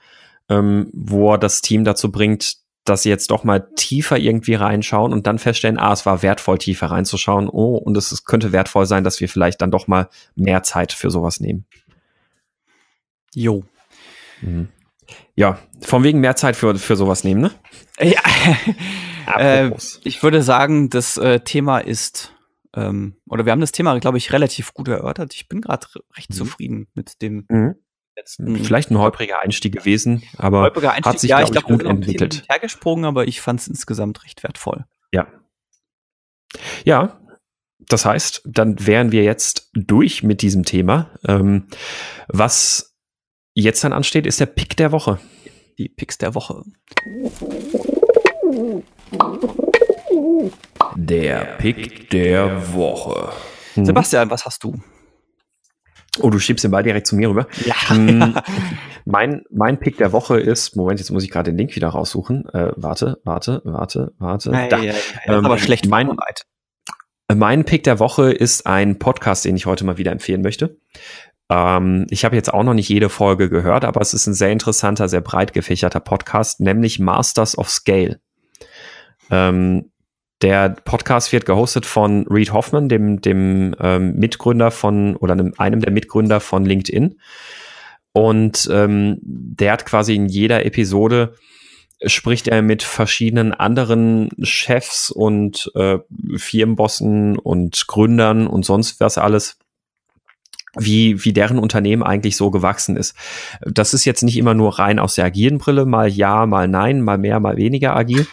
ähm, 0.50 0.90
wo 0.94 1.34
er 1.34 1.38
das 1.38 1.62
Team 1.62 1.84
dazu 1.84 2.12
bringt, 2.12 2.58
dass 2.86 3.04
sie 3.04 3.10
jetzt 3.10 3.32
doch 3.32 3.44
mal 3.44 3.70
tiefer 3.76 4.18
irgendwie 4.18 4.56
reinschauen 4.56 5.14
und 5.14 5.26
dann 5.26 5.40
feststellen, 5.40 5.80
ah, 5.80 5.94
es 5.94 6.06
war 6.06 6.22
wertvoll, 6.22 6.58
tiefer 6.58 6.88
reinzuschauen. 6.88 7.48
Oh, 7.50 7.78
und 7.78 7.96
es, 7.96 8.12
es 8.12 8.26
könnte 8.26 8.52
wertvoll 8.52 8.86
sein, 8.86 9.04
dass 9.04 9.22
wir 9.22 9.30
vielleicht 9.30 9.62
dann 9.62 9.72
doch 9.72 9.88
mal 9.88 10.10
mehr 10.36 10.64
Zeit 10.64 10.92
für 10.92 11.10
sowas 11.10 11.40
nehmen. 11.40 11.66
Jo. 13.34 13.64
Mhm. 14.42 14.68
Ja, 15.36 15.60
von 15.82 16.04
wegen 16.04 16.20
mehr 16.20 16.36
Zeit 16.36 16.56
für, 16.56 16.76
für 16.76 16.96
sowas 16.96 17.24
nehmen, 17.24 17.42
ne? 17.42 17.52
Ja. 18.00 18.22
äh, 19.38 19.72
ich 20.04 20.22
würde 20.22 20.44
sagen, 20.44 20.90
das 20.90 21.18
äh, 21.18 21.40
Thema 21.40 21.80
ist 21.80 22.33
ähm, 22.76 23.18
oder 23.28 23.46
wir 23.46 23.52
haben 23.52 23.62
das 23.62 23.72
Thema, 23.72 23.98
glaube 24.00 24.18
ich, 24.18 24.32
relativ 24.32 24.74
gut 24.74 24.88
erörtert. 24.88 25.34
Ich 25.34 25.48
bin 25.48 25.62
gerade 25.62 25.88
recht 26.18 26.32
mhm. 26.32 26.36
zufrieden 26.36 26.88
mit 26.94 27.22
dem 27.22 27.46
mhm. 27.50 27.76
letzten. 28.16 28.64
Vielleicht 28.64 28.92
ein 28.92 28.98
holpriger 28.98 29.40
Einstieg 29.40 29.74
gewesen, 29.74 30.24
aber 30.38 30.62
holpriger 30.62 30.92
Einstieg, 30.92 31.14
hat 31.14 31.20
sich, 31.20 31.30
ja, 31.30 31.38
glaub 31.38 31.48
ich, 31.48 31.52
glaub, 31.52 31.80
gut 31.80 31.84
entwickelt. 31.84 32.44
Hergesprungen, 32.50 33.06
aber 33.06 33.28
ich 33.28 33.42
fand 33.42 33.60
es 33.60 33.68
insgesamt 33.68 34.24
recht 34.24 34.44
wertvoll. 34.44 34.86
Ja. 35.12 35.28
Ja, 36.86 37.20
das 37.90 38.06
heißt, 38.06 38.42
dann 38.46 38.86
wären 38.86 39.12
wir 39.12 39.24
jetzt 39.24 39.70
durch 39.74 40.24
mit 40.24 40.42
diesem 40.42 40.64
Thema. 40.64 41.12
Ähm, 41.28 41.68
was 42.28 42.96
jetzt 43.54 43.84
dann 43.84 43.94
ansteht, 43.94 44.26
ist 44.26 44.40
der 44.40 44.46
Pick 44.46 44.78
der 44.78 44.92
Woche. 44.92 45.20
Die 45.78 45.90
Picks 45.90 46.18
der 46.18 46.36
Woche. 46.36 46.64
Der 50.96 51.56
Pick 51.58 52.10
der 52.10 52.74
Woche. 52.74 53.32
Mhm. 53.76 53.86
Sebastian, 53.86 54.30
was 54.30 54.46
hast 54.46 54.64
du? 54.64 54.76
Oh, 56.20 56.30
du 56.30 56.38
schiebst 56.38 56.64
den 56.64 56.72
Ball 56.72 56.84
direkt 56.84 57.08
zu 57.08 57.16
mir 57.16 57.30
rüber. 57.30 57.48
Ja. 57.66 57.76
Hm, 57.90 58.36
mein, 59.06 59.44
mein 59.50 59.80
Pick 59.80 59.98
der 59.98 60.12
Woche 60.12 60.40
ist, 60.40 60.76
Moment, 60.76 61.00
jetzt 61.00 61.10
muss 61.10 61.24
ich 61.24 61.32
gerade 61.32 61.52
den 61.52 61.58
Link 61.58 61.76
wieder 61.76 61.90
raussuchen. 61.90 62.48
Äh, 62.50 62.72
warte, 62.76 63.20
warte, 63.24 63.62
warte, 63.66 64.14
warte. 64.20 64.52
Ja, 64.52 64.68
da. 64.68 64.78
Ja, 64.78 64.94
ja, 64.94 65.38
ähm, 65.38 65.46
aber 65.46 65.58
schlecht 65.58 65.88
mein, 65.88 66.12
mein 67.34 67.66
Pick 67.66 67.84
der 67.84 68.00
Woche 68.00 68.32
ist 68.32 68.68
ein 68.68 69.00
Podcast, 69.00 69.46
den 69.46 69.56
ich 69.56 69.66
heute 69.66 69.86
mal 69.86 69.98
wieder 69.98 70.12
empfehlen 70.12 70.42
möchte. 70.42 70.78
Ähm, 71.50 72.06
ich 72.12 72.26
habe 72.26 72.36
jetzt 72.36 72.54
auch 72.54 72.64
noch 72.64 72.76
nicht 72.76 72.90
jede 72.90 73.10
Folge 73.10 73.50
gehört, 73.50 73.84
aber 73.84 74.02
es 74.02 74.14
ist 74.14 74.28
ein 74.28 74.36
sehr 74.36 74.52
interessanter, 74.52 75.10
sehr 75.10 75.22
breit 75.22 75.52
gefächerter 75.52 76.00
Podcast, 76.00 76.60
nämlich 76.60 77.00
Masters 77.00 77.58
of 77.58 77.70
Scale. 77.70 78.20
Ähm, 79.32 79.92
der 80.44 80.76
Podcast 80.84 81.32
wird 81.32 81.46
gehostet 81.46 81.86
von 81.86 82.28
Reed 82.28 82.52
Hoffman, 82.52 82.90
dem, 82.90 83.22
dem 83.22 83.76
ähm, 83.80 84.14
Mitgründer 84.16 84.70
von 84.72 85.16
oder 85.16 85.34
einem, 85.34 85.54
einem 85.58 85.80
der 85.80 85.92
Mitgründer 85.92 86.40
von 86.42 86.66
LinkedIn. 86.66 87.20
Und 88.12 88.70
ähm, 88.72 89.18
der 89.24 89.72
hat 89.72 89.86
quasi 89.86 90.16
in 90.16 90.28
jeder 90.28 90.66
Episode 90.66 91.34
spricht 92.06 92.50
er 92.50 92.62
mit 92.62 92.84
verschiedenen 92.84 93.54
anderen 93.54 94.30
Chefs 94.42 95.10
und 95.10 95.72
äh, 95.76 96.00
Firmenbossen 96.36 97.38
und 97.38 97.88
Gründern 97.88 98.46
und 98.46 98.66
sonst 98.66 99.00
was 99.00 99.18
alles, 99.18 99.58
wie, 100.76 101.24
wie 101.24 101.32
deren 101.32 101.60
Unternehmen 101.60 102.04
eigentlich 102.04 102.36
so 102.36 102.52
gewachsen 102.52 102.98
ist. 102.98 103.16
Das 103.62 103.94
ist 103.94 104.04
jetzt 104.06 104.24
nicht 104.24 104.38
immer 104.38 104.54
nur 104.54 104.80
rein 104.80 105.00
aus 105.00 105.16
der 105.16 105.26
agilen 105.26 105.60
Brille, 105.60 105.86
mal 105.86 106.10
ja, 106.10 106.46
mal 106.46 106.68
nein, 106.68 107.02
mal 107.02 107.18
mehr, 107.18 107.40
mal 107.40 107.56
weniger 107.56 107.96
agil, 107.96 108.28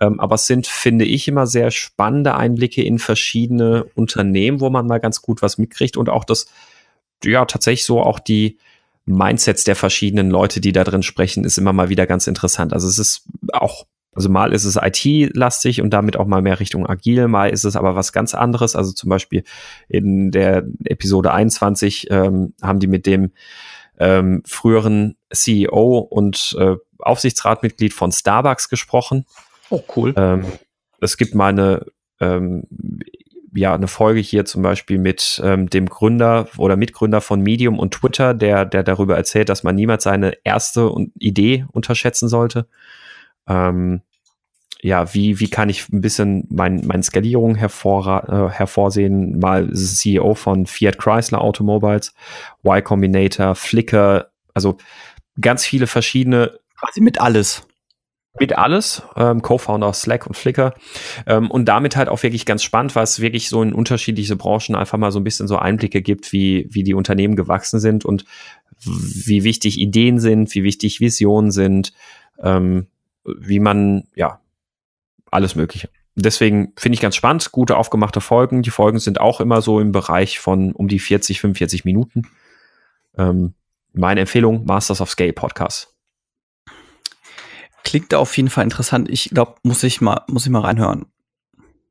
ähm, 0.00 0.20
aber 0.20 0.34
es 0.36 0.46
sind, 0.46 0.66
finde 0.66 1.04
ich, 1.04 1.28
immer 1.28 1.46
sehr 1.46 1.70
spannende 1.70 2.34
Einblicke 2.34 2.82
in 2.82 2.98
verschiedene 2.98 3.84
Unternehmen, 3.94 4.60
wo 4.60 4.70
man 4.70 4.86
mal 4.86 4.98
ganz 5.00 5.22
gut 5.22 5.42
was 5.42 5.58
mitkriegt 5.58 5.96
und 5.96 6.08
auch 6.08 6.24
das, 6.24 6.46
ja, 7.24 7.44
tatsächlich 7.44 7.84
so 7.84 8.00
auch 8.02 8.18
die 8.18 8.58
Mindsets 9.06 9.64
der 9.64 9.76
verschiedenen 9.76 10.30
Leute, 10.30 10.60
die 10.60 10.72
da 10.72 10.84
drin 10.84 11.02
sprechen, 11.02 11.44
ist 11.44 11.58
immer 11.58 11.72
mal 11.72 11.88
wieder 11.88 12.06
ganz 12.06 12.26
interessant. 12.26 12.72
Also 12.72 12.88
es 12.88 12.98
ist 12.98 13.26
auch 13.52 13.86
also 14.14 14.28
mal 14.28 14.52
ist 14.52 14.64
es 14.64 14.78
IT-lastig 14.80 15.80
und 15.80 15.90
damit 15.90 16.16
auch 16.16 16.26
mal 16.26 16.42
mehr 16.42 16.60
Richtung 16.60 16.86
agil, 16.88 17.26
mal 17.28 17.50
ist 17.50 17.64
es 17.64 17.76
aber 17.76 17.96
was 17.96 18.12
ganz 18.12 18.34
anderes. 18.34 18.76
Also 18.76 18.92
zum 18.92 19.10
Beispiel 19.10 19.44
in 19.88 20.30
der 20.30 20.64
Episode 20.84 21.32
21 21.32 22.10
ähm, 22.10 22.54
haben 22.62 22.78
die 22.78 22.86
mit 22.86 23.06
dem 23.06 23.32
ähm, 23.98 24.42
früheren 24.46 25.16
CEO 25.32 25.98
und 25.98 26.56
äh, 26.58 26.76
Aufsichtsratmitglied 26.98 27.92
von 27.92 28.12
Starbucks 28.12 28.68
gesprochen. 28.68 29.26
Oh, 29.70 29.82
cool. 29.96 30.14
Ähm, 30.16 30.44
es 31.00 31.16
gibt 31.16 31.34
mal 31.34 31.48
eine, 31.48 31.86
ähm, 32.20 32.64
ja, 33.54 33.74
eine 33.74 33.88
Folge 33.88 34.20
hier 34.20 34.44
zum 34.44 34.62
Beispiel 34.62 34.98
mit 34.98 35.40
ähm, 35.44 35.70
dem 35.70 35.86
Gründer 35.86 36.48
oder 36.56 36.76
Mitgründer 36.76 37.20
von 37.20 37.40
Medium 37.40 37.78
und 37.78 37.94
Twitter, 37.94 38.34
der, 38.34 38.64
der 38.64 38.82
darüber 38.82 39.16
erzählt, 39.16 39.48
dass 39.48 39.62
man 39.62 39.74
niemals 39.74 40.04
seine 40.04 40.36
erste 40.44 40.92
Idee 41.18 41.66
unterschätzen 41.72 42.28
sollte. 42.28 42.66
Ähm, 43.46 44.02
ja, 44.82 45.14
wie, 45.14 45.40
wie 45.40 45.48
kann 45.48 45.70
ich 45.70 45.88
ein 45.88 46.02
bisschen 46.02 46.46
mein, 46.50 46.86
meine 46.86 47.02
Skalierung 47.02 47.54
hervor, 47.54 48.28
äh, 48.28 48.52
hervorsehen? 48.52 49.38
Mal 49.38 49.72
CEO 49.72 50.34
von 50.34 50.66
Fiat 50.66 50.98
Chrysler 50.98 51.40
Automobiles, 51.40 52.12
Y 52.64 52.84
Combinator, 52.84 53.54
Flickr, 53.54 54.30
also 54.52 54.76
ganz 55.40 55.64
viele 55.64 55.86
verschiedene. 55.86 56.58
Quasi 56.78 57.00
mit 57.00 57.18
alles 57.18 57.66
mit 58.38 58.58
alles, 58.58 59.02
ähm, 59.16 59.42
Co-Founder 59.42 59.92
Slack 59.92 60.26
und 60.26 60.36
Flickr. 60.36 60.74
Ähm, 61.26 61.50
und 61.50 61.66
damit 61.66 61.96
halt 61.96 62.08
auch 62.08 62.22
wirklich 62.22 62.46
ganz 62.46 62.62
spannend, 62.62 62.96
weil 62.96 63.04
es 63.04 63.20
wirklich 63.20 63.48
so 63.48 63.62
in 63.62 63.72
unterschiedliche 63.72 64.36
Branchen 64.36 64.74
einfach 64.74 64.98
mal 64.98 65.12
so 65.12 65.20
ein 65.20 65.24
bisschen 65.24 65.46
so 65.46 65.56
Einblicke 65.56 66.02
gibt, 66.02 66.32
wie, 66.32 66.66
wie 66.70 66.82
die 66.82 66.94
Unternehmen 66.94 67.36
gewachsen 67.36 67.78
sind 67.78 68.04
und 68.04 68.24
wie 68.80 69.44
wichtig 69.44 69.78
Ideen 69.78 70.18
sind, 70.18 70.54
wie 70.54 70.64
wichtig 70.64 71.00
Visionen 71.00 71.52
sind, 71.52 71.92
ähm, 72.42 72.88
wie 73.24 73.60
man, 73.60 74.04
ja, 74.16 74.40
alles 75.30 75.54
Mögliche. 75.54 75.88
Deswegen 76.16 76.72
finde 76.76 76.94
ich 76.94 77.00
ganz 77.00 77.16
spannend, 77.16 77.50
gute 77.52 77.76
aufgemachte 77.76 78.20
Folgen. 78.20 78.62
Die 78.62 78.70
Folgen 78.70 78.98
sind 78.98 79.20
auch 79.20 79.40
immer 79.40 79.62
so 79.62 79.80
im 79.80 79.92
Bereich 79.92 80.38
von 80.38 80.72
um 80.72 80.88
die 80.88 81.00
40, 81.00 81.40
45 81.40 81.84
Minuten. 81.84 82.22
Ähm, 83.16 83.54
meine 83.92 84.20
Empfehlung, 84.20 84.64
Masters 84.64 85.00
of 85.00 85.10
Scale 85.10 85.32
Podcast. 85.32 85.93
Klingt 87.84 88.14
auf 88.14 88.36
jeden 88.36 88.50
Fall 88.50 88.64
interessant. 88.64 89.08
Ich 89.10 89.30
glaube, 89.30 89.56
muss 89.62 89.82
ich 89.82 90.00
mal, 90.00 90.22
muss 90.26 90.46
ich 90.46 90.50
mal 90.50 90.60
reinhören. 90.60 91.06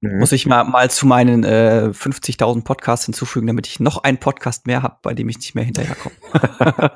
Mhm. 0.04 0.20
Muss 0.20 0.32
ich 0.34 0.46
mal, 0.46 0.66
mal 0.66 0.92
zu 0.92 1.08
meinen 1.08 1.46
äh, 1.46 1.90
50.000 1.94 2.64
Podcasts 2.64 3.06
hinzufügen, 3.06 3.48
damit 3.48 3.68
ich 3.68 3.80
noch 3.80 4.04
einen 4.04 4.18
Podcast 4.18 4.68
mehr 4.68 4.84
habe, 4.84 4.98
bei 5.02 5.14
dem 5.14 5.30
ich 5.30 5.38
nicht 5.38 5.56
mehr 5.56 5.64
hinterherkomme. 5.64 6.14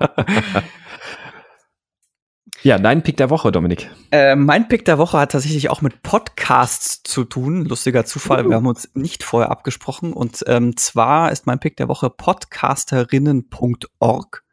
ja, 2.63 2.77
dein 2.79 3.03
Pick 3.03 3.15
der 3.15 3.29
Woche, 3.29 3.53
Dominik. 3.53 3.89
Äh, 4.11 4.35
mein 4.35 4.67
Pick 4.67 4.83
der 4.83 4.97
Woche 4.97 5.19
hat 5.19 5.31
tatsächlich 5.31 5.69
auch 5.69 5.81
mit 5.81 6.01
Podcasts 6.01 7.01
zu 7.03 7.23
tun. 7.23 7.63
Lustiger 7.63 8.03
Zufall, 8.03 8.45
uh. 8.45 8.49
wir 8.49 8.57
haben 8.57 8.67
uns 8.67 8.89
nicht 8.93 9.23
vorher 9.23 9.51
abgesprochen. 9.51 10.11
Und 10.11 10.43
ähm, 10.47 10.75
zwar 10.75 11.31
ist 11.31 11.45
mein 11.45 11.59
Pick 11.59 11.77
der 11.77 11.87
Woche 11.87 12.09
podcasterinnen.org. 12.09 14.43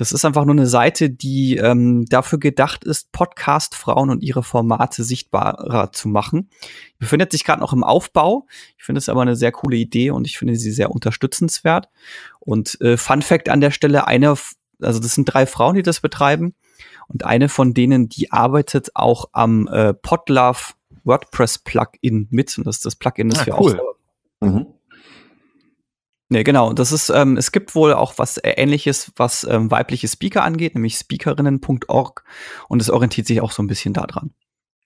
Das 0.00 0.12
ist 0.12 0.24
einfach 0.24 0.46
nur 0.46 0.54
eine 0.54 0.66
Seite, 0.66 1.10
die 1.10 1.58
ähm, 1.58 2.06
dafür 2.06 2.38
gedacht 2.38 2.84
ist, 2.84 3.12
Podcast-Frauen 3.12 4.08
und 4.08 4.22
ihre 4.22 4.42
Formate 4.42 5.04
sichtbarer 5.04 5.92
zu 5.92 6.08
machen. 6.08 6.48
Die 6.94 7.00
befindet 7.00 7.32
sich 7.32 7.44
gerade 7.44 7.60
noch 7.60 7.74
im 7.74 7.84
Aufbau. 7.84 8.46
Ich 8.78 8.84
finde 8.84 9.00
es 9.00 9.10
aber 9.10 9.20
eine 9.20 9.36
sehr 9.36 9.52
coole 9.52 9.76
Idee 9.76 10.10
und 10.10 10.26
ich 10.26 10.38
finde 10.38 10.56
sie 10.56 10.72
sehr 10.72 10.90
unterstützenswert. 10.90 11.90
Und 12.38 12.80
äh, 12.80 12.96
Fun 12.96 13.20
Fact 13.20 13.50
an 13.50 13.60
der 13.60 13.72
Stelle, 13.72 14.06
eine, 14.06 14.36
also 14.80 15.00
das 15.00 15.14
sind 15.14 15.26
drei 15.26 15.44
Frauen, 15.44 15.74
die 15.74 15.82
das 15.82 16.00
betreiben. 16.00 16.54
Und 17.08 17.26
eine 17.26 17.50
von 17.50 17.74
denen, 17.74 18.08
die 18.08 18.32
arbeitet 18.32 18.92
auch 18.94 19.26
am 19.32 19.68
äh, 19.68 19.92
Podlove 19.92 20.72
WordPress 21.04 21.58
Plugin 21.58 22.26
mit. 22.30 22.56
Und 22.56 22.66
das 22.66 22.76
ist 22.76 22.86
das 22.86 22.96
Plugin, 22.96 23.28
das 23.28 23.40
ah, 23.40 23.46
wir 23.46 23.60
cool. 23.60 23.78
auch. 23.78 24.46
Mhm. 24.46 24.66
Nee, 26.32 26.44
genau. 26.44 26.72
Das 26.72 26.92
ist, 26.92 27.10
ähm, 27.10 27.36
es 27.36 27.50
gibt 27.50 27.74
wohl 27.74 27.92
auch 27.92 28.14
was 28.16 28.40
Ähnliches, 28.42 29.12
was 29.16 29.42
ähm, 29.44 29.70
weibliche 29.72 30.06
Speaker 30.06 30.44
angeht, 30.44 30.74
nämlich 30.74 30.94
speakerinnen.org. 30.94 32.24
Und 32.68 32.80
es 32.80 32.88
orientiert 32.88 33.26
sich 33.26 33.40
auch 33.40 33.50
so 33.50 33.62
ein 33.62 33.66
bisschen 33.66 33.92
daran. 33.92 34.32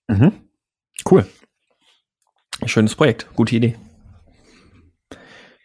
Mhm. 0.09 0.32
Cool. 1.09 1.26
Schönes 2.64 2.95
Projekt. 2.95 3.28
Gute 3.36 3.57
Idee. 3.57 3.76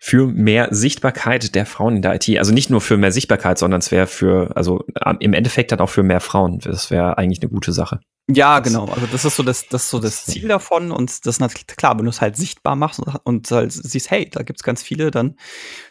Für 0.02 0.28
mehr 0.28 0.70
Sichtbarkeit 0.72 1.56
der 1.56 1.66
Frauen 1.66 1.97
in 1.97 2.02
der 2.02 2.16
IT. 2.16 2.30
Also 2.38 2.54
nicht 2.54 2.70
nur 2.70 2.80
für 2.80 2.97
mehr 2.97 3.12
Sichtbarkeit, 3.12 3.58
sondern 3.58 3.80
es 3.80 3.91
wäre 3.91 4.08
für, 4.08 4.56
also 4.56 4.86
im 5.20 5.34
Endeffekt 5.34 5.72
dann 5.72 5.80
auch 5.80 5.89
für 5.89 6.04
mehr 6.04 6.22
Frauen. 6.22 6.60
Das 6.60 6.89
wäre 6.89 7.18
eigentlich 7.18 7.41
eine 7.41 7.50
gute 7.50 7.74
Sache. 7.74 8.00
Ja, 8.32 8.60
genau. 8.60 8.86
Also 8.86 9.08
das 9.12 9.26
ist 9.26 9.36
so 9.36 9.43
das, 9.43 9.68
das 9.68 9.84
ist 9.84 9.89
so 9.89 10.00
das 10.00 10.26
Ziel 10.26 10.47
davon 10.47 10.91
und 10.91 11.10
das 11.26 11.36
ist 11.36 11.39
natürlich 11.39 11.68
klar, 11.68 11.97
wenn 11.97 12.06
du 12.06 12.12
es 12.12 12.22
halt 12.22 12.38
sichtbar 12.38 12.76
machst 12.76 13.02
und 13.24 13.50
halt 13.50 13.72
siehst, 13.72 14.12
hey, 14.12 14.30
da 14.30 14.43
gibt's 14.43 14.62
ganz 14.62 14.84
viele, 14.84 15.10
dann 15.10 15.36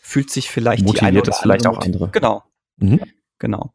fühlt 0.01 0.31
sich 0.31 0.49
vielleicht 0.49 0.85
motiviert 0.85 1.03
die 1.03 1.07
eine 1.07 1.19
oder 1.19 1.31
das 1.31 1.41
vielleicht 1.41 1.67
auch 1.67 1.79
andere. 1.79 2.09
Genau. 2.11 2.45
Mhm. 2.77 3.01
Genau. 3.39 3.75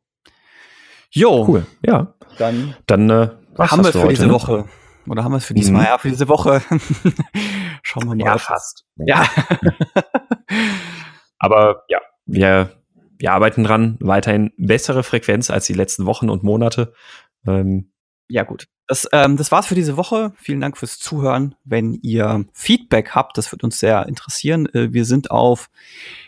Jo. 1.12 1.46
Cool. 1.48 1.66
Ja. 1.86 2.16
Dann, 2.38 2.76
dann 2.88 3.10
äh, 3.10 3.30
haben 3.60 3.84
wir 3.84 3.92
für, 3.92 4.02
für 4.02 4.08
diese 4.08 4.28
ne? 4.28 4.34
Woche. 4.34 4.66
Oder 5.08 5.24
haben 5.24 5.32
wir 5.32 5.38
es 5.38 5.46
für 5.46 5.54
diesmal? 5.54 5.82
Mhm. 5.82 5.88
Ja, 5.88 5.98
für 5.98 6.10
diese 6.10 6.28
Woche. 6.28 6.62
Schauen 7.84 8.06
wir 8.06 8.16
mal. 8.16 8.20
Ja, 8.20 8.38
fast. 8.38 8.86
Ja. 8.96 9.28
Aber 11.38 11.84
ja, 11.90 12.00
wir, 12.26 12.72
wir 13.18 13.32
arbeiten 13.32 13.64
dran. 13.64 13.98
Weiterhin 14.00 14.52
bessere 14.58 15.04
Frequenz 15.04 15.50
als 15.50 15.66
die 15.66 15.74
letzten 15.74 16.06
Wochen 16.06 16.30
und 16.30 16.44
Monate. 16.44 16.94
Ähm, 17.46 17.92
ja, 18.30 18.44
gut. 18.44 18.68
Das, 18.88 19.08
ähm, 19.12 19.38
das 19.38 19.52
war's 19.52 19.68
für 19.68 19.76
diese 19.76 19.98
Woche. 19.98 20.34
Vielen 20.38 20.62
Dank 20.62 20.78
fürs 20.78 21.00
Zuhören. 21.00 21.56
Wenn 21.64 21.94
ihr 21.94 22.46
Feedback 22.54 23.12
habt, 23.12 23.38
das 23.38 23.52
wird 23.52 23.64
uns 23.64 23.80
sehr 23.80 24.08
interessieren. 24.08 24.68
Äh, 24.74 24.94
wir 24.94 25.06
sind 25.06 25.32
auf 25.32 25.70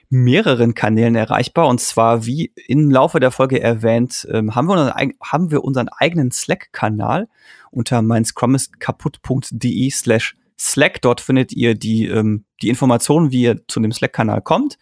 mehreren 0.10 0.76
Kanälen 0.76 1.16
erreichbar. 1.16 1.68
Und 1.68 1.82
zwar, 1.82 2.26
wie 2.26 2.51
im 2.68 2.91
Laufe 2.91 3.20
der 3.20 3.32
Folge 3.32 3.62
erwähnt, 3.62 4.28
ähm, 4.32 4.56
haben, 4.56 4.68
wir 4.68 4.74
unseren, 4.74 5.14
haben 5.22 5.51
wir 5.51 5.64
unseren 5.64 5.89
eigenen 5.89 6.32
Slack-Kanal 6.32 7.28
unter 7.72 8.01
meinscrumiskaputt.de 8.01 9.89
slash 9.91 10.36
Slack. 10.58 11.01
Dort 11.01 11.22
findet 11.22 11.51
ihr 11.53 11.76
die, 11.76 12.08
ähm, 12.08 12.45
die 12.62 12.70
Informationen, 12.70 13.32
wie 13.32 13.43
ihr 13.43 13.68
zu 13.68 13.80
dem 13.80 13.91
Slack-Kanal 13.91 14.41
kommt. 14.41 14.78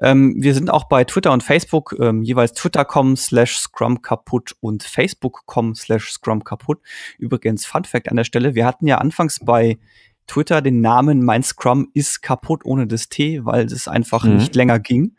Ähm, 0.00 0.34
wir 0.38 0.54
sind 0.54 0.70
auch 0.70 0.84
bei 0.84 1.04
Twitter 1.04 1.32
und 1.32 1.42
Facebook, 1.42 1.94
ähm, 2.00 2.22
jeweils 2.22 2.52
twitter.com 2.52 3.16
slash 3.16 3.56
scrum 3.56 4.02
kaputt 4.02 4.56
und 4.60 4.82
facebook.com 4.82 5.74
slash 5.74 6.10
scrum 6.10 6.42
kaputt. 6.42 6.80
Übrigens, 7.18 7.64
Fun 7.64 7.84
Fact 7.84 8.08
an 8.08 8.16
der 8.16 8.24
Stelle, 8.24 8.54
wir 8.54 8.66
hatten 8.66 8.86
ja 8.86 8.98
anfangs 8.98 9.40
bei 9.40 9.78
Twitter 10.26 10.62
den 10.62 10.80
Namen 10.80 11.24
Mein 11.24 11.42
Scrum 11.42 11.88
ist 11.94 12.22
kaputt 12.22 12.64
ohne 12.64 12.86
das 12.86 13.08
T, 13.08 13.44
weil 13.44 13.66
es 13.66 13.88
einfach 13.88 14.24
mhm. 14.24 14.36
nicht 14.36 14.54
länger 14.54 14.78
ging. 14.78 15.16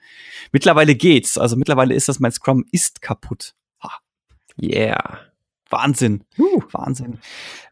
Mittlerweile 0.51 0.95
geht's. 0.95 1.37
Also 1.37 1.55
mittlerweile 1.55 1.93
ist 1.93 2.07
das 2.09 2.19
Mein 2.19 2.31
Scrum 2.31 2.65
ist 2.71 3.01
kaputt. 3.01 3.55
Ha. 3.83 3.91
Yeah. 4.61 5.19
Wahnsinn. 5.69 6.23
Uh. 6.37 6.61
Wahnsinn. 6.71 7.19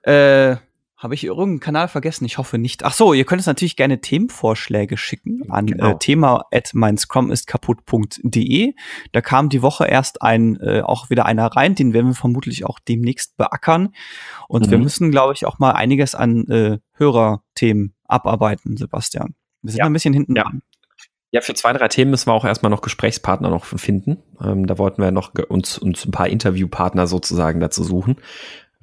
Äh, 0.03 0.57
habe 1.03 1.13
ich 1.13 1.25
irgendeinen 1.25 1.59
Kanal 1.59 1.87
vergessen? 1.87 2.25
Ich 2.25 2.37
hoffe 2.37 2.57
nicht. 2.57 2.85
Ach 2.85 2.93
so, 2.93 3.13
ihr 3.13 3.25
könnt 3.25 3.41
es 3.41 3.47
natürlich 3.47 3.75
gerne 3.75 3.99
Themenvorschläge 3.99 4.97
schicken 4.97 5.51
an 5.51 5.67
genau. 5.67 5.91
äh, 5.91 5.99
thema 5.99 6.45
at 6.51 6.73
meinscrumistkaputt.de. 6.73 8.73
Da 9.11 9.21
kam 9.21 9.49
die 9.49 9.61
Woche 9.61 9.85
erst 9.85 10.21
ein 10.21 10.59
äh, 10.61 10.81
auch 10.81 11.09
wieder 11.09 11.25
einer 11.25 11.47
rein, 11.47 11.75
den 11.75 11.93
werden 11.93 12.07
wir 12.07 12.15
vermutlich 12.15 12.65
auch 12.65 12.79
demnächst 12.79 13.35
beackern. 13.37 13.93
Und 14.47 14.67
mhm. 14.67 14.71
wir 14.71 14.77
müssen, 14.77 15.11
glaube 15.11 15.33
ich, 15.33 15.45
auch 15.45 15.59
mal 15.59 15.71
einiges 15.71 16.15
an 16.15 16.47
äh, 16.47 16.79
Hörerthemen 16.93 17.93
abarbeiten, 18.05 18.77
Sebastian. 18.77 19.35
Wir 19.61 19.71
sind 19.71 19.79
ja. 19.79 19.85
ein 19.85 19.93
bisschen 19.93 20.13
hinten 20.13 20.35
ja. 20.35 20.43
dran. 20.43 20.61
Ja, 21.33 21.41
für 21.41 21.55
zwei, 21.55 21.73
drei 21.73 21.87
Themen 21.87 22.11
müssen 22.11 22.27
wir 22.27 22.33
auch 22.33 22.45
erstmal 22.45 22.69
noch 22.69 22.83
Gesprächspartner 22.83 23.49
noch 23.49 23.65
finden. 23.65 24.21
Ähm, 24.39 24.67
da 24.67 24.77
wollten 24.77 25.01
wir 25.01 25.09
noch 25.09 25.33
uns, 25.49 25.79
uns 25.79 26.05
ein 26.05 26.11
paar 26.11 26.27
Interviewpartner 26.27 27.07
sozusagen 27.07 27.59
dazu 27.59 27.83
suchen. 27.83 28.17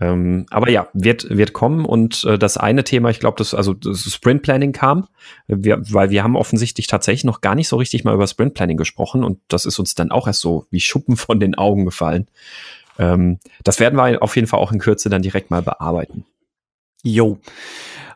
Ähm, 0.01 0.47
aber 0.51 0.71
ja, 0.71 0.89
wird, 0.95 1.29
wird 1.29 1.53
kommen 1.53 1.85
und 1.85 2.25
äh, 2.25 2.39
das 2.39 2.57
eine 2.57 2.85
Thema, 2.85 3.11
ich 3.11 3.21
glaube, 3.21 3.37
das, 3.37 3.53
also 3.53 3.75
das 3.75 4.01
Sprint 4.01 4.43
Planning 4.43 4.73
kam, 4.73 5.09
wir, 5.47 5.79
weil 5.93 6.09
wir 6.09 6.23
haben 6.23 6.37
offensichtlich 6.37 6.87
tatsächlich 6.87 7.25
noch 7.25 7.43
gar 7.43 7.55
nicht 7.55 7.69
so 7.69 7.77
richtig 7.77 8.03
mal 8.05 8.15
über 8.15 8.27
Sprint 8.27 8.55
Planning 8.55 8.79
gesprochen 8.79 9.23
und 9.23 9.41
das 9.49 9.67
ist 9.67 9.79
uns 9.79 9.95
dann 9.95 10.11
auch 10.11 10.27
erst 10.27 10.41
so 10.41 10.67
wie 10.71 10.81
Schuppen 10.81 11.17
von 11.17 11.39
den 11.39 11.55
Augen 11.55 11.85
gefallen. 11.85 12.29
Ähm, 12.99 13.41
das 13.63 13.79
werden 13.79 13.97
wir 13.97 14.23
auf 14.23 14.37
jeden 14.37 14.49
Fall 14.49 14.61
auch 14.61 14.73
in 14.73 14.79
Kürze 14.79 15.11
dann 15.11 15.23
direkt 15.23 15.51
mal 15.51 15.63
bearbeiten. 15.63 16.25
Jo. 17.03 17.39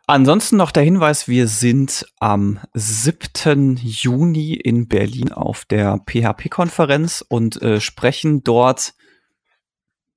Ansonsten 0.07 0.57
noch 0.57 0.71
der 0.71 0.83
Hinweis, 0.83 1.29
wir 1.29 1.49
sind 1.49 2.07
am 2.19 2.61
7. 2.75 3.81
Juni 3.83 4.53
in 4.55 4.87
Berlin 4.87 5.33
auf 5.33 5.65
der 5.65 5.99
PHP-Konferenz 6.07 7.25
und 7.27 7.61
äh, 7.63 7.81
sprechen 7.81 8.45
dort 8.45 8.95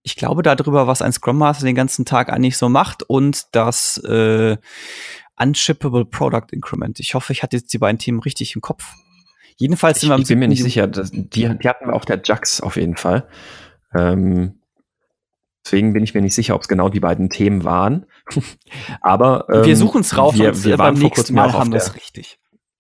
ich 0.08 0.16
glaube 0.16 0.42
darüber, 0.42 0.88
was 0.88 1.02
ein 1.02 1.12
Scrum 1.12 1.38
Master 1.38 1.66
den 1.66 1.76
ganzen 1.76 2.06
Tag 2.06 2.32
eigentlich 2.32 2.56
so 2.56 2.70
macht 2.70 3.04
und 3.04 3.44
das 3.52 3.98
äh, 4.06 4.56
Unshippable 5.38 6.06
Product 6.06 6.48
Increment. 6.52 7.02
Ich 7.02 7.14
hoffe, 7.14 7.34
ich 7.34 7.44
hatte 7.44 7.58
jetzt 7.58 7.74
die 7.74 7.78
beiden 7.78 8.00
Themen 8.00 8.22
richtig 8.22 8.56
im 8.56 8.62
Kopf. 8.62 8.94
Jedenfalls 9.58 10.00
sind 10.00 10.10
ich, 10.12 10.18
wir 10.18 10.22
Ich 10.22 10.28
bin 10.30 10.40
mir 10.40 10.48
nicht 10.48 10.64
sicher. 10.64 10.88
Das, 10.88 11.12
die, 11.12 11.28
die 11.28 11.46
hatten 11.46 11.88
wir 11.88 11.94
auf 11.94 12.06
der 12.06 12.22
JAX 12.24 12.62
auf 12.62 12.78
jeden 12.78 12.96
Fall. 12.96 13.28
Ähm, 13.94 14.62
deswegen 15.66 15.92
bin 15.92 16.06
ich 16.06 16.14
mir 16.14 16.22
nicht 16.22 16.36
sicher, 16.36 16.56
ob 16.56 16.62
es 16.62 16.70
genau 16.70 16.88
die 16.88 17.02
beiden 17.02 17.30
Themen 17.30 17.66
waren. 17.66 18.06
Aber 19.02 19.48
ähm, 19.50 19.66
wir 19.66 19.76
suchen 19.76 20.02
es 20.02 20.18
raus. 20.18 20.36
Wir, 20.36 20.64
wir 20.64 20.80
waren 20.80 20.96
vor 20.96 21.12
kurzem 21.12 21.36
Mal 21.36 21.52
haben 21.52 21.74
wir 21.74 21.80
es 21.80 21.96
richtig. 21.96 22.40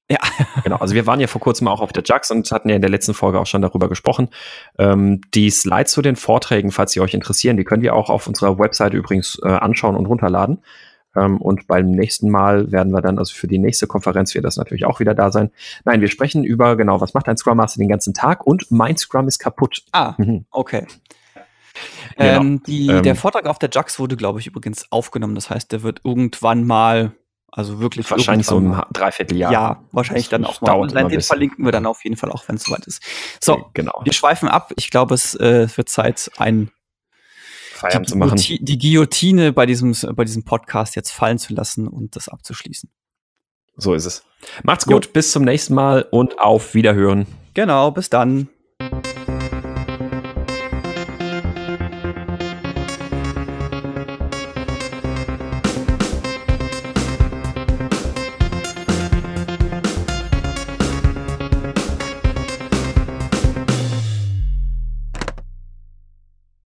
Ja. 0.09 0.19
genau, 0.63 0.77
also 0.77 0.95
wir 0.95 1.05
waren 1.05 1.19
ja 1.19 1.27
vor 1.27 1.41
kurzem 1.41 1.67
auch 1.67 1.81
auf 1.81 1.91
der 1.91 2.03
JAX 2.05 2.31
und 2.31 2.49
hatten 2.51 2.69
ja 2.69 2.75
in 2.75 2.81
der 2.81 2.89
letzten 2.89 3.13
Folge 3.13 3.39
auch 3.39 3.45
schon 3.45 3.61
darüber 3.61 3.89
gesprochen. 3.89 4.29
Ähm, 4.79 5.21
die 5.33 5.49
Slides 5.49 5.91
zu 5.91 6.01
den 6.01 6.15
Vorträgen, 6.15 6.71
falls 6.71 6.93
sie 6.93 7.01
euch 7.01 7.13
interessieren, 7.13 7.57
die 7.57 7.63
könnt 7.63 7.83
ihr 7.83 7.93
auch 7.93 8.09
auf 8.09 8.27
unserer 8.27 8.57
Website 8.57 8.93
übrigens 8.93 9.39
äh, 9.43 9.47
anschauen 9.47 9.95
und 9.95 10.05
runterladen. 10.05 10.63
Ähm, 11.15 11.41
und 11.41 11.67
beim 11.67 11.91
nächsten 11.91 12.29
Mal 12.29 12.71
werden 12.71 12.93
wir 12.93 13.01
dann, 13.01 13.19
also 13.19 13.33
für 13.33 13.47
die 13.47 13.59
nächste 13.59 13.87
Konferenz 13.87 14.33
wird 14.35 14.45
das 14.45 14.57
natürlich 14.57 14.85
auch 14.85 14.99
wieder 14.99 15.13
da 15.13 15.31
sein. 15.31 15.51
Nein, 15.83 15.99
wir 15.99 16.07
sprechen 16.07 16.43
über, 16.43 16.77
genau, 16.77 17.01
was 17.01 17.13
macht 17.13 17.27
ein 17.27 17.37
Scrum 17.37 17.57
Master 17.57 17.79
den 17.79 17.89
ganzen 17.89 18.13
Tag 18.13 18.45
und 18.45 18.71
mein 18.71 18.97
Scrum 18.97 19.27
ist 19.27 19.39
kaputt. 19.39 19.83
Ah, 19.91 20.13
mhm. 20.17 20.45
okay. 20.51 20.85
Genau. 22.17 22.41
Ähm, 22.41 22.63
die, 22.63 22.87
ähm, 22.87 23.03
der 23.03 23.15
Vortrag 23.15 23.45
auf 23.45 23.59
der 23.59 23.69
JAX 23.71 23.99
wurde, 23.99 24.15
glaube 24.15 24.39
ich, 24.39 24.47
übrigens 24.47 24.91
aufgenommen. 24.91 25.35
Das 25.35 25.49
heißt, 25.49 25.71
der 25.71 25.83
wird 25.83 26.01
irgendwann 26.03 26.65
mal 26.65 27.11
also 27.51 27.79
wirklich. 27.79 28.09
Wahrscheinlich 28.11 28.45
so 28.45 28.59
ein 28.59 28.81
Dreivierteljahr. 28.93 29.51
Ja, 29.51 29.83
wahrscheinlich 29.91 30.29
das 30.29 30.41
dann 30.41 30.45
auch 30.45 30.61
mal 30.61 30.75
online. 30.75 31.09
Den 31.09 31.21
verlinken 31.21 31.65
wir 31.65 31.71
dann 31.71 31.85
auf 31.85 32.03
jeden 32.03 32.17
Fall 32.17 32.31
auch, 32.31 32.47
wenn 32.47 32.55
es 32.55 32.63
soweit 32.63 32.85
ist. 32.85 33.01
So, 33.41 33.53
okay, 33.53 33.65
genau. 33.73 34.01
Wir 34.03 34.13
schweifen 34.13 34.49
ab. 34.49 34.73
Ich 34.75 34.91
glaube, 34.91 35.15
es 35.15 35.33
äh, 35.35 35.67
wird 35.75 35.89
Zeit, 35.89 36.29
ein 36.37 36.69
Feierabend 37.73 38.09
zu 38.09 38.17
machen. 38.17 38.37
Die 38.37 38.77
Guillotine 38.77 39.53
bei 39.53 39.65
diesem, 39.65 39.95
bei 40.15 40.25
diesem 40.25 40.43
Podcast 40.43 40.95
jetzt 40.95 41.11
fallen 41.11 41.39
zu 41.39 41.53
lassen 41.53 41.87
und 41.87 42.15
das 42.15 42.27
abzuschließen. 42.27 42.89
So 43.77 43.93
ist 43.93 44.05
es. 44.05 44.23
Macht's 44.63 44.85
gut, 44.85 45.05
jo. 45.05 45.11
bis 45.13 45.31
zum 45.31 45.43
nächsten 45.43 45.73
Mal 45.73 46.05
und 46.09 46.39
auf 46.39 46.73
Wiederhören. 46.73 47.27
Genau, 47.53 47.91
bis 47.91 48.09
dann. 48.09 48.49